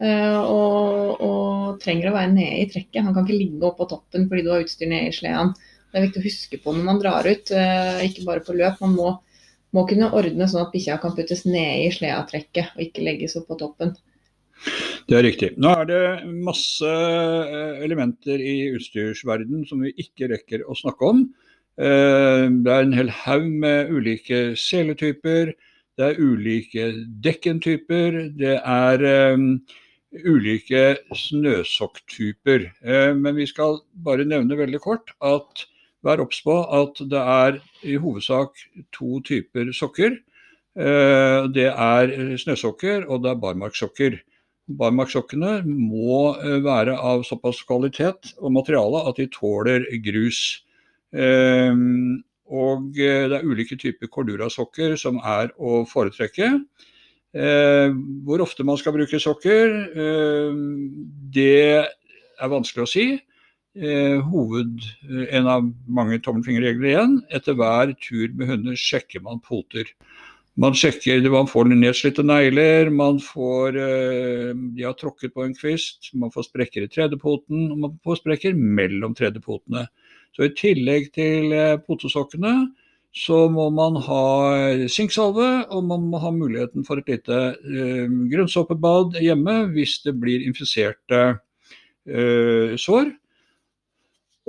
Uh, 0.00 0.40
og, 0.40 1.20
og, 1.20 1.80
trenger 1.80 2.08
å 2.08 2.14
være 2.16 2.32
nede 2.32 2.60
i 2.62 2.68
trekket. 2.72 3.02
Han 3.04 3.14
kan 3.14 3.26
ikke 3.26 3.36
ligge 3.36 3.68
oppå 3.68 3.86
toppen 3.88 4.26
fordi 4.28 4.44
du 4.46 4.50
har 4.52 4.64
utstyr 4.64 4.88
nede 4.90 5.10
i 5.10 5.16
sleden. 5.16 5.54
Det 5.90 5.98
er 5.98 6.06
viktig 6.06 6.22
å 6.22 6.26
huske 6.26 6.60
på 6.62 6.74
når 6.74 6.86
man 6.86 7.00
drar 7.02 7.26
ut, 7.28 7.52
uh, 7.52 8.00
ikke 8.04 8.26
bare 8.26 8.44
på 8.44 8.56
løp. 8.56 8.80
Man 8.84 8.96
må, 8.96 9.10
må 9.76 9.84
kunne 9.88 10.12
ordne 10.16 10.48
sånn 10.50 10.64
at 10.66 10.72
bikkja 10.74 11.00
kan 11.02 11.16
puttes 11.16 11.46
nede 11.48 11.86
i 11.86 11.90
sledetrekket 11.94 12.76
og 12.76 12.86
ikke 12.88 13.04
legges 13.06 13.36
opp 13.40 13.48
på 13.52 13.60
toppen. 13.60 13.94
Det 15.08 15.16
er 15.16 15.24
riktig. 15.24 15.54
Nå 15.60 15.70
er 15.72 15.86
det 15.88 16.02
masse 16.44 16.86
eh, 16.86 17.80
elementer 17.84 18.42
i 18.44 18.56
utstyrsverden 18.76 19.64
som 19.68 19.80
vi 19.82 19.94
ikke 20.04 20.28
rekker 20.34 20.66
å 20.68 20.76
snakke 20.78 21.08
om. 21.08 21.24
Det 21.80 22.72
er 22.72 22.82
en 22.84 22.92
hel 22.92 23.08
haug 23.22 23.46
med 23.62 23.88
ulike 23.88 24.40
seletyper. 24.60 25.54
Det 25.96 26.04
er 26.04 26.18
ulike 26.20 26.90
dekkentyper. 27.24 28.18
Det 28.36 28.58
er 28.60 29.04
ulike 30.10 30.96
snøsokktyper. 31.14 32.66
Uh, 32.82 33.12
men 33.16 33.36
vi 33.36 33.46
skal 33.46 33.80
bare 34.04 34.26
nevne 34.26 34.58
veldig 34.58 34.80
kort 34.82 35.12
at 35.22 35.66
vær 36.04 36.22
obs 36.24 36.40
på 36.42 36.56
at 36.64 37.02
det 37.12 37.20
er 37.20 37.60
i 37.84 37.98
hovedsak 38.00 38.58
to 38.96 39.20
typer 39.26 39.72
sokker. 39.76 40.18
Uh, 40.78 41.46
det 41.52 41.70
er 41.70 42.36
snøsokker 42.40 43.06
og 43.08 43.24
det 43.24 43.34
er 43.34 43.42
barmarkssokker. 43.44 44.18
Barmarkssokkene 44.80 45.64
må 45.66 46.36
eh, 46.38 46.60
være 46.62 46.92
av 46.94 47.24
såpass 47.26 47.58
kvalitet 47.66 48.36
og 48.38 48.52
materiale 48.54 49.00
at 49.10 49.16
de 49.18 49.26
tåler 49.34 49.82
grus. 50.04 50.60
Og 52.50 52.86
det 52.96 53.10
er 53.38 53.46
ulike 53.46 53.78
typer 53.78 54.10
cordura-sokker 54.10 54.96
som 54.98 55.20
er 55.22 55.52
å 55.58 55.84
foretrekke. 55.86 56.50
Eh, 57.30 57.92
hvor 58.26 58.42
ofte 58.42 58.66
man 58.66 58.78
skal 58.80 58.96
bruke 58.96 59.20
sokker, 59.22 59.74
eh, 59.94 60.54
det 61.30 61.86
er 61.86 62.50
vanskelig 62.50 62.82
å 62.82 62.90
si. 62.90 63.04
Eh, 63.76 64.18
hoved, 64.18 64.82
en 65.30 65.46
av 65.46 65.68
mange 65.86 66.18
tommelfingerregler 66.18 66.90
igjen. 66.90 67.20
Etter 67.30 67.54
hver 67.54 67.94
tur 68.02 68.34
med 68.34 68.48
hunder 68.50 68.74
sjekker 68.74 69.22
man 69.22 69.38
poter. 69.38 69.86
Man 70.58 70.74
sjekker, 70.74 71.22
man 71.30 71.46
får 71.46 71.70
nedslitte 71.70 72.24
negler, 72.26 72.90
man 72.90 73.20
får 73.22 73.72
De 74.74 74.82
har 74.82 74.92
tråkket 74.98 75.32
på 75.32 75.44
en 75.44 75.54
kvist, 75.54 76.10
man 76.12 76.32
får 76.34 76.50
sprekker 76.50 76.82
i 76.82 76.90
tredjepoten, 76.90 77.70
og 77.70 77.78
man 77.78 77.98
får 78.04 78.18
sprekker 78.18 78.58
mellom 78.58 79.14
tredjepotene. 79.14 79.86
Så 80.36 80.46
i 80.46 80.54
tillegg 80.54 81.10
til 81.16 81.52
potesokkene, 81.86 82.70
så 83.10 83.48
må 83.50 83.66
man 83.74 83.96
ha 84.06 84.86
sinksalve, 84.90 85.48
og 85.74 85.86
man 85.88 86.06
må 86.12 86.20
ha 86.22 86.30
muligheten 86.30 86.84
for 86.86 87.00
et 87.00 87.08
lite 87.10 87.38
eh, 87.58 88.12
grønnsåpebad 88.30 89.18
hjemme 89.18 89.56
hvis 89.74 89.98
det 90.04 90.14
blir 90.22 90.44
infiserte 90.46 91.22
eh, 92.06 92.76
sår. 92.78 93.10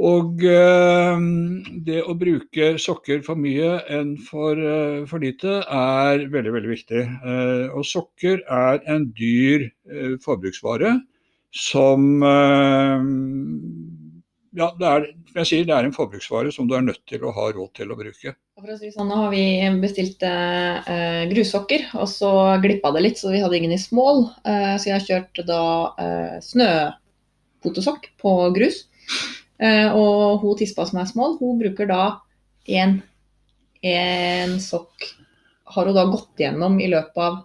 Og 0.01 0.45
eh, 0.45 1.25
det 1.85 1.99
å 2.05 2.15
bruke 2.17 2.71
sokker 2.81 3.25
for 3.25 3.37
mye 3.37 3.75
enn 3.91 4.15
for, 4.29 4.57
eh, 4.57 5.01
for 5.09 5.21
lite 5.21 5.59
er 5.65 6.27
veldig, 6.31 6.53
veldig 6.57 6.71
viktig. 6.71 7.01
Eh, 7.01 7.65
og 7.73 7.85
sokker 7.85 8.41
er 8.45 8.81
en 8.89 9.09
dyr 9.17 9.67
eh, 9.89 10.15
forbruksvare 10.21 10.99
som 11.51 12.21
ja, 14.57 14.67
det 14.75 14.87
er, 14.87 15.05
jeg 15.37 15.47
sier, 15.47 15.67
det 15.67 15.75
er 15.75 15.87
en 15.87 15.95
forbruksvare 15.95 16.51
som 16.51 16.67
du 16.67 16.73
er 16.75 16.83
nødt 16.83 17.01
til 17.07 17.23
å 17.23 17.31
ha 17.35 17.47
råd 17.55 17.71
til 17.77 17.93
å 17.93 17.97
bruke. 17.99 18.33
For 18.59 18.73
å 18.73 18.77
si 18.77 18.91
sånn, 18.91 19.07
Nå 19.07 19.19
har 19.21 19.29
vi 19.31 19.43
bestilt 19.81 20.23
eh, 20.27 21.21
grussokker, 21.31 21.87
og 21.95 22.09
så 22.11 22.31
glippa 22.63 22.91
det 22.95 23.05
litt, 23.05 23.21
så 23.21 23.31
vi 23.31 23.39
hadde 23.43 23.57
ingen 23.57 23.75
i 23.75 23.79
small. 23.81 24.25
Eh, 24.43 24.75
så 24.75 24.89
jeg 24.89 24.97
har 24.97 25.07
kjørt 25.07 25.41
da 25.47 25.63
eh, 26.03 26.35
snøpotesokk 26.43 28.11
på 28.21 28.35
grus. 28.57 28.83
Eh, 29.61 29.87
og 29.95 30.43
hun 30.43 30.59
tispa 30.59 30.85
som 30.89 30.99
er 30.99 31.09
small, 31.09 31.37
hun 31.39 31.61
bruker 31.61 31.87
da 31.89 32.03
én 32.67 32.99
sokk 34.61 35.07
Har 35.73 35.87
hun 35.87 35.95
da 35.95 36.03
gått 36.11 36.41
gjennom 36.43 36.75
i 36.83 36.89
løpet 36.91 37.17
av 37.23 37.39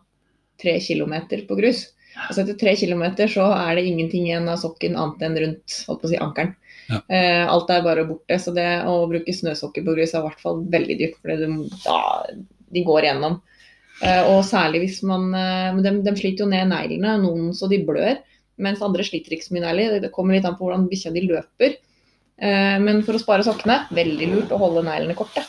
tre 0.61 0.81
kilometer 0.83 1.47
på 1.47 1.57
grus. 1.57 1.87
Altså 2.17 2.43
etter 2.43 2.57
tre 2.59 2.73
kilometer 2.77 3.31
så 3.31 3.47
er 3.55 3.77
det 3.77 3.87
ingenting 3.87 4.27
igjen 4.27 4.49
av 4.51 4.59
sokken 4.61 4.97
annet 4.99 5.23
enn 5.23 5.39
rundt 5.45 5.77
holdt 5.87 6.09
si, 6.11 6.19
ankelen. 6.19 6.57
Ja. 6.87 7.01
Uh, 7.03 7.45
alt 7.55 7.72
er 7.72 7.84
bare 7.87 8.07
borte. 8.09 8.39
Så 8.43 8.55
det 8.57 8.68
å 8.89 8.99
bruke 9.11 9.34
snøsokker 9.34 9.87
på 9.87 9.97
grus 9.97 10.14
er 10.14 10.22
i 10.22 10.28
hvert 10.28 10.43
fall 10.45 10.62
veldig 10.72 10.99
dyrt, 11.01 11.18
for 11.20 11.34
de 12.76 12.84
går 12.87 13.09
gjennom. 13.09 13.41
Uh, 14.03 14.22
og 14.34 14.41
særlig 14.45 14.84
hvis 14.84 15.01
man 15.09 15.30
de, 15.32 15.95
de, 16.05 16.14
sliter 16.18 16.45
jo 16.45 16.51
ned 16.53 16.68
neglene, 16.72 17.16
noen 17.22 17.51
så 17.57 17.70
de 17.72 17.80
blør. 17.87 18.20
Mens 18.62 18.80
andre 18.84 19.05
sliter 19.05 19.37
ikke 19.37 19.49
så 19.49 19.57
mye 19.57 19.66
negler. 19.66 19.99
Det 20.01 20.14
kommer 20.14 20.37
litt 20.37 20.47
an 20.49 20.57
på 20.57 20.64
hvordan 20.64 20.89
bikkja 20.89 21.12
de 21.12 21.26
løper. 21.26 21.76
men 22.84 23.03
for 23.05 23.16
å 23.16 23.20
spare 23.20 23.45
sokkene, 23.45 23.82
veldig 23.97 24.26
lurt 24.32 24.51
å 24.53 24.61
holde 24.61 24.84
neglene 24.84 25.16
korte. 25.16 25.45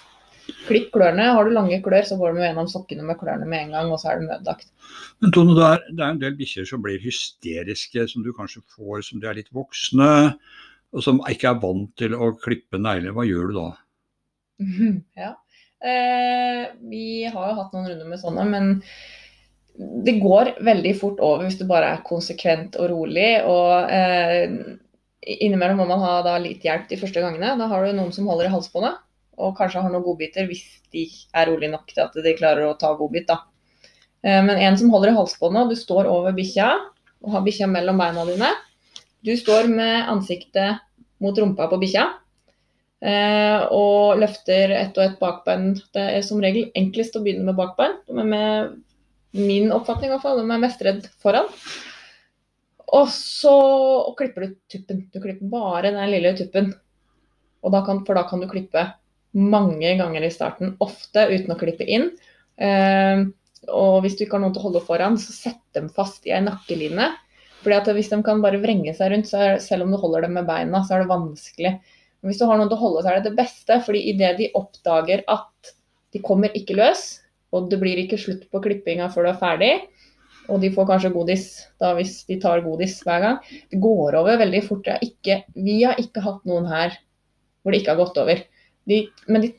Klipp 0.67 0.91
klørne. 0.95 1.25
Har 1.35 1.47
du 1.47 1.53
lange 1.55 1.79
klør, 1.83 2.05
så 2.07 2.17
går 2.19 2.35
de 2.35 2.45
gjennom 2.45 2.69
sokkene 2.71 3.05
med 3.07 3.19
klørne 3.19 3.47
med 3.49 3.65
en 3.65 3.73
gang, 3.75 3.91
og 3.91 3.99
så 4.01 4.11
er 4.11 4.21
det 4.21 4.29
nødlagt. 4.29 4.69
Men 5.23 5.33
Tone, 5.35 5.55
det 5.57 5.67
er, 5.67 5.83
det 5.89 6.03
er 6.03 6.13
en 6.13 6.21
del 6.21 6.38
bikkjer 6.39 6.67
som 6.69 6.83
blir 6.83 7.03
hysteriske, 7.03 8.07
som 8.11 8.23
du 8.25 8.31
kanskje 8.35 8.63
får 8.75 9.07
som 9.09 9.23
de 9.23 9.29
er 9.29 9.39
litt 9.39 9.51
voksne, 9.55 10.09
og 10.98 11.04
som 11.06 11.22
ikke 11.30 11.52
er 11.52 11.60
vant 11.62 11.91
til 12.00 12.16
å 12.18 12.32
klippe 12.41 12.80
negler. 12.82 13.14
Hva 13.16 13.28
gjør 13.28 13.52
du 13.52 13.60
da? 13.60 13.68
Ja. 15.22 15.36
Eh, 15.78 16.64
vi 16.89 17.28
har 17.30 17.52
jo 17.52 17.58
hatt 17.60 17.74
noen 17.76 17.86
runder 17.91 18.08
med 18.10 18.18
sånne, 18.18 18.45
men 18.50 18.72
det 19.78 20.16
går 20.24 20.56
veldig 20.66 20.93
fort 20.98 21.20
over 21.22 21.45
hvis 21.45 21.60
du 21.60 21.68
bare 21.70 21.91
er 21.93 22.06
konsekvent 22.06 22.80
og 22.82 22.89
rolig. 22.89 23.30
Og 23.45 23.91
eh, 23.93 24.48
innimellom 25.38 25.84
må 25.84 25.86
man 25.91 26.02
ha 26.02 26.16
da 26.26 26.38
litt 26.41 26.66
hjelp 26.66 26.89
de 26.89 26.98
første 26.98 27.22
gangene. 27.22 27.54
Da 27.60 27.70
har 27.70 27.86
du 27.86 27.93
noen 27.93 28.16
som 28.16 28.30
holder 28.30 28.50
i 28.50 28.56
halsbåndet, 28.56 28.98
og 29.38 29.54
kanskje 29.60 29.84
har 29.86 29.93
noen 29.93 30.06
godbiter 30.08 30.50
hvis 30.50 30.66
de 30.95 31.06
er 31.38 31.52
rolig 31.52 31.70
nok 31.70 31.93
til 31.93 32.08
at 32.08 32.18
de 32.26 32.36
klarer 32.39 32.66
å 32.66 32.78
ta 32.82 32.95
godbit. 32.98 33.30
da. 33.30 33.43
Eh, 34.26 34.41
men 34.41 34.58
en 34.58 34.82
som 34.82 34.89
holder 34.93 35.14
i 35.14 35.20
halsbåndet, 35.20 35.62
og 35.62 35.76
du 35.76 35.78
står 35.78 36.10
over 36.10 36.34
bikkja 36.38 36.72
og 37.22 37.34
har 37.36 37.45
bikkja 37.45 37.70
mellom 37.70 38.02
beina 38.02 38.26
dine. 38.26 38.50
Du 39.26 39.34
står 39.38 39.70
med 39.70 40.10
ansiktet 40.10 40.82
mot 41.24 41.38
rumpa 41.38 41.68
på 41.72 41.80
bikkja. 41.82 42.05
Eh, 42.97 43.59
og 43.74 44.18
løfter 44.18 44.74
ett 44.74 44.97
og 44.97 45.03
ett 45.05 45.20
bakbein. 45.22 45.72
Det 45.93 46.05
er 46.18 46.26
som 46.26 46.41
regel 46.41 46.72
enklest 46.78 47.18
å 47.18 47.24
begynne 47.26 47.45
med 47.45 47.57
bakbein. 47.57 47.97
Er 48.09 48.32
med 48.32 48.78
min 49.38 49.72
oppfatning 49.76 50.09
i 50.09 50.15
hvert 50.15 50.26
fall, 50.26 50.41
de 50.41 50.47
er 50.49 50.63
mest 50.63 50.82
redd 50.86 51.05
foran. 51.22 51.49
Og 52.97 53.09
så 53.11 53.53
og 54.07 54.13
klipper 54.18 54.47
du 54.47 54.55
tuppen. 54.72 55.03
Du 55.13 55.20
klipper 55.22 55.51
bare 55.51 55.91
den 55.91 56.13
lille 56.13 56.34
tuppen. 56.38 56.72
Da 57.68 57.82
kan, 57.84 57.99
for 58.07 58.15
da 58.15 58.24
kan 58.30 58.39
du 58.39 58.47
klippe 58.47 58.86
mange 59.38 59.89
ganger 59.99 60.24
i 60.24 60.32
starten, 60.32 60.78
ofte 60.82 61.26
uten 61.28 61.51
å 61.51 61.57
klippe 61.59 61.84
inn. 61.84 62.09
Eh, 62.57 63.26
og 63.68 64.01
hvis 64.03 64.15
du 64.15 64.24
ikke 64.24 64.38
har 64.38 64.45
noen 64.45 64.55
til 64.55 64.63
å 64.63 64.70
holde 64.70 64.86
foran, 64.88 65.18
så 65.20 65.36
sett 65.36 65.61
dem 65.76 65.89
fast 65.93 66.26
i 66.30 66.34
ei 66.34 66.41
nakkeline. 66.45 67.11
Fordi 67.68 67.76
at 67.82 67.88
hvis 67.97 68.07
de 68.07 68.22
kan 68.24 68.39
bare 68.39 68.61
vrenge 68.63 68.93
seg 68.95 69.11
rundt, 69.11 69.28
så 69.28 69.39
er, 69.43 69.57
selv 69.59 69.84
om 69.84 69.89
du 69.91 69.97
holder 69.99 70.24
dem 70.24 70.38
med 70.38 70.45
beina, 70.47 70.80
så 70.88 70.95
er 70.95 71.01
det 71.03 71.09
vanskelig. 71.11 71.74
Men 72.24 72.32
hvis 72.32 72.39
du 72.39 72.45
har 72.47 72.55
noen 72.55 72.70
til 72.72 72.78
å 72.78 72.84
holde, 72.86 73.01
så 73.03 73.09
er 73.11 73.18
det 73.20 73.26
det 73.28 73.39
beste. 73.41 73.80
fordi 73.84 74.03
idet 74.13 74.38
de 74.38 74.47
oppdager 74.55 75.26
at 75.28 75.74
de 76.15 76.22
kommer 76.24 76.55
ikke 76.55 76.78
løs, 76.80 77.01
og 77.51 77.68
det 77.68 77.82
blir 77.82 77.99
ikke 77.99 78.20
slutt 78.22 78.45
på 78.47 78.61
klippinga 78.63 79.09
før 79.11 79.28
du 79.28 79.32
er 79.34 79.41
ferdig, 79.41 79.72
og 80.47 80.63
de 80.63 80.72
får 80.72 80.88
kanskje 80.88 81.11
godis 81.11 81.49
da 81.84 81.91
hvis 81.97 82.22
de 82.30 82.38
tar 82.39 82.63
godis 82.63 83.01
hver 83.03 83.20
gang. 83.26 83.41
Det 83.68 83.82
går 83.84 84.15
over 84.15 84.39
veldig 84.39 84.63
fort. 84.63 84.88
Ikke, 85.03 85.41
vi 85.59 85.82
har 85.82 85.99
ikke 85.99 86.24
hatt 86.24 86.47
noen 86.47 86.70
her 86.72 86.95
hvor 87.59 87.76
det 87.76 87.82
ikke 87.82 87.97
har 87.97 87.99
gått 87.99 88.22
over. 88.24 88.45
De, 88.88 89.01
men 89.28 89.43
de, 89.43 89.51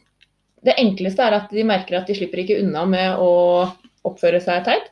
det 0.64 0.78
enkleste 0.80 1.28
er 1.28 1.36
at 1.42 1.52
de 1.52 1.66
merker 1.68 2.00
at 2.00 2.09
de 2.09 2.16
slipper 2.16 2.40
ikke 2.40 2.62
unna 2.62 2.86
med 2.88 3.20
å 3.20 3.34
oppføre 4.09 4.40
seg 4.40 4.64
teit. 4.64 4.88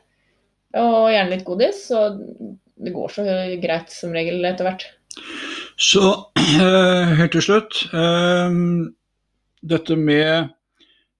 Og 0.77 1.09
gjerne 1.09 1.33
litt 1.33 1.47
godis. 1.47 1.81
Så 1.89 2.03
det 2.77 2.93
går 2.95 3.13
så 3.13 3.25
greit 3.61 3.93
som 3.93 4.13
regel 4.15 4.45
etter 4.45 4.67
hvert. 4.67 4.85
Så 5.77 6.03
helt 7.19 7.33
til 7.33 7.45
slutt. 7.45 7.81
Dette 9.67 9.97
med 9.99 10.49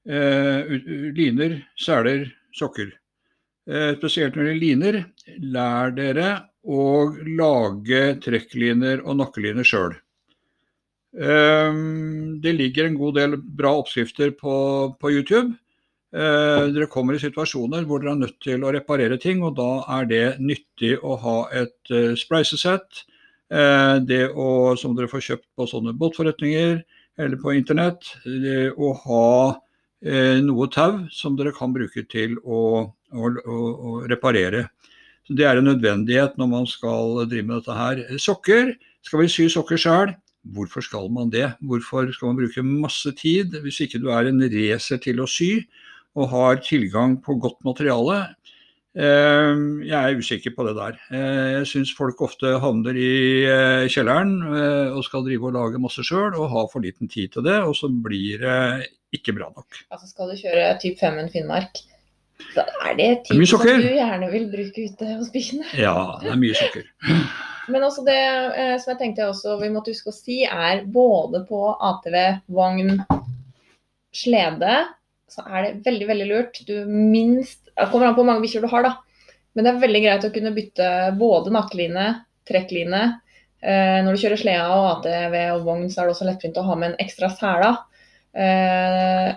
eh, 0.07 0.75
liner, 1.17 1.59
seler, 1.79 2.27
sokker. 2.55 2.93
Spesielt 3.67 4.37
når 4.37 4.45
det 4.45 4.51
gjelder 4.53 4.61
liner, 4.63 4.97
lær 5.51 5.89
dere 5.91 6.27
å 6.63 6.83
lage 7.27 8.03
trekkliner 8.23 9.01
og 9.03 9.17
nakkeliner 9.19 9.67
sjøl. 9.67 9.97
Det 11.11 12.53
ligger 12.55 12.87
en 12.87 12.95
god 12.95 13.17
del 13.19 13.35
bra 13.59 13.73
oppskrifter 13.81 14.31
på, 14.39 14.55
på 14.95 15.11
YouTube. 15.11 15.51
Eh, 16.15 16.65
dere 16.71 16.87
kommer 16.87 17.17
i 17.17 17.19
situasjoner 17.19 17.83
hvor 17.87 17.99
dere 17.99 18.13
er 18.15 18.21
nødt 18.21 18.37
til 18.43 18.63
å 18.63 18.71
reparere 18.71 19.17
ting, 19.19 19.41
og 19.43 19.57
da 19.59 19.83
er 19.97 20.07
det 20.07 20.25
nyttig 20.39 20.95
å 21.03 21.17
ha 21.19 21.37
et 21.51 21.91
uh, 21.91 22.13
spleisesett. 22.15 23.03
Eh, 23.51 23.95
det 24.07 24.23
å, 24.31 24.75
som 24.79 24.95
dere 24.95 25.11
får 25.11 25.25
kjøpt 25.25 25.47
på 25.55 25.67
sånne 25.67 25.95
båtforretninger 25.99 26.79
eller 27.17 27.39
på 27.41 27.55
internett, 27.57 28.11
å 28.77 28.91
ha 29.03 29.29
eh, 30.05 30.37
noe 30.45 30.67
tau 30.69 31.07
som 31.11 31.35
dere 31.35 31.53
kan 31.55 31.73
bruke 31.73 32.03
til 32.11 32.35
å, 32.45 32.59
å, 32.85 33.31
å 33.49 33.93
reparere. 34.07 34.67
Så 35.25 35.35
det 35.35 35.47
er 35.49 35.59
en 35.59 35.67
nødvendighet 35.67 36.37
når 36.39 36.51
man 36.51 36.69
skal 36.69 37.25
drive 37.27 37.47
med 37.49 37.57
dette 37.57 37.75
her. 37.75 38.03
Sokker. 38.21 38.75
Skal 39.03 39.23
vi 39.23 39.31
sy 39.31 39.47
sokker 39.51 39.81
sjøl? 39.81 40.13
Hvorfor 40.53 40.85
skal 40.85 41.09
man 41.11 41.31
det? 41.33 41.49
Hvorfor 41.65 42.07
skal 42.15 42.31
man 42.31 42.39
bruke 42.43 42.63
masse 42.63 43.11
tid 43.17 43.57
hvis 43.63 43.81
ikke 43.83 43.99
du 44.03 44.11
er 44.13 44.29
en 44.29 44.45
racer 44.53 45.01
til 45.03 45.19
å 45.23 45.27
sy? 45.27 45.65
Og 46.17 46.31
har 46.33 46.61
tilgang 46.65 47.19
på 47.23 47.37
godt 47.41 47.59
materiale. 47.67 48.23
Eh, 48.97 49.57
jeg 49.85 49.93
er 49.97 50.17
usikker 50.17 50.55
på 50.55 50.65
det 50.65 50.73
der. 50.77 50.95
Eh, 51.13 51.49
jeg 51.59 51.67
syns 51.69 51.91
folk 51.93 52.21
ofte 52.25 52.55
havner 52.63 52.97
i 52.97 53.43
eh, 53.45 53.85
kjelleren 53.93 54.39
og 54.97 55.03
skal 55.05 55.25
drive 55.27 55.51
og 55.51 55.57
lage 55.57 55.81
masse 55.81 56.05
sjøl, 56.05 56.33
og 56.33 56.49
har 56.53 56.71
for 56.71 56.85
liten 56.85 57.11
tid 57.11 57.35
til 57.35 57.45
det, 57.45 57.59
og 57.61 57.75
så 57.77 57.91
blir 57.91 58.41
det 58.41 58.87
ikke 59.13 59.35
bra 59.37 59.51
nok. 59.53 59.83
Altså 59.93 60.09
Skal 60.09 60.33
du 60.33 60.39
kjøre 60.39 60.71
typ 60.81 60.97
5-en 61.03 61.29
Finnmark, 61.33 61.83
da 62.55 62.65
er 62.85 62.97
det 62.97 63.11
tid 63.27 63.45
som 63.49 63.61
du 63.65 63.85
gjerne 63.85 64.31
vil 64.33 64.49
bruke 64.49 64.89
ute 64.89 65.13
hos 65.19 65.29
bikkjene. 65.33 65.69
Ja, 65.85 66.17
det 66.23 66.33
er 66.33 66.41
mye 66.41 66.57
sukker. 66.57 66.89
Men 67.71 67.83
også 67.83 68.01
det 68.07 68.19
som 68.79 68.93
jeg 68.93 68.99
tenkte 69.01 69.25
også 69.27 69.57
vi 69.59 69.69
måtte 69.73 69.91
huske 69.91 70.13
å 70.13 70.15
si, 70.15 70.39
er 70.47 70.85
både 70.87 71.41
på 71.49 71.65
ATV, 71.75 72.15
vogn, 72.55 72.93
slede 74.15 74.77
så 75.31 75.43
er 75.45 75.65
det 75.65 75.85
veldig 75.85 76.07
veldig 76.09 76.27
lurt. 76.29 76.59
Du 76.67 76.75
minst 76.87 77.63
Det 77.77 77.89
kommer 77.91 78.07
an 78.07 78.15
på 78.15 78.23
hvor 78.23 78.31
mange 78.31 78.41
bikkjer 78.41 78.63
du 78.65 78.71
har, 78.71 78.87
da. 78.87 78.95
Men 79.53 79.65
det 79.65 79.71
er 79.71 79.81
veldig 79.83 79.99
greit 80.01 80.25
å 80.25 80.33
kunne 80.33 80.53
bytte 80.55 80.87
både 81.17 81.51
nakkeline, 81.53 82.05
trekkline. 82.49 83.01
Eh, 83.61 83.99
når 84.05 84.15
du 84.15 84.21
kjører 84.21 84.41
sleda 84.41 84.69
og 84.73 84.87
ATV 84.91 85.35
og 85.55 85.67
vogn, 85.67 85.87
så 85.89 86.01
er 86.01 86.07
det 86.07 86.15
også 86.15 86.27
lettvint 86.29 86.57
å 86.61 86.65
ha 86.65 86.77
med 86.77 86.91
en 86.91 87.03
ekstra 87.03 87.29
sela. 87.33 87.71
Eh, 88.37 89.29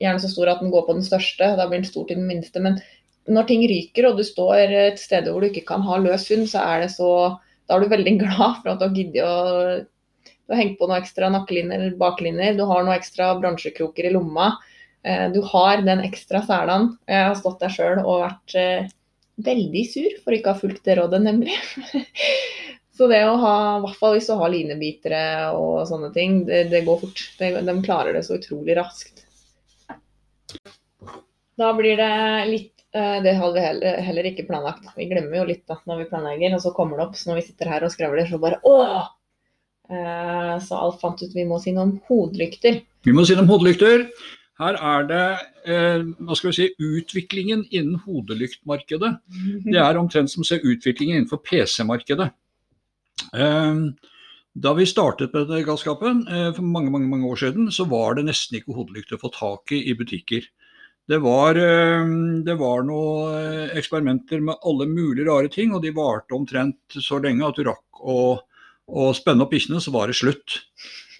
gjerne 0.00 0.22
så 0.22 0.30
stor 0.32 0.52
at 0.52 0.62
den 0.62 0.72
går 0.72 0.86
på 0.86 0.96
den 0.96 1.04
største, 1.06 1.50
da 1.58 1.66
blir 1.66 1.82
den 1.82 1.90
stor 1.90 2.06
til 2.08 2.20
den 2.20 2.28
minste. 2.28 2.62
Men 2.64 2.80
når 3.28 3.48
ting 3.48 3.66
ryker 3.68 4.08
og 4.08 4.16
du 4.20 4.24
står 4.24 4.72
et 4.72 5.00
sted 5.00 5.28
hvor 5.28 5.44
du 5.44 5.50
ikke 5.50 5.66
kan 5.68 5.84
ha 5.84 6.00
løs 6.00 6.28
hund, 6.32 6.48
så 6.48 6.64
er 6.64 6.86
det 6.86 6.92
så 6.94 7.12
Da 7.68 7.76
er 7.76 7.84
du 7.84 7.90
veldig 7.92 8.14
glad 8.22 8.62
for 8.62 8.72
at 8.72 8.80
du 8.80 8.86
har 8.86 8.96
giddet 8.96 9.24
å 9.28 9.86
du 10.48 10.54
har 10.54 10.62
hengt 10.62 10.78
på 10.80 10.86
noe 10.88 10.96
ekstra 10.96 11.28
nakkeliner, 11.28 11.82
baklinjer, 12.00 12.54
du 12.56 12.62
har 12.64 12.80
noe 12.80 12.94
ekstra 12.96 13.34
bransjekroker 13.36 14.06
i 14.08 14.12
lomma. 14.14 14.54
Eh, 15.02 15.32
du 15.32 15.40
har 15.42 15.82
den 15.82 16.02
ekstra 16.04 16.42
selen. 16.46 16.92
Jeg 17.06 17.26
har 17.30 17.36
stått 17.38 17.60
der 17.62 17.72
sjøl 17.72 18.00
og 18.02 18.24
vært 18.24 18.56
eh, 18.58 18.88
veldig 19.46 19.84
sur 19.86 20.16
for 20.24 20.34
ikke 20.34 20.50
å 20.50 20.56
ha 20.56 20.62
fulgt 20.62 20.84
det 20.88 20.98
rådet, 20.98 21.20
nemlig. 21.24 21.54
Så 22.98 23.06
det 23.06 23.20
å 23.28 23.36
ha, 23.38 23.54
i 23.76 23.82
hvert 23.84 24.00
fall 24.00 24.16
hvis 24.16 24.26
du 24.26 24.34
har 24.40 24.50
linebitere 24.50 25.20
og 25.54 25.84
sånne 25.86 26.10
ting, 26.16 26.40
det, 26.48 26.64
det 26.72 26.82
går 26.86 26.98
fort. 27.04 27.20
De, 27.38 27.52
de, 27.62 27.74
klarer 27.84 28.16
det 28.16 28.24
så 28.26 28.40
utrolig 28.40 28.74
raskt. 28.74 29.22
Da 31.58 31.68
blir 31.78 31.94
det 31.98 32.16
litt 32.48 32.82
eh, 32.96 33.20
Det 33.22 33.36
hadde 33.38 33.54
vi 33.54 33.62
heller, 33.62 34.00
heller, 34.02 34.26
ikke 34.32 34.48
planlagt. 34.48 34.88
Vi 34.98 35.06
glemmer 35.12 35.38
jo 35.38 35.46
litt 35.52 35.62
da 35.70 35.78
når 35.86 36.02
vi 36.02 36.08
planlegger, 36.10 36.56
og 36.58 36.64
så 36.64 36.74
kommer 36.74 36.98
det 36.98 37.06
opp. 37.06 37.14
Så 37.20 37.30
når 37.30 37.38
vi 37.38 37.46
sitter 37.52 37.70
her 37.70 37.86
og 37.86 37.94
skravler, 37.94 38.26
så 38.26 38.42
bare 38.42 38.58
åh! 38.66 39.14
Så 39.88 40.76
Alf 40.76 40.98
fant 41.00 41.22
ut 41.22 41.32
vi 41.32 41.46
må 41.48 41.56
si 41.62 41.72
noe 41.72 41.86
om 41.86 41.94
hodelykter. 42.10 42.74
Vi 43.08 43.12
må 43.16 43.22
si 43.24 43.32
noe 43.32 43.46
om 43.46 43.54
hodelykter. 43.54 44.02
Her 44.58 44.74
er 44.74 45.06
det 45.06 45.24
eh, 45.70 46.04
hva 46.18 46.36
skal 46.38 46.50
vi 46.50 46.56
si, 46.56 46.68
utviklingen 46.82 47.64
innen 47.70 48.00
hodelyktmarkedet. 48.02 49.14
Det 49.72 49.80
er 49.82 50.00
omtrent 50.00 50.32
som 50.32 50.42
å 50.42 50.48
se 50.48 50.58
utviklingen 50.58 51.20
innenfor 51.20 51.42
PC-markedet. 51.46 52.30
Eh, 53.34 53.82
da 54.58 54.72
vi 54.74 54.86
startet 54.88 55.34
med 55.34 55.46
dette 55.46 55.66
galskapen 55.68 56.24
eh, 56.26 56.48
for 56.56 56.66
mange 56.66 56.90
mange, 56.90 57.06
mange 57.10 57.28
år 57.30 57.42
siden, 57.44 57.70
så 57.74 57.86
var 57.86 58.18
det 58.18 58.26
nesten 58.26 58.58
ikke 58.58 58.74
hodelykter 58.74 59.18
å 59.18 59.22
få 59.22 59.30
tak 59.34 59.74
i 59.76 59.84
i 59.92 59.94
butikker. 59.98 60.48
Det 61.08 61.20
var, 61.24 61.56
eh, 61.56 62.10
det 62.44 62.56
var 62.60 62.82
noen 62.84 63.36
eh, 63.38 63.76
eksperimenter 63.78 64.42
med 64.44 64.58
alle 64.66 64.88
mulige 64.90 65.28
rare 65.30 65.48
ting, 65.52 65.72
og 65.72 65.84
de 65.84 65.94
varte 65.94 66.34
omtrent 66.36 66.98
så 66.98 67.20
lenge 67.22 67.46
at 67.46 67.56
du 67.56 67.68
rakk 67.68 68.02
å, 68.02 68.18
å 68.88 69.10
spenne 69.16 69.46
opp 69.46 69.54
bikkjene, 69.54 69.80
så 69.80 69.94
var 69.94 70.10
det 70.10 70.18
slutt. 70.18 70.58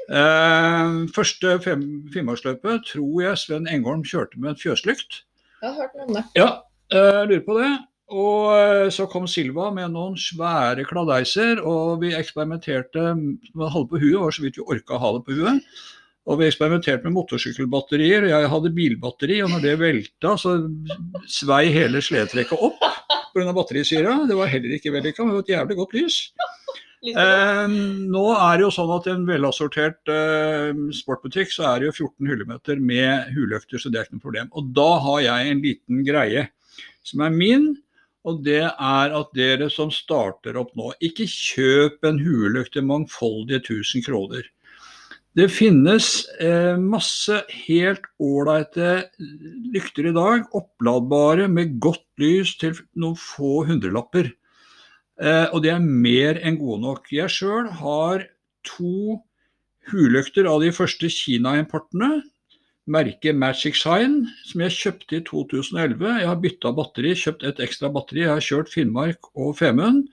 Eh, 0.09 0.95
første 1.13 1.59
Finnmarksløpet 1.65 2.87
tror 2.89 3.21
jeg 3.27 3.41
Sven 3.43 3.69
Engholm 3.69 4.07
kjørte 4.09 4.41
med 4.41 4.55
en 4.55 4.61
fjøslykt. 4.61 5.23
Jeg 5.61 5.69
har 5.69 5.77
hørt 5.83 5.99
noe 5.99 6.09
om 6.09 6.17
det. 6.17 6.25
Ja, 6.39 6.51
jeg 6.95 7.29
lurer 7.29 7.45
på 7.45 7.59
det. 7.59 7.71
Og 8.09 8.55
eh, 8.57 8.87
så 8.95 9.05
kom 9.13 9.27
Silva 9.29 9.69
med 9.75 9.93
noen 9.93 10.17
svære 10.17 10.87
kladeiser, 10.89 11.61
og 11.61 12.01
vi 12.01 12.15
eksperimenterte 12.17 13.11
med 13.19 13.73
halve 13.75 13.93
på 13.93 14.01
huet, 14.01 14.17
var 14.23 14.33
så 14.33 14.47
vidt 14.47 14.57
vi 14.61 14.65
orka 14.65 14.97
å 14.97 15.03
ha 15.03 15.15
det 15.19 15.25
på 15.27 15.37
huet. 15.37 15.81
Og 16.29 16.41
vi 16.41 16.49
eksperimenterte 16.49 17.05
med 17.05 17.17
motorsykkelbatterier, 17.17 18.25
og 18.25 18.33
jeg 18.33 18.51
hadde 18.53 18.73
bilbatteri, 18.77 19.39
og 19.45 19.53
når 19.53 19.65
det 19.65 19.77
velta, 19.81 20.35
så 20.41 20.57
svei 21.29 21.69
hele 21.73 22.03
sledetrekket 22.05 22.65
opp 22.65 22.81
pga. 23.33 23.53
batterisyra. 23.57 24.17
Det 24.29 24.37
var 24.37 24.53
heller 24.53 24.77
ikke 24.77 24.93
vellykka, 24.93 25.25
men 25.25 25.33
det 25.33 25.39
var 25.39 25.47
et 25.47 25.55
jævlig 25.55 25.79
godt 25.79 25.97
lys. 25.97 26.19
Eh, 27.07 27.67
nå 28.11 28.25
er 28.35 28.59
det 28.59 28.65
jo 28.65 28.71
sånn 28.75 28.91
at 28.97 29.07
i 29.07 29.13
en 29.13 29.27
velassortert 29.29 30.11
eh, 30.11 30.73
sportbutikk 30.99 31.53
så 31.55 31.69
er 31.71 31.81
det 31.81 31.91
jo 31.91 31.97
14 32.09 32.31
hyllemeter 32.33 32.81
med 32.83 33.31
huløkter, 33.37 33.79
så 33.79 33.93
det 33.93 34.01
er 34.01 34.09
ikke 34.09 34.19
noe 34.19 34.27
problem. 34.27 34.49
Og 34.59 34.73
da 34.75 34.89
har 35.05 35.21
jeg 35.29 35.53
en 35.53 35.63
liten 35.63 36.03
greie 36.07 36.49
som 37.07 37.23
er 37.23 37.35
min, 37.35 37.71
og 38.27 38.43
det 38.45 38.65
er 38.67 39.15
at 39.15 39.35
dere 39.39 39.71
som 39.73 39.93
starter 39.95 40.59
opp 40.61 40.75
nå, 40.77 40.91
ikke 41.05 41.29
kjøp 41.31 42.05
en 42.09 42.19
huløkt 42.21 42.75
til 42.75 42.89
mangfoldige 42.89 43.63
1000 43.63 44.05
kroner. 44.09 44.49
Det 45.39 45.47
finnes 45.55 46.25
eh, 46.43 46.75
masse 46.81 47.37
helt 47.69 48.09
ålreite 48.19 49.05
lykter 49.71 50.09
i 50.11 50.15
dag, 50.17 50.49
oppladbare 50.57 51.47
med 51.53 51.77
godt 51.79 52.03
lys 52.19 52.57
til 52.59 52.75
noen 52.99 53.15
få 53.15 53.63
hundrelapper. 53.69 54.33
Eh, 55.19 55.47
og 55.51 55.63
det 55.65 55.73
er 55.75 55.83
mer 55.83 56.39
enn 56.47 56.59
gode 56.61 56.83
nok. 56.85 57.09
Jeg 57.15 57.33
sjøl 57.33 57.71
har 57.81 58.27
to 58.67 59.19
huløkter 59.91 60.49
av 60.51 60.63
de 60.63 60.71
første 60.75 61.11
Kina-importene. 61.11 62.21
Merket 62.89 63.37
Magic 63.37 63.77
Shine, 63.77 64.31
som 64.49 64.63
jeg 64.65 64.77
kjøpte 64.79 65.19
i 65.19 65.25
2011. 65.27 66.07
Jeg 66.23 66.29
har 66.31 66.39
bytta 66.41 66.73
batteri, 66.73 67.13
kjøpt 67.19 67.45
et 67.45 67.61
ekstra 67.61 67.91
batteri. 67.93 68.23
Jeg 68.25 68.33
har 68.33 68.45
kjørt 68.45 68.73
Finnmark 68.73 69.29
og 69.35 69.59
Femund 69.59 70.07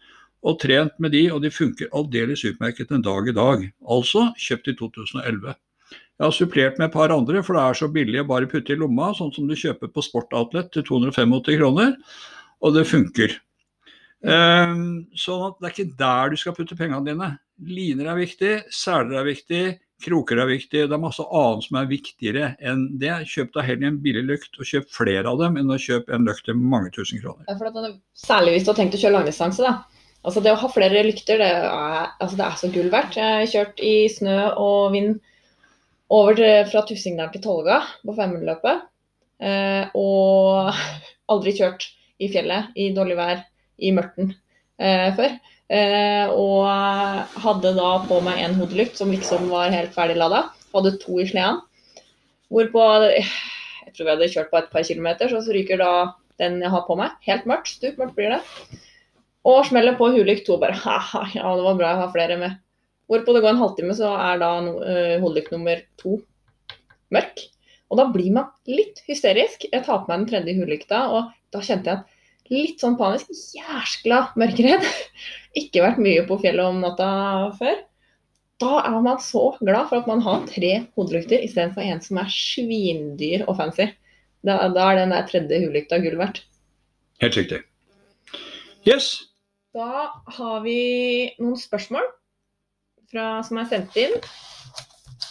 og 0.45 0.59
trent 0.61 0.97
med 1.01 1.15
de, 1.15 1.23
og 1.31 1.39
de 1.45 1.53
funker 1.53 1.93
aldeles 1.95 2.43
utmerket 2.45 2.91
en 2.91 3.05
dag 3.05 3.29
i 3.31 3.35
dag. 3.35 3.63
Altså 3.95 4.27
kjøpt 4.41 4.73
i 4.73 4.75
2011. 4.81 5.55
Jeg 6.15 6.23
har 6.23 6.35
supplert 6.35 6.77
med 6.79 6.89
et 6.89 6.95
par 6.95 7.11
andre, 7.15 7.41
for 7.43 7.57
det 7.57 7.63
er 7.63 7.79
så 7.79 7.89
billig 7.91 8.21
å 8.21 8.27
bare 8.27 8.47
putte 8.51 8.75
i 8.75 8.79
lomma, 8.79 9.09
sånn 9.15 9.33
som 9.35 9.47
du 9.47 9.55
kjøper 9.59 9.91
på 9.91 10.03
Sportoutlet 10.05 10.69
til 10.75 10.85
285 10.87 11.57
kroner, 11.59 11.95
og 12.63 12.75
det 12.75 12.85
funker. 12.87 13.39
Um, 14.25 15.05
sånn 15.13 15.43
at 15.51 15.57
det 15.59 15.67
er 15.67 15.73
ikke 15.73 15.97
der 15.99 16.31
du 16.33 16.39
skal 16.41 16.55
putte 16.57 16.77
pengene 16.77 17.05
dine. 17.05 17.31
Liner 17.61 18.11
er 18.11 18.17
viktig, 18.19 18.53
seler 18.73 19.19
er 19.21 19.27
viktig, 19.27 19.63
kroker 20.03 20.41
er 20.41 20.49
viktig. 20.49 20.85
Det 20.89 20.95
er 20.95 21.01
masse 21.01 21.23
annet 21.23 21.67
som 21.67 21.77
er 21.79 21.89
viktigere 21.91 22.47
enn 22.59 22.87
det. 23.01 23.13
Kjøp 23.31 23.53
deg 23.55 23.69
heller 23.69 23.91
en 23.91 23.99
billig 24.03 24.25
løkt, 24.27 24.57
og 24.59 24.67
kjøp 24.67 24.89
flere 24.93 25.29
av 25.29 25.39
dem 25.43 25.59
enn 25.61 25.71
å 25.71 25.79
kjøpe 25.81 26.15
en 26.15 26.25
løkt 26.27 26.47
til 26.49 26.57
mange 26.59 26.91
tusen 26.95 27.21
kroner. 27.21 27.45
Ja, 27.47 27.55
at, 27.55 28.01
særlig 28.17 28.55
hvis 28.57 28.65
du 28.65 28.73
har 28.73 28.79
tenkt 28.81 28.97
å 28.97 29.03
kjøre 29.03 29.19
langdistanse, 29.19 29.65
da. 29.65 30.01
Altså 30.25 30.41
det 30.41 30.55
å 30.55 30.57
ha 30.57 30.71
flere 30.73 31.05
lykter, 31.05 31.37
det 31.37 31.47
er, 31.53 32.11
altså 32.17 32.37
det 32.39 32.45
er 32.47 32.57
så 32.57 32.69
gull 32.73 32.89
verdt. 32.89 33.17
Jeg 33.19 33.39
har 33.43 33.51
kjørt 33.51 33.81
i 33.85 33.95
snø 34.09 34.37
og 34.57 34.95
vind 34.95 35.19
over 36.13 36.39
fra 36.71 36.81
Tussingdalen 36.89 37.33
til 37.33 37.43
Tolga 37.43 37.83
på 38.01 38.15
femhundreløpet. 38.17 38.87
Eh, 39.45 39.93
og 39.93 40.73
aldri 41.33 41.53
kjørt 41.59 41.85
i 42.17 42.31
fjellet 42.33 42.73
i 42.79 42.89
dårlig 42.95 43.19
vær 43.19 43.43
i 43.77 43.91
mørten 43.95 44.33
eh, 44.79 45.09
før. 45.17 45.37
Eh, 45.65 46.29
og 46.29 46.67
hadde 47.41 47.73
da 47.77 47.91
på 48.05 48.19
meg 48.25 48.43
en 48.43 48.57
hodelykt 48.59 48.99
som 48.99 49.13
liksom 49.13 49.49
var 49.51 49.73
helt 49.73 49.95
ferdiglada. 49.95 50.47
Hadde 50.75 50.97
to 51.01 51.19
i 51.21 51.27
sleden. 51.29 51.63
Hvorpå 52.53 52.83
jeg 53.15 53.93
tror 53.95 54.05
vi 54.05 54.13
hadde 54.13 54.31
kjørt 54.33 54.51
på 54.51 54.59
et 54.59 54.71
par 54.73 54.85
kilometer, 54.85 55.31
så 55.31 55.55
ryker 55.55 55.81
da 55.81 55.91
den 56.41 56.59
jeg 56.63 56.73
har 56.73 56.85
på 56.87 56.97
meg. 56.99 57.15
Helt 57.27 57.47
mørkt. 57.49 57.71
Stupmørkt 57.77 58.17
blir 58.17 58.35
det. 58.35 58.41
Og 59.45 59.61
smeller 59.69 59.97
på 59.97 60.09
hulykt 60.13 60.45
to. 60.47 60.59
Bare 60.61 60.77
ha-ha, 60.85 61.25
ja 61.35 61.55
det 61.57 61.65
var 61.67 61.79
bra 61.79 61.91
jeg 61.93 62.01
har 62.03 62.13
flere 62.15 62.39
med. 62.41 62.61
Hvorpå 63.11 63.35
det 63.35 63.43
går 63.45 63.53
en 63.53 63.61
halvtime, 63.61 63.93
så 63.93 64.15
er 64.17 64.39
da 64.41 64.49
uh, 64.65 65.17
hodelykt 65.21 65.51
nummer 65.53 65.81
to 66.01 66.17
mørk. 67.13 67.43
Og 67.93 67.99
da 67.99 68.07
blir 68.09 68.31
man 68.33 68.49
litt 68.65 69.03
hysterisk. 69.05 69.67
Jeg 69.69 69.85
tar 69.85 70.01
på 70.01 70.09
meg 70.09 70.23
den 70.23 70.29
tredje 70.31 70.55
hulykta, 70.57 71.03
og 71.13 71.29
da 71.53 71.61
kjente 71.63 71.91
jeg 71.91 72.01
at 72.01 72.14
litt 72.53 72.81
sånn 72.83 72.97
panisk. 72.99 73.31
Jæskla 73.55 74.29
mørkeredd. 74.39 74.85
Ikke 75.57 75.83
vært 75.85 76.01
mye 76.03 76.23
på 76.27 76.37
fjellet 76.41 76.67
om 76.67 76.81
natta 76.83 77.09
før. 77.59 77.77
Da 78.63 78.79
er 78.87 78.97
man 79.03 79.19
så 79.19 79.49
glad 79.59 79.89
for 79.89 79.99
at 79.99 80.07
man 80.07 80.21
har 80.23 80.45
tre 80.47 80.73
hodelykter 80.95 81.43
istedenfor 81.43 81.83
en 81.83 82.01
som 82.03 82.19
er 82.21 82.31
svindyr 82.31 83.43
og 83.49 83.57
fancy. 83.59 83.89
Da, 84.45 84.59
da 84.71 84.91
er 84.91 85.01
den 85.01 85.15
der 85.15 85.25
tredje 85.27 85.61
hodelykta 85.63 85.99
gull 86.03 86.19
verdt. 86.21 86.43
Helt 87.23 87.39
riktig. 87.39 87.63
Yes. 88.87 89.25
Da 89.75 90.11
har 90.37 90.61
vi 90.63 90.77
noen 91.41 91.57
spørsmål 91.59 92.05
fra, 93.11 93.41
som 93.43 93.59
er 93.59 93.67
sendt 93.71 93.97
inn. 93.99 94.15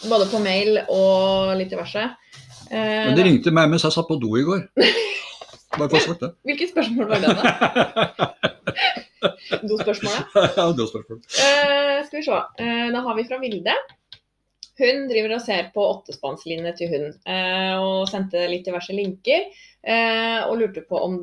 Både 0.05 0.27
på 0.29 0.41
mail 0.43 0.83
og 0.83 1.55
litt 1.57 1.71
diverse. 1.73 2.03
Eh, 2.69 3.05
Men 3.09 3.17
de 3.17 3.25
ringte 3.25 3.53
meg 3.55 3.71
mens 3.71 3.85
jeg 3.87 3.95
satt 3.95 4.09
på 4.09 4.19
do 4.21 4.35
i 4.37 4.45
går. 4.45 4.67
Bare 5.75 5.91
for 5.91 5.99
sagt 5.99 6.23
det. 6.23 6.31
Hvilket 6.47 6.71
spørsmål 6.71 7.09
var 7.11 7.23
det, 7.23 7.33
da? 7.35 8.31
Do-spørsmålet? 9.69 10.33
ja, 10.57 10.65
dospørsmål. 10.77 11.19
Uh, 11.19 11.99
skal 12.07 12.19
vi 12.19 12.25
se. 12.25 12.39
Uh, 12.61 12.87
da 12.93 13.03
har 13.05 13.17
vi 13.17 13.27
fra 13.27 13.39
Vilde. 13.41 13.75
Hun 14.75 15.05
driver 15.07 15.37
og 15.37 15.43
ser 15.43 15.69
på 15.75 15.83
åttespannslinje 15.87 16.73
til 16.75 16.91
hund, 16.91 17.13
uh, 17.29 17.75
og 17.79 18.09
sendte 18.11 18.43
litt 18.51 18.67
diverse 18.67 18.95
linker. 18.95 19.47
og 19.85 20.55
lurte 20.57 20.81
på 20.81 20.97
om, 20.97 21.19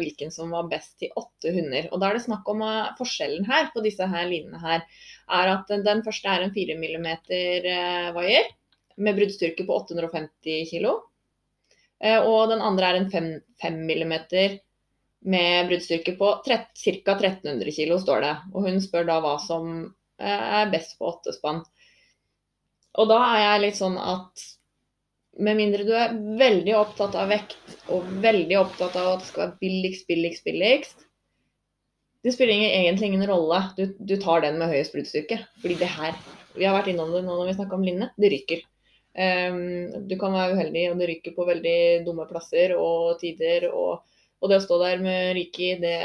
hvilken 0.00 0.30
som 0.32 0.54
var 0.56 0.70
best 0.70 0.94
til 1.02 1.10
åtte 1.20 1.50
hunder. 1.52 1.90
Og 1.92 2.00
da 2.00 2.08
er 2.08 2.16
det 2.16 2.22
snakk 2.24 2.46
om 2.48 2.62
forskjellen 2.96 3.44
her 3.44 3.68
på 3.74 3.82
disse 3.84 4.06
her 4.08 4.24
linene 4.24 4.56
her, 4.62 4.86
er 5.28 5.50
at 5.52 5.68
den 5.84 6.00
første 6.06 6.32
er 6.32 6.46
en 6.46 6.54
4 6.54 6.78
mm 6.80 7.10
vaier 8.16 8.48
med 8.96 9.20
bruddstyrke 9.20 9.66
på 9.68 9.76
850 9.82 10.72
kg. 10.72 10.96
Eh, 12.00 12.20
og 12.20 12.48
den 12.52 12.62
andre 12.64 12.90
er 12.90 13.00
en 13.00 13.10
5, 13.12 13.30
5 13.62 13.80
mm 13.84 14.14
med 15.20 15.68
bruddstyrke 15.68 16.14
på 16.16 16.30
ca. 16.46 16.56
1300 17.12 17.72
kg, 17.76 17.98
står 18.00 18.24
det. 18.24 18.36
Og 18.54 18.68
hun 18.68 18.80
spør 18.80 19.08
da 19.10 19.18
hva 19.20 19.34
som 19.42 19.66
eh, 20.20 20.46
er 20.60 20.72
best 20.72 20.96
på 20.98 21.10
åttespann. 21.10 21.60
Og 22.98 23.10
da 23.10 23.20
er 23.26 23.44
jeg 23.44 23.62
litt 23.66 23.78
sånn 23.78 23.98
at 24.00 24.46
med 25.40 25.56
mindre 25.60 25.84
du 25.86 25.92
er 25.94 26.16
veldig 26.40 26.74
opptatt 26.76 27.14
av 27.16 27.30
vekt 27.30 27.76
og 27.94 28.08
veldig 28.24 28.56
opptatt 28.58 28.96
av 28.98 29.12
at 29.12 29.22
det 29.22 29.28
skal 29.28 29.44
være 29.44 29.60
billigst, 29.60 30.08
billigst, 30.08 30.42
billigst 30.44 31.06
Det 32.24 32.34
spiller 32.34 32.58
egentlig 32.66 33.12
ingen 33.12 33.28
rolle. 33.28 33.62
Du, 33.76 33.94
du 33.96 34.16
tar 34.20 34.42
den 34.44 34.58
med 34.60 34.72
høyest 34.72 34.92
bruddstyrke. 34.96 35.38
Fordi 35.62 35.78
det 35.80 35.88
her 35.88 36.16
Vi 36.56 36.66
har 36.66 36.74
vært 36.74 36.90
innom 36.90 37.12
det 37.14 37.22
nå 37.24 37.36
når 37.36 37.52
vi 37.52 37.56
snakka 37.60 37.76
om 37.76 37.86
linne. 37.86 38.10
Det 38.20 38.32
ryker. 38.32 38.64
Um, 39.10 40.06
du 40.06 40.14
kan 40.20 40.34
være 40.36 40.54
uheldig, 40.54 40.84
og 40.92 41.00
det 41.00 41.08
ryker 41.10 41.34
på 41.34 41.46
veldig 41.48 41.78
dumme 42.06 42.26
plasser 42.30 42.76
og 42.78 43.18
tider. 43.22 43.68
Og, 43.72 44.04
og 44.40 44.52
det 44.52 44.60
å 44.60 44.64
stå 44.64 44.78
der 44.84 45.02
med 45.04 45.34
ryke 45.38 45.64
i, 45.66 45.72
det, 45.82 45.96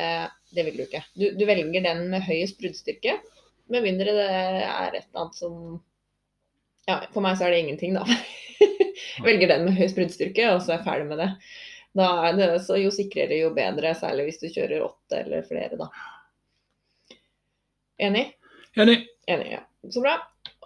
det, 0.51 0.65
vil 0.67 0.79
du 0.79 0.85
ikke. 0.87 1.03
Du, 1.13 1.27
du 1.37 1.45
velger 1.47 1.85
den 1.85 2.07
med 2.13 2.25
høyest 2.25 2.57
bruddstyrke, 2.61 3.19
med 3.73 3.85
mindre 3.85 4.13
det 4.13 4.25
er 4.29 4.99
et 4.99 5.17
annet 5.17 5.37
som 5.37 5.79
Ja, 6.85 6.99
for 7.09 7.25
meg 7.25 7.37
så 7.37 7.47
er 7.47 7.55
det 7.55 7.63
ingenting, 7.63 7.95
da. 7.97 8.05
velger 9.25 9.49
den 9.49 9.65
med 9.65 9.77
høyest 9.79 9.97
bruddstyrke, 9.97 10.51
og 10.53 10.59
så 10.61 10.73
er 10.73 10.77
jeg 10.77 10.85
ferdig 10.85 11.07
med 11.09 11.21
det. 11.23 11.31
Da 11.95 12.09
er 12.27 12.37
det 12.37 12.49
så 12.65 12.77
jo 12.77 12.91
sikrere, 12.93 13.39
jo 13.39 13.53
bedre, 13.55 13.95
særlig 13.97 14.27
hvis 14.27 14.41
du 14.43 14.49
kjører 14.51 14.83
åtte 14.85 15.21
eller 15.23 15.47
flere, 15.47 15.79
da. 15.79 15.87
Enig? 18.05 18.27
Enig. 18.75 18.99
Enig, 19.31 19.51
ja. 19.55 19.63
Så 19.89 20.03
bra. 20.03 20.17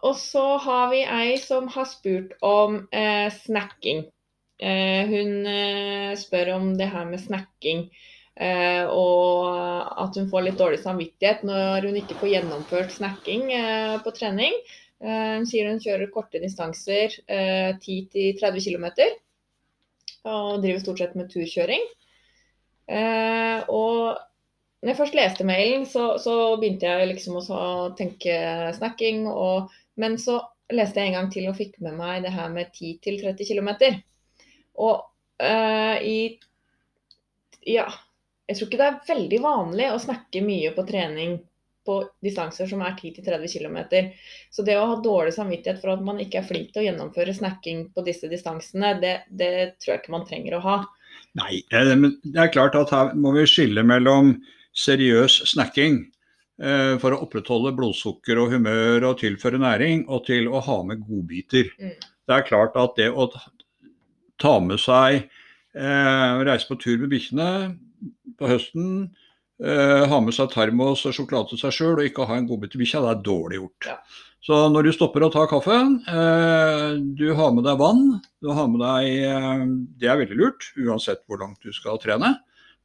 Og 0.03 0.15
så 0.15 0.45
har 0.63 0.89
vi 0.93 1.01
ei 1.03 1.35
som 1.41 1.67
har 1.73 1.87
spurt 1.89 2.35
om 2.45 2.81
eh, 2.91 3.27
snacking. 3.43 4.05
Eh, 4.59 5.09
hun 5.09 5.47
eh, 5.47 6.13
spør 6.19 6.53
om 6.57 6.71
det 6.79 6.89
her 6.93 7.07
med 7.09 7.21
snacking. 7.23 7.89
Eh, 8.39 8.85
og 8.87 9.49
at 9.99 10.15
hun 10.15 10.29
får 10.31 10.45
litt 10.45 10.59
dårlig 10.59 10.79
samvittighet 10.79 11.41
når 11.47 11.89
hun 11.89 11.97
ikke 11.99 12.15
får 12.21 12.31
gjennomført 12.33 12.93
snacking 12.95 13.49
eh, 13.51 13.97
på 14.03 14.13
trening. 14.15 14.55
Eh, 15.03 15.33
hun 15.39 15.47
sier 15.49 15.67
hun 15.67 15.81
kjører 15.83 16.11
korte 16.13 16.39
distanser, 16.43 17.17
10-30 17.27 18.63
km. 18.63 18.87
Og 20.29 20.63
driver 20.63 20.81
stort 20.83 21.03
sett 21.03 21.19
med 21.19 21.31
turkjøring. 21.31 21.85
og 23.69 24.17
når 24.79 24.89
jeg 24.89 24.97
først 24.97 25.15
leste 25.15 25.45
mailen, 25.47 25.85
så, 25.87 26.03
så 26.23 26.33
begynte 26.59 26.87
jeg 26.87 27.07
liksom 27.09 27.39
å 27.39 27.63
tenke 27.99 28.35
snacking. 28.77 29.25
Og 29.27 29.71
men 29.99 30.17
så 30.21 30.39
leste 30.73 31.01
jeg 31.01 31.11
en 31.11 31.17
gang 31.17 31.31
til 31.33 31.49
og 31.49 31.57
fikk 31.57 31.79
med 31.83 31.97
meg 31.99 32.23
det 32.25 32.33
her 32.33 32.51
med 32.53 32.71
10-30 32.71 33.47
km. 33.49 33.71
Og 34.79 35.01
uh, 35.43 35.97
i 35.99 36.19
Ja, 37.67 37.87
jeg 38.47 38.57
tror 38.57 38.69
ikke 38.69 38.79
det 38.79 38.87
er 38.87 39.07
veldig 39.09 39.39
vanlig 39.43 39.89
å 39.91 40.01
snakke 40.01 40.41
mye 40.45 40.71
på 40.73 40.85
trening 40.87 41.39
på 41.85 41.97
distanser 42.23 42.69
som 42.69 42.83
er 42.85 42.95
10-30 42.95 43.51
km. 43.51 43.79
Så 44.53 44.63
det 44.65 44.77
å 44.77 44.87
ha 44.91 44.99
dårlig 45.03 45.33
samvittighet 45.35 45.81
for 45.81 45.95
at 45.95 46.05
man 46.05 46.21
ikke 46.21 46.41
er 46.41 46.47
flink 46.47 46.71
til 46.71 46.83
å 46.83 46.85
gjennomføre 46.87 47.35
snacking 47.35 47.89
på 47.95 48.05
disse 48.05 48.29
distansene, 48.31 48.93
det, 49.01 49.15
det 49.29 49.51
tror 49.81 49.95
jeg 49.95 50.03
ikke 50.03 50.15
man 50.15 50.25
trenger 50.29 50.57
å 50.57 50.63
ha. 50.65 50.77
Nei, 51.39 51.63
men 51.71 52.15
det 52.23 52.41
er 52.41 52.53
klart 52.53 52.77
at 52.77 52.93
her 52.93 53.11
må 53.17 53.33
vi 53.35 53.45
skille 53.49 53.83
mellom 53.85 54.37
seriøs 54.77 55.41
snacking 55.51 56.05
Eh, 56.07 56.18
for 56.59 57.15
å 57.15 57.21
opprettholde 57.23 57.71
blodsukker 57.71 58.35
og 58.41 58.51
humør 58.51 59.05
og 59.07 59.21
tilføre 59.21 59.61
næring, 59.61 60.01
og 60.11 60.25
til 60.27 60.49
å 60.51 60.59
ha 60.65 60.75
med 60.83 61.05
godbiter. 61.07 61.69
Mm. 61.79 61.93
Det 62.27 62.35
er 62.35 62.43
klart 62.45 62.75
at 62.75 62.97
det 62.99 63.07
å 63.09 63.29
ta 64.39 64.57
med 64.63 64.81
seg 64.81 65.23
eh, 65.73 66.41
Reise 66.45 66.69
på 66.69 66.77
tur 66.79 66.99
med 67.01 67.11
bikkjene 67.13 67.49
på 68.39 68.49
høsten, 68.49 68.89
eh, 69.63 70.03
ha 70.09 70.19
med 70.23 70.35
seg 70.35 70.51
termos 70.53 71.05
og 71.09 71.15
sjokolade 71.15 71.53
til 71.53 71.61
seg 71.63 71.75
sjøl 71.75 71.95
og 71.97 72.07
ikke 72.07 72.27
ha 72.29 72.39
en 72.39 72.49
godbit 72.49 72.73
til 72.75 72.83
bikkja, 72.83 73.03
det 73.03 73.13
er 73.13 73.23
dårlig 73.27 73.61
gjort. 73.61 73.89
Ja. 73.91 73.97
Så 74.45 74.59
når 74.71 74.87
du 74.87 74.91
stopper 74.95 75.25
å 75.25 75.31
ta 75.33 75.43
kaffen, 75.51 75.97
eh, 76.07 76.91
du 77.19 77.27
har 77.35 77.51
med 77.55 77.65
deg 77.67 77.81
vann, 77.81 78.05
du 78.39 78.53
har 78.55 78.69
med 78.71 78.79
deg 78.85 79.25
eh, 79.27 79.65
Det 79.99 80.07
er 80.07 80.21
veldig 80.21 80.37
lurt, 80.39 80.69
uansett 80.79 81.25
hvor 81.27 81.41
langt 81.43 81.59
du 81.65 81.73
skal 81.75 81.99
trene. 82.01 82.37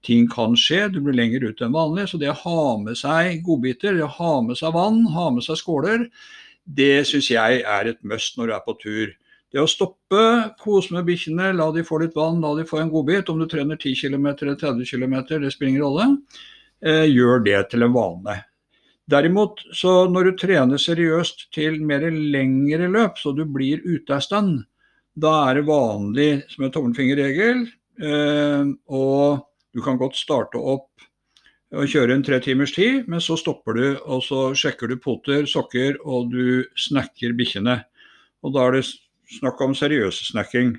Ting 0.05 0.29
kan 0.29 0.57
skje, 0.59 0.87
du 0.93 1.01
blir 1.01 1.17
lenger 1.17 1.47
ute 1.49 1.65
enn 1.67 1.75
vanlig. 1.75 2.09
Så 2.11 2.21
det 2.21 2.31
å 2.33 2.39
ha 2.45 2.65
med 2.83 2.99
seg 3.01 3.43
godbiter, 3.47 3.97
det 3.97 4.05
å 4.05 4.15
ha 4.19 4.33
med 4.45 4.59
seg 4.61 4.75
vann, 4.77 5.05
ha 5.15 5.31
med 5.33 5.47
seg 5.47 5.61
skåler, 5.61 6.09
det 6.65 7.05
syns 7.09 7.31
jeg 7.33 7.63
er 7.69 7.91
et 7.91 8.01
must 8.05 8.39
når 8.39 8.51
du 8.51 8.57
er 8.57 8.65
på 8.65 8.77
tur. 8.81 9.15
Det 9.55 9.63
å 9.63 9.71
stoppe, 9.71 10.23
kose 10.59 10.97
med 10.97 11.07
bikkjene, 11.07 11.53
la 11.55 11.69
de 11.73 11.85
få 11.87 12.01
litt 12.03 12.17
vann, 12.19 12.41
la 12.43 12.57
de 12.59 12.65
få 12.67 12.81
en 12.83 12.91
godbit. 12.91 13.29
Om 13.31 13.45
du 13.45 13.47
trener 13.51 13.79
10 13.79 14.01
km 14.01 14.27
eller 14.33 14.57
30 14.59 14.89
km, 14.89 15.15
det 15.31 15.53
spiller 15.55 15.71
ingen 15.71 15.85
rolle. 15.85 16.09
Eh, 16.83 17.07
gjør 17.13 17.45
det 17.45 17.61
til 17.71 17.87
en 17.87 17.95
vane. 17.95 18.35
Derimot, 19.07 19.61
så 19.77 20.09
når 20.11 20.27
du 20.27 20.39
trener 20.41 20.81
seriøst 20.81 21.51
til 21.55 21.79
mer 21.85 22.07
lengre 22.11 22.89
løp, 22.91 23.21
så 23.21 23.35
du 23.37 23.45
blir 23.45 23.85
ute 23.85 24.17
av 24.17 24.25
stund, 24.25 24.65
da 25.15 25.35
er 25.47 25.61
det 25.61 25.69
vanlig 25.69 26.31
som 26.51 26.67
en 26.67 26.75
tommelfingerregel. 26.75 27.67
Eh, 28.03 28.73
og 28.91 29.45
du 29.75 29.83
kan 29.83 29.99
godt 30.01 30.17
starte 30.19 30.61
opp 30.61 30.91
og 31.75 31.89
kjøre 31.91 32.15
en 32.15 32.23
tre 32.23 32.39
timers 32.39 32.71
tid, 32.77 33.09
men 33.11 33.19
så 33.23 33.35
stopper 33.41 33.75
du, 33.75 33.87
og 34.07 34.23
så 34.23 34.53
sjekker 34.55 34.89
du 34.93 34.97
poter, 35.03 35.43
sokker, 35.51 35.97
og 36.07 36.31
du 36.31 36.63
snakker 36.79 37.35
bikkjene. 37.35 37.81
Og 38.47 38.55
da 38.55 38.69
er 38.69 38.77
det 38.79 38.85
snakk 39.41 39.59
om 39.65 39.75
seriøs 39.75 40.21
snakking. 40.31 40.77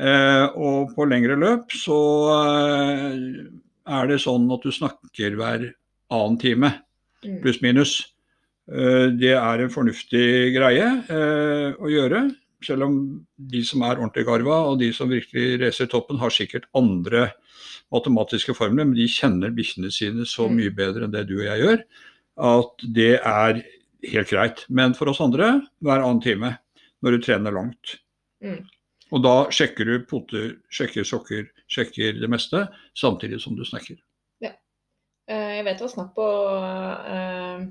Eh, 0.00 0.46
og 0.56 0.94
på 0.96 1.04
lengre 1.06 1.36
løp 1.38 1.70
så 1.76 1.98
eh, 2.32 3.44
er 3.84 4.08
det 4.08 4.16
sånn 4.24 4.48
at 4.54 4.64
du 4.64 4.72
snakker 4.74 5.36
hver 5.38 5.68
annen 6.14 6.40
time, 6.40 6.72
Mm. 7.24 7.38
pluss 7.40 7.62
minus. 7.62 7.92
Eh, 8.68 9.06
det 9.16 9.30
er 9.32 9.60
en 9.64 9.70
fornuftig 9.72 10.52
greie 10.52 10.84
eh, 11.08 11.70
å 11.72 11.88
gjøre. 11.88 12.18
Selv 12.64 12.86
om 12.86 12.98
de 13.36 13.60
som 13.66 13.82
er 13.84 13.98
ordentlig 14.00 14.24
garva 14.26 14.62
og 14.70 14.78
de 14.80 14.90
som 14.96 15.10
virkelig 15.12 15.60
racer 15.62 15.86
toppen, 15.92 16.18
har 16.18 16.32
sikkert 16.32 16.64
andre 16.74 17.28
matematiske 17.92 18.54
formler, 18.56 18.86
men 18.88 18.96
de 18.96 19.06
kjenner 19.10 19.52
bikkjene 19.54 19.92
sine 19.92 20.24
så 20.26 20.48
Mm. 20.48 20.56
mye 20.56 20.74
bedre 20.74 21.04
enn 21.04 21.12
det 21.12 21.26
du 21.28 21.36
og 21.38 21.44
jeg 21.46 21.60
gjør, 21.62 21.84
at 22.36 22.86
det 22.94 23.20
er 23.20 23.62
helt 24.10 24.30
greit. 24.30 24.64
Men 24.68 24.94
for 24.94 25.08
oss 25.08 25.20
andre, 25.20 25.62
hver 25.82 26.00
annen 26.02 26.22
time 26.22 26.58
når 27.02 27.10
du 27.10 27.18
trener 27.22 27.52
langt. 27.52 27.98
Mm. 28.42 28.64
Og 29.12 29.22
da 29.22 29.34
sjekker 29.52 29.84
du 29.84 30.04
poter, 30.08 30.56
sjekker 30.72 31.04
sokker, 31.04 31.46
sjekker 31.68 32.18
det 32.18 32.28
meste, 32.30 32.64
samtidig 32.96 33.40
som 33.40 33.54
du 33.54 33.62
snakker. 33.64 33.96
Ja. 34.40 34.50
Jeg 35.28 35.64
vet 35.64 35.78
det 35.78 35.84
var 35.86 35.92
snakk 35.92 36.14
på 36.16 36.26
eh, 37.06 37.66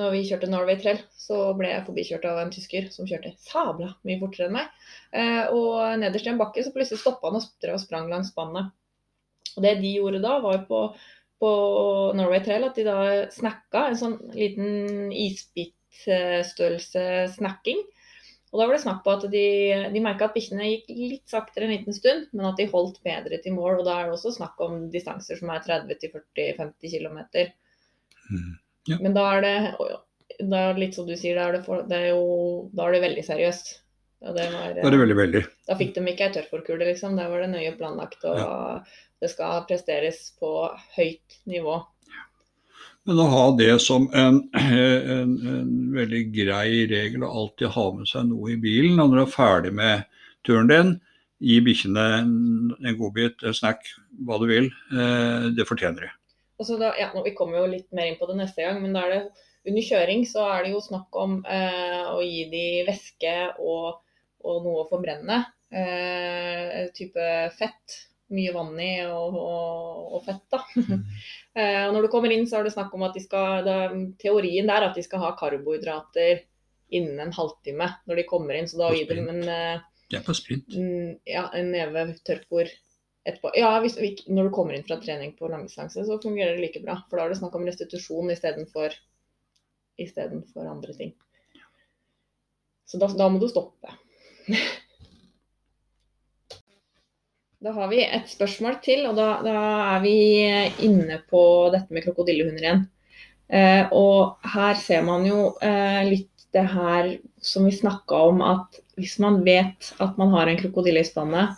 Når 0.00 0.14
vi 0.14 0.20
kjørte 0.24 0.48
Norway 0.48 0.78
Trail, 0.80 1.00
så 1.12 1.36
ble 1.58 1.68
jeg 1.68 1.84
forbikjørt 1.86 2.26
av 2.30 2.38
en 2.40 2.52
tysker 2.54 2.88
som 2.94 3.08
kjørte 3.08 3.34
sabla 3.44 3.90
mye 4.08 4.20
fortere 4.22 4.48
enn 4.48 4.56
meg. 4.56 4.66
Eh, 5.12 5.44
og 5.52 6.00
nederst 6.00 6.26
i 6.28 6.32
en 6.32 6.40
bakke 6.40 6.64
så 6.64 6.72
plutselig 6.74 7.02
stoppa 7.02 7.28
han 7.28 7.40
og 7.40 7.44
og 7.74 7.82
sprang 7.82 8.08
langs 8.08 8.30
spannet. 8.32 8.72
Og 9.56 9.60
det 9.66 9.74
de 9.82 9.90
gjorde 9.98 10.22
da, 10.24 10.38
var 10.40 10.64
på, 10.68 10.80
på 11.42 11.50
Norway 12.16 12.40
Trail 12.46 12.64
at 12.68 12.78
de 12.78 12.84
da 12.86 12.98
snakka 13.34 13.88
en 13.88 14.00
sånn 14.00 14.16
liten 14.36 15.12
isbitstørrelse 15.12 17.04
snakking. 17.36 17.80
Og 18.50 18.58
da 18.58 18.66
var 18.66 18.74
det 18.74 18.82
snakk 18.82 19.04
på 19.04 19.12
at 19.14 19.24
de, 19.30 19.44
de 19.94 20.00
merka 20.02 20.26
at 20.26 20.34
bikkjene 20.34 20.72
gikk 20.72 20.88
litt 20.96 21.30
saktere 21.30 21.68
en 21.68 21.74
liten 21.76 21.94
stund, 21.94 22.26
men 22.34 22.48
at 22.48 22.58
de 22.58 22.66
holdt 22.72 22.98
bedre 23.06 23.38
til 23.44 23.54
mål. 23.54 23.78
Og 23.78 23.86
da 23.86 24.00
er 24.00 24.08
det 24.08 24.16
også 24.16 24.32
snakk 24.40 24.58
om 24.64 24.88
distanser 24.90 25.38
som 25.38 25.52
er 25.54 25.62
30-40-50 25.68 26.96
km. 26.96 27.20
Mm. 28.30 28.56
Ja. 28.88 28.96
Men 29.02 29.12
da 29.16 29.26
er 29.36 29.44
det 29.44 29.54
da 30.48 30.70
er 30.70 30.80
litt 30.80 30.96
som 30.96 31.06
du 31.08 31.14
sier, 31.18 31.36
da 31.36 31.48
er 31.48 31.58
det, 31.58 31.62
for, 31.66 31.84
det 31.88 31.98
er 31.98 32.10
jo, 32.14 32.24
da 32.72 32.86
er 32.86 32.96
det 32.96 33.04
veldig 33.04 33.24
seriøst. 33.26 33.70
Og 34.20 34.36
det 34.36 34.46
var, 34.52 34.74
Da 34.76 34.84
er 34.84 34.92
det 34.92 35.00
veldig, 35.00 35.16
veldig. 35.16 35.40
da 35.68 35.76
fikk 35.80 35.94
de 35.96 36.02
ikke 36.12 36.26
ei 36.26 36.34
tørrfòrkule, 36.34 36.88
liksom. 36.90 37.16
Der 37.16 37.30
var 37.32 37.40
det 37.40 37.52
nøye 37.54 37.72
planlagt, 37.78 38.24
og 38.28 38.84
det 39.20 39.30
skal 39.32 39.64
presteres 39.68 40.26
på 40.40 40.50
høyt 40.96 41.40
nivå. 41.48 41.78
Men 43.08 43.20
å 43.24 43.28
ha 43.32 43.44
det 43.56 43.72
som 43.80 44.10
en, 44.12 44.42
en, 44.60 45.30
en 45.54 45.70
veldig 45.94 46.24
grei 46.34 46.84
regel 46.90 47.24
å 47.24 47.32
alltid 47.42 47.72
ha 47.72 47.86
med 47.96 48.10
seg 48.10 48.28
noe 48.28 48.52
i 48.52 48.58
bilen 48.60 49.00
når 49.00 49.14
du 49.14 49.22
er 49.22 49.32
ferdig 49.32 49.72
med 49.76 50.04
turen 50.44 50.68
din, 50.68 50.92
gi 51.40 51.56
bikkjene 51.64 52.04
en, 52.18 52.34
en 52.76 52.98
godbit, 53.00 53.40
en 53.48 53.56
snack, 53.56 53.88
hva 54.28 54.36
du 54.42 54.44
vil, 54.50 54.68
eh, 54.92 55.48
det 55.56 55.64
fortjener 55.68 56.04
de. 56.04 56.12
Og 56.60 56.68
så 56.68 56.76
da, 56.80 56.92
ja, 57.00 57.08
Vi 57.24 57.32
kommer 57.36 57.62
jo 57.62 57.70
litt 57.72 57.88
mer 57.96 58.10
inn 58.10 58.18
på 58.20 58.28
det 58.28 58.36
neste 58.42 58.66
gang, 58.66 58.82
men 58.82 58.92
da 58.96 59.06
er 59.06 59.14
det 59.14 59.22
under 59.68 59.84
kjøring 59.84 60.22
så 60.28 60.44
er 60.54 60.64
det 60.64 60.74
jo 60.74 60.82
snakk 60.84 61.16
om 61.20 61.40
eh, 61.48 62.04
å 62.08 62.20
gi 62.24 62.44
de 62.52 62.66
væske 62.86 63.32
og, 63.60 63.98
og 64.44 64.62
noe 64.64 64.84
å 64.84 64.88
forbrenne. 64.88 65.42
Eh, 65.70 66.86
type 66.96 67.26
fett. 67.58 67.98
Mye 68.30 68.52
vann 68.54 68.76
i 68.78 68.92
og, 69.10 69.34
og, 69.34 70.14
og 70.16 70.22
fett, 70.22 70.44
da. 70.52 70.60
eh, 71.58 71.82
og 71.88 71.96
når 71.96 72.06
du 72.06 72.10
kommer 72.12 72.32
inn, 72.32 72.46
så 72.46 72.60
er 72.60 72.68
det 72.68 72.74
snakk 72.76 72.94
om 72.94 73.02
at 73.08 73.16
de 73.16 73.24
skal 73.24 73.64
da, 73.66 73.78
Teorien 74.22 74.70
der 74.70 74.84
er 74.84 74.92
at 74.92 75.00
de 75.00 75.04
skal 75.04 75.24
ha 75.24 75.32
karbohydrater 75.38 76.44
innen 76.94 77.20
en 77.22 77.34
halvtime 77.34 77.88
når 78.06 78.20
de 78.20 78.28
kommer 78.30 78.56
inn. 78.56 78.70
Så 78.70 78.78
da 78.80 78.92
gir 78.94 79.10
dem 79.10 79.28
en 79.32 79.42
eh, 79.44 79.82
Det 80.10 80.22
på 80.26 80.36
sprint. 80.38 80.76
Mm, 80.76 81.18
ja, 81.28 81.48
en 81.58 81.72
neve 81.74 82.06
tørrfôr 82.26 82.70
etterpå. 83.24 83.52
Ja, 83.58 83.72
hvis, 83.84 83.96
når 84.26 84.48
du 84.48 84.54
kommer 84.54 84.76
inn 84.76 84.86
fra 84.86 85.00
trening 85.02 85.32
på 85.38 85.50
langdistanse, 85.50 86.04
så 86.06 86.20
fungerer 86.22 86.56
det 86.56 86.64
like 86.64 86.82
bra. 86.84 86.98
For 87.08 87.20
da 87.20 87.26
er 87.26 87.34
det 87.34 87.40
snakk 87.40 87.56
om 87.58 87.66
restitusjon 87.68 88.32
istedenfor 88.34 88.96
istedenfor 90.00 90.68
andre 90.70 90.94
ting. 90.96 91.10
Så 92.88 92.98
da, 92.98 93.10
da 93.14 93.28
må 93.30 93.40
du 93.42 93.50
stoppe. 93.50 93.96
Da 97.60 97.74
har 97.76 97.90
vi 97.90 97.98
et 98.00 98.24
spørsmål 98.24 98.78
til, 98.80 99.02
og 99.04 99.18
da, 99.18 99.42
da 99.44 99.54
er 99.90 99.98
vi 100.00 100.14
inne 100.86 101.18
på 101.28 101.42
dette 101.68 101.92
med 101.92 102.06
krokodillehunder 102.06 102.64
igjen. 102.64 102.86
Eh, 103.52 103.90
og 103.92 104.46
her 104.54 104.78
ser 104.80 105.02
man 105.04 105.26
jo 105.28 105.42
eh, 105.60 106.00
litt 106.08 106.46
det 106.56 106.62
her 106.72 107.10
som 107.44 107.66
vi 107.68 107.74
snakka 107.76 108.22
om, 108.30 108.40
at 108.40 108.80
hvis 108.96 109.18
man 109.20 109.42
vet 109.44 109.90
at 110.00 110.16
man 110.16 110.32
har 110.32 110.48
en 110.48 110.56
krokodille 110.62 111.04
i 111.04 111.10
spannet, 111.10 111.52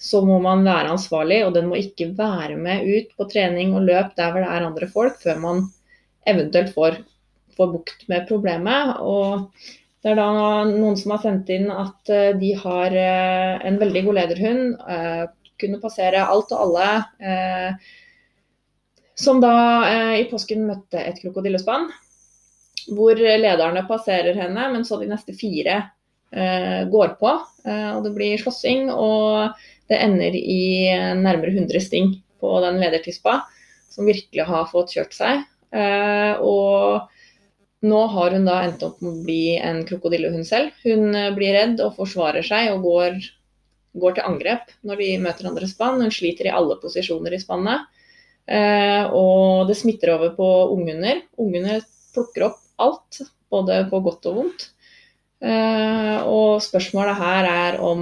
så 0.00 0.22
må 0.24 0.38
man 0.40 0.64
være 0.64 0.94
ansvarlig, 0.94 1.42
og 1.44 1.52
den 1.56 1.68
må 1.68 1.76
ikke 1.76 2.08
være 2.16 2.56
med 2.56 2.86
ut 2.88 3.10
på 3.18 3.26
trening 3.28 3.74
og 3.76 3.84
løp 3.84 4.14
der 4.16 4.32
hvor 4.32 4.40
det 4.40 4.48
er 4.48 4.64
andre 4.64 4.88
folk, 4.88 5.18
før 5.20 5.36
man 5.42 5.66
eventuelt 6.28 6.72
får, 6.72 6.96
får 7.56 7.68
bukt 7.74 8.06
med 8.08 8.24
problemet. 8.30 8.96
Og 9.04 9.50
det 10.00 10.14
er 10.14 10.16
da 10.16 10.28
noen 10.70 10.96
som 10.96 11.12
har 11.12 11.20
sendt 11.24 11.50
inn 11.52 11.68
at 11.68 12.12
eh, 12.12 12.32
de 12.40 12.54
har 12.62 12.96
eh, 12.96 13.56
en 13.68 13.76
veldig 13.80 14.02
god 14.06 14.16
lederhund, 14.16 14.62
eh, 14.88 15.24
kunne 15.60 15.80
passere 15.82 16.24
alt 16.24 16.54
og 16.56 16.62
alle. 16.64 16.86
Som 19.20 19.42
da 19.42 19.52
i 20.16 20.22
påsken 20.30 20.62
møtte 20.64 21.02
et 21.04 21.18
krokodillespann, 21.20 21.82
hvor 22.96 23.20
lederne 23.20 23.82
passerer 23.84 24.32
henne, 24.38 24.70
men 24.72 24.86
så 24.88 24.96
de 24.96 25.10
neste 25.10 25.34
fire 25.36 25.74
går 26.88 27.12
på. 27.20 27.34
og 27.66 28.00
det 28.06 28.14
blir 28.16 28.40
slåssing, 28.40 28.88
og 28.88 29.52
det 29.90 29.98
ender 29.98 30.36
i 30.38 30.62
nærmere 31.18 31.52
100 31.52 31.82
sting 31.82 32.12
på 32.40 32.52
den 32.64 32.78
ledertispa, 32.80 33.40
som 33.90 34.06
virkelig 34.08 34.46
har 34.46 34.68
fått 34.70 34.94
kjørt 34.94 35.16
seg. 35.16 35.42
Eh, 35.70 36.40
og 36.42 37.10
nå 37.86 38.00
har 38.14 38.34
hun 38.36 38.48
da 38.48 38.60
endt 38.64 38.82
opp 38.86 39.00
med 39.04 39.12
å 39.12 39.24
bli 39.26 39.56
en 39.56 39.82
krokodillehund 39.88 40.46
selv. 40.48 40.74
Hun 40.84 41.14
eh, 41.14 41.30
blir 41.36 41.54
redd 41.56 41.82
og 41.84 41.96
forsvarer 41.98 42.46
seg 42.46 42.72
og 42.74 42.86
går, 42.86 43.20
går 44.02 44.16
til 44.16 44.28
angrep 44.28 44.74
når 44.86 45.02
de 45.02 45.10
møter 45.22 45.50
andre 45.50 45.70
spann. 45.70 46.02
Hun 46.02 46.14
sliter 46.14 46.50
i 46.50 46.54
alle 46.54 46.78
posisjoner 46.82 47.36
i 47.36 47.42
spannet. 47.42 47.88
Eh, 48.50 49.04
og 49.14 49.70
det 49.70 49.78
smitter 49.78 50.16
over 50.16 50.34
på 50.36 50.50
unghunder. 50.74 51.22
Unghunder 51.40 51.84
plukker 52.14 52.50
opp 52.50 52.60
alt, 52.80 53.22
både 53.52 53.84
på 53.90 54.02
godt 54.06 54.28
og 54.30 54.40
vondt. 54.40 54.70
Eh, 55.40 56.16
og 56.28 56.60
spørsmålet 56.60 57.16
her 57.16 57.46
er 57.48 57.78
om 57.80 58.00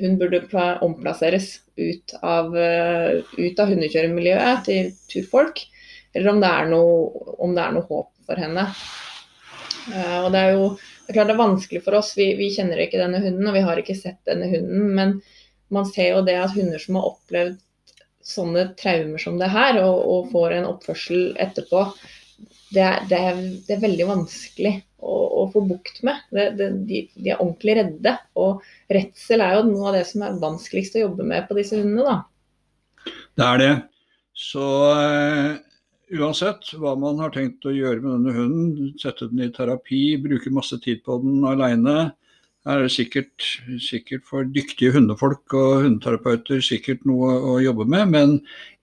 hun 0.00 0.16
burde 0.18 0.42
omplasseres 0.82 1.60
ut 1.78 2.16
av, 2.18 2.50
eh, 2.56 3.20
ut 3.38 3.60
av 3.62 3.70
hundekjøremiljøet 3.70 4.64
til 4.66 4.90
turfolk, 5.12 5.62
eller 6.14 6.32
om 6.32 6.40
det 6.42 6.50
noe, 6.72 7.36
om 7.38 7.54
det 7.54 7.62
er 7.62 7.76
noe 7.76 7.86
håp 7.86 8.10
for 8.26 8.42
henne. 8.42 8.66
Eh, 9.94 10.18
og 10.24 10.32
det 10.34 10.40
er 10.40 10.56
jo 10.58 10.66
det 10.74 11.14
er 11.14 11.16
klart 11.16 11.30
det 11.30 11.34
er 11.34 11.42
vanskelig 11.42 11.82
for 11.82 11.98
oss, 11.98 12.12
vi, 12.14 12.28
vi 12.38 12.52
kjenner 12.54 12.78
ikke 12.78 13.00
denne 13.00 13.18
hunden, 13.22 13.46
og 13.46 13.54
vi 13.56 13.64
har 13.66 13.78
ikke 13.80 13.98
sett 13.98 14.20
denne 14.28 14.46
hunden. 14.50 14.94
Men 14.94 15.16
man 15.74 15.86
ser 15.86 16.14
jo 16.14 16.20
det 16.26 16.36
at 16.38 16.54
hunder 16.54 16.78
som 16.78 16.98
har 16.98 17.08
opplevd 17.08 17.56
sånne 18.30 18.68
traumer 18.78 19.18
som 19.18 19.38
det 19.40 19.48
her, 19.50 19.80
og, 19.82 20.04
og 20.06 20.28
får 20.30 20.54
en 20.54 20.68
oppførsel 20.70 21.32
etterpå, 21.42 21.82
det 22.74 22.82
er, 22.84 23.04
det 23.10 23.18
er, 23.18 23.40
det 23.66 23.74
er 23.74 23.82
veldig 23.82 24.06
vanskelig 24.08 24.72
å, 25.02 25.14
å 25.40 25.46
få 25.52 25.62
bukt 25.68 26.02
med. 26.06 26.20
Det, 26.30 26.68
de, 26.88 27.02
de 27.16 27.32
er 27.32 27.40
ordentlig 27.40 27.76
redde. 27.80 28.14
Og 28.38 28.62
redsel 28.92 29.44
er 29.44 29.56
jo 29.58 29.64
noe 29.70 29.88
av 29.90 29.98
det 29.98 30.04
som 30.10 30.26
er 30.26 30.38
vanskeligst 30.42 30.98
å 30.98 31.04
jobbe 31.06 31.26
med 31.32 31.48
på 31.48 31.58
disse 31.58 31.80
hundene. 31.80 32.14
da. 32.14 33.10
Det 33.38 33.48
er 33.48 33.62
det. 33.62 33.72
Så 34.40 34.66
uh, 34.94 35.58
uansett 36.14 36.72
hva 36.80 36.94
man 36.98 37.20
har 37.22 37.34
tenkt 37.34 37.66
å 37.66 37.74
gjøre 37.74 38.02
med 38.04 38.12
denne 38.16 38.36
hunden, 38.36 38.92
sette 39.00 39.28
den 39.30 39.44
i 39.46 39.50
terapi, 39.54 40.04
bruke 40.22 40.52
masse 40.54 40.78
tid 40.84 41.02
på 41.06 41.18
den 41.24 41.44
aleine, 41.48 42.12
er 42.68 42.82
det 42.84 42.90
sikkert, 42.92 43.46
sikkert, 43.80 44.24
for 44.28 44.44
dyktige 44.44 44.92
hundefolk 44.92 45.54
og 45.56 45.84
hundeterapeuter 45.86 46.60
sikkert 46.64 47.06
noe 47.08 47.32
å 47.52 47.54
jobbe 47.62 47.86
med. 47.88 48.10
Men 48.12 48.34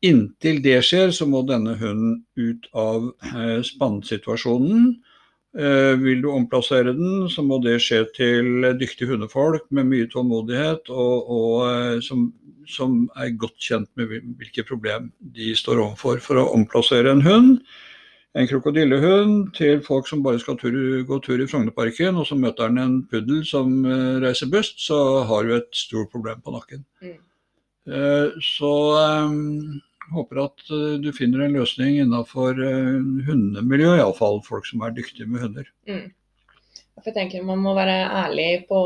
inntil 0.05 0.61
det 0.65 0.79
skjer, 0.87 1.13
så 1.13 1.27
må 1.29 1.43
denne 1.45 1.75
hunden 1.77 2.23
ut 2.39 2.65
av 2.73 3.11
eh, 3.33 3.59
spannsituasjonen. 3.65 4.95
Eh, 5.57 5.93
vil 6.01 6.23
du 6.25 6.31
omplassere 6.33 6.95
den, 6.97 7.27
så 7.33 7.45
må 7.45 7.61
det 7.63 7.77
skje 7.85 8.03
til 8.17 8.67
dyktige 8.81 9.13
hundefolk 9.13 9.69
med 9.69 9.89
mye 9.93 10.09
tålmodighet, 10.11 10.89
og, 10.89 11.29
og 11.37 11.55
eh, 11.69 11.97
som, 12.05 12.31
som, 12.69 13.03
er 13.17 13.37
godt 13.37 13.61
kjent 13.61 13.89
med 13.97 14.17
hvilke 14.41 14.65
problem 14.67 15.11
de 15.37 15.53
står 15.57 15.83
overfor 15.85 16.21
for 16.23 16.41
å 16.41 16.49
omplassere 16.57 17.13
en 17.13 17.25
hund 17.25 17.59
en 18.37 18.47
krokodillehund 18.49 19.51
til 19.57 19.81
folk 19.85 20.07
som 20.09 20.21
bare 20.25 20.39
skal 20.41 20.57
tur, 20.59 20.75
gå 21.07 21.19
tur 21.25 21.41
i 21.41 21.47
Frognerparken, 21.49 22.19
og 22.19 22.27
så 22.29 22.37
møter 22.37 22.69
han 22.69 22.81
en 22.81 22.99
puddel 23.09 23.41
som 23.47 23.79
uh, 23.87 24.19
reiser 24.23 24.51
bust, 24.53 24.81
så 24.83 25.23
har 25.29 25.47
du 25.47 25.55
et 25.57 25.69
stort 25.75 26.11
problem 26.13 26.43
på 26.45 26.53
nakken. 26.53 26.85
Mm. 27.01 27.17
Uh, 27.87 28.37
så 28.43 28.73
um, 29.25 29.79
håper 30.13 30.43
at 30.43 30.69
uh, 30.69 30.99
du 31.01 31.09
finner 31.15 31.45
en 31.45 31.57
løsning 31.57 32.01
innenfor 32.03 32.59
uh, 32.61 33.01
hundemiljøet, 33.27 34.03
iallfall 34.03 34.41
folk 34.45 34.69
som 34.69 34.85
er 34.85 34.95
dyktige 34.97 35.29
med 35.29 35.47
hunder. 35.47 35.73
Mm. 35.89 36.07
Jeg 37.05 37.13
tenker 37.13 37.43
Man 37.45 37.61
må 37.61 37.75
være 37.77 38.07
ærlig 38.25 38.65
på 38.69 38.79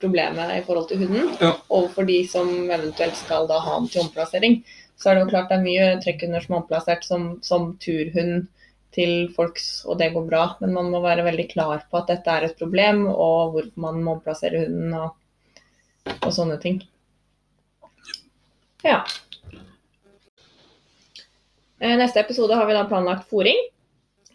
problemet 0.00 0.54
i 0.56 0.62
forhold 0.66 0.88
til 0.88 1.04
hunden, 1.04 1.34
ja. 1.40 1.52
overfor 1.68 2.08
de 2.08 2.22
som 2.28 2.48
eventuelt 2.64 3.16
skal 3.16 3.48
da 3.48 3.60
ha 3.60 3.76
den 3.78 3.90
til 3.92 4.04
omplassering. 4.06 4.62
Så 4.96 5.10
er 5.10 5.14
det 5.14 5.24
jo 5.24 5.32
klart 5.32 5.50
det 5.50 5.58
er 5.58 5.66
mye 5.66 5.86
trekkhunder 6.02 6.44
som 6.44 6.54
er 6.54 6.62
omplassert 6.62 7.04
som, 7.04 7.28
som 7.44 7.74
turhund 7.82 8.48
til 8.94 9.26
folks, 9.36 9.84
og 9.88 9.98
det 10.00 10.12
går 10.14 10.26
bra. 10.28 10.44
Men 10.60 10.74
man 10.76 10.90
må 10.92 11.00
være 11.04 11.24
veldig 11.26 11.48
klar 11.52 11.84
på 11.90 12.00
at 12.00 12.10
dette 12.12 12.30
er 12.32 12.48
et 12.48 12.58
problem, 12.58 13.06
og 13.10 13.54
hvor 13.54 13.68
man 13.86 14.00
må 14.04 14.18
plassere 14.24 14.64
hunden 14.64 14.94
og, 14.98 15.14
og, 16.20 16.30
sånne 16.34 16.58
ting. 16.62 16.80
Ja. 18.82 19.02
Eh, 21.82 21.96
neste 21.98 22.22
episode 22.22 22.58
har 22.58 22.68
vi 22.68 22.76
da 22.76 22.86
planlagt 22.90 23.30
fòring. 23.30 23.68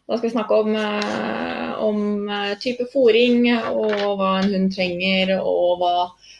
Da 0.07 0.17
skal 0.17 0.29
vi 0.29 0.35
snakke 0.35 0.61
om, 0.63 0.75
eh, 0.75 1.66
om 1.83 2.29
eh, 2.29 2.53
type 2.61 2.87
fòring 2.93 3.45
og 3.69 4.17
hva 4.19 4.31
en 4.39 4.49
hund 4.53 4.73
trenger, 4.75 5.35
og 5.39 5.81
hva 5.81 5.93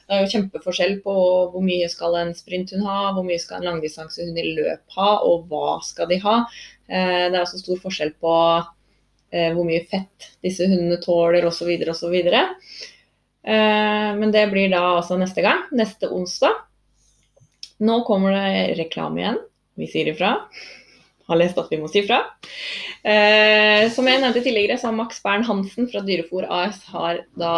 det 0.07 0.15
er 0.15 0.23
jo 0.23 0.31
kjempeforskjell 0.31 0.93
på 1.03 1.13
hvor 1.51 1.63
mye 1.65 1.89
skal 1.91 2.15
en 2.15 2.31
sprinthund 2.35 2.85
ha, 2.87 3.11
hvor 3.15 3.25
mye 3.27 3.41
skal 3.43 3.59
en 3.59 3.67
langdistansehund 3.67 4.39
i 4.39 4.45
løp 4.55 4.95
ha, 4.95 5.09
og 5.27 5.49
hva 5.51 5.77
skal 5.83 6.07
de 6.11 6.21
ha. 6.23 6.37
Eh, 6.87 7.25
det 7.27 7.35
er 7.35 7.41
også 7.41 7.59
stor 7.59 7.81
forskjell 7.83 8.13
på 8.23 8.35
eh, 9.33 9.51
hvor 9.51 9.67
mye 9.67 9.83
fett 9.89 10.31
disse 10.45 10.69
hundene 10.69 11.01
tåler 11.03 11.47
osv. 11.49 11.73
osv. 11.91 12.15
Men 13.47 14.31
det 14.33 14.41
blir 14.51 14.67
da 14.73 14.81
altså 14.97 15.15
neste 15.15 15.39
gang, 15.39 15.61
neste 15.71 16.09
onsdag. 16.11 16.55
Nå 17.79 18.01
kommer 18.03 18.33
det 18.35 18.79
reklame 18.79 19.21
igjen. 19.21 19.37
Vi 19.77 19.87
sier 19.87 20.09
ifra. 20.11 20.33
Har 21.27 21.39
lest 21.39 21.59
at 21.59 21.69
vi 21.71 21.79
må 21.81 21.89
si 21.91 22.01
ifra. 22.03 22.21
som 23.93 24.07
jeg 24.07 24.21
nevnte 24.23 24.43
tidligere, 24.43 24.77
så 24.79 24.89
har 24.89 24.97
Max 24.97 25.21
Bern 25.23 25.43
Hansen 25.47 25.89
fra 25.91 26.01
Dyrefòr 26.07 26.47
AS 26.47 26.81
har 26.93 27.23
da 27.39 27.53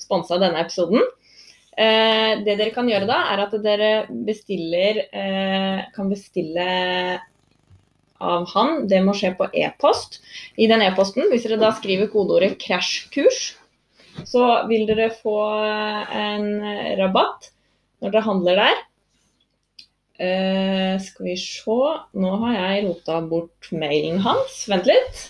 sponsa 0.00 0.38
denne 0.42 0.60
episoden. 0.60 1.00
det 1.74 2.54
dere 2.58 2.70
kan 2.70 2.86
gjøre 2.86 3.08
da, 3.08 3.16
er 3.32 3.42
at 3.46 3.56
dere 3.64 3.90
bestiller, 4.28 5.00
kan 5.96 6.12
bestille 6.12 6.68
av 8.20 8.46
han. 8.54 8.86
Det 8.88 9.00
må 9.04 9.14
skje 9.16 9.34
på 9.38 9.48
e-post. 9.52 10.20
I 10.56 10.68
den 10.70 10.84
e-posten, 10.84 11.28
hvis 11.30 11.46
dere 11.46 11.60
da 11.60 11.72
skriver 11.76 12.10
kodeordet 12.12 12.58
'krasjkurs', 12.60 13.54
så 14.22 14.44
vil 14.70 14.86
dere 14.86 15.10
få 15.10 15.38
en 16.14 16.46
rabatt 17.00 17.50
når 18.00 18.12
dere 18.12 18.26
handler 18.28 18.60
der. 18.62 18.82
Uh, 20.14 20.94
skal 21.02 21.26
vi 21.26 21.32
se 21.40 21.76
Nå 22.22 22.34
har 22.44 22.52
jeg 22.54 22.82
rota 22.86 23.18
bort 23.26 23.70
mailen 23.74 24.20
hans. 24.22 24.60
Vent 24.70 24.86
litt. 24.86 25.22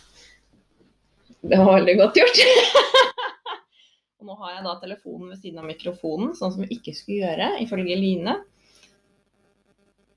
Det 1.45 1.61
var 1.61 1.79
veldig 1.79 1.95
godt 2.01 2.21
gjort. 2.21 2.41
Og 4.21 4.29
nå 4.29 4.37
har 4.41 4.57
jeg 4.57 4.65
da 4.65 4.75
telefonen 4.81 5.31
ved 5.33 5.41
siden 5.41 5.61
av 5.61 5.69
mikrofonen, 5.69 6.33
sånn 6.37 6.53
som 6.55 6.65
vi 6.65 6.79
ikke 6.79 6.95
skulle 6.97 7.25
gjøre, 7.27 7.49
ifølge 7.65 7.97
Line. 8.01 8.39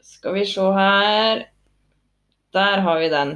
Skal 0.03 0.37
vi 0.37 0.45
se 0.47 0.63
her 0.77 1.47
der 2.55 2.79
har 2.81 2.99
vi 2.99 3.09
den. 3.11 3.33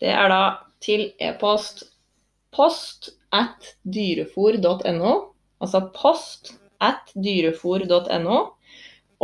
Det 0.00 0.10
er 0.12 0.28
da 0.30 0.42
til 0.84 1.08
e-post 1.18 1.86
post 2.54 3.10
at 3.32 3.72
dyrefor.no. 3.84 5.14
Altså 5.60 5.80
post 5.94 6.52
at 6.80 7.10
dyrefòr.no. 7.14 8.38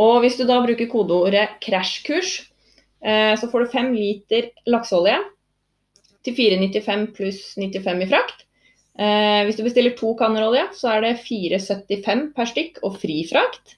Og 0.01 0.19
hvis 0.23 0.35
du 0.39 0.43
da 0.47 0.59
bruker 0.63 0.89
kodeordet 0.91 1.59
'krasjkurs', 1.63 2.49
eh, 3.03 3.35
så 3.39 3.47
får 3.51 3.63
du 3.63 3.71
fem 3.71 3.93
liter 3.93 4.51
lakseolje 4.67 5.17
til 6.25 6.35
4,95 6.35 7.07
pluss 7.15 7.55
95 7.55 8.03
i 8.03 8.09
frakt. 8.09 8.45
Eh, 8.97 9.43
hvis 9.45 9.57
du 9.57 9.63
bestiller 9.63 9.95
to 9.95 10.13
kanner 10.15 10.47
olje, 10.47 10.67
så 10.73 10.95
er 10.95 11.01
det 11.01 11.17
4,75 11.23 12.29
per 12.35 12.51
stykk 12.51 12.79
og 12.83 12.99
fri 12.99 13.23
frakt. 13.27 13.75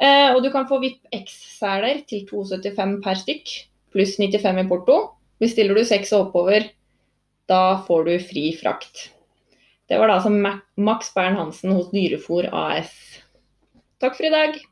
Eh, 0.00 0.32
og 0.34 0.42
du 0.42 0.50
kan 0.50 0.66
få 0.66 0.80
VIP 0.82 1.00
X-seler 1.14 2.02
til 2.08 2.26
2,75 2.26 3.00
per 3.04 3.20
stykk, 3.20 3.52
pluss 3.92 4.16
95 4.18 4.64
i 4.64 4.68
porto. 4.68 4.98
Bestiller 5.42 5.76
du 5.76 5.84
seks 5.84 6.12
og 6.12 6.28
oppover, 6.28 6.70
da 7.48 7.82
får 7.86 8.08
du 8.08 8.14
fri 8.24 8.50
frakt. 8.56 9.10
Det 9.88 9.98
var 10.00 10.08
da 10.08 10.18
altså 10.20 10.32
Max 10.80 11.12
Bern 11.14 11.36
Hansen 11.36 11.74
hos 11.76 11.90
Dyrefòr 11.92 12.48
AS. 12.48 12.92
Takk 14.00 14.16
for 14.16 14.26
i 14.26 14.32
dag. 14.32 14.71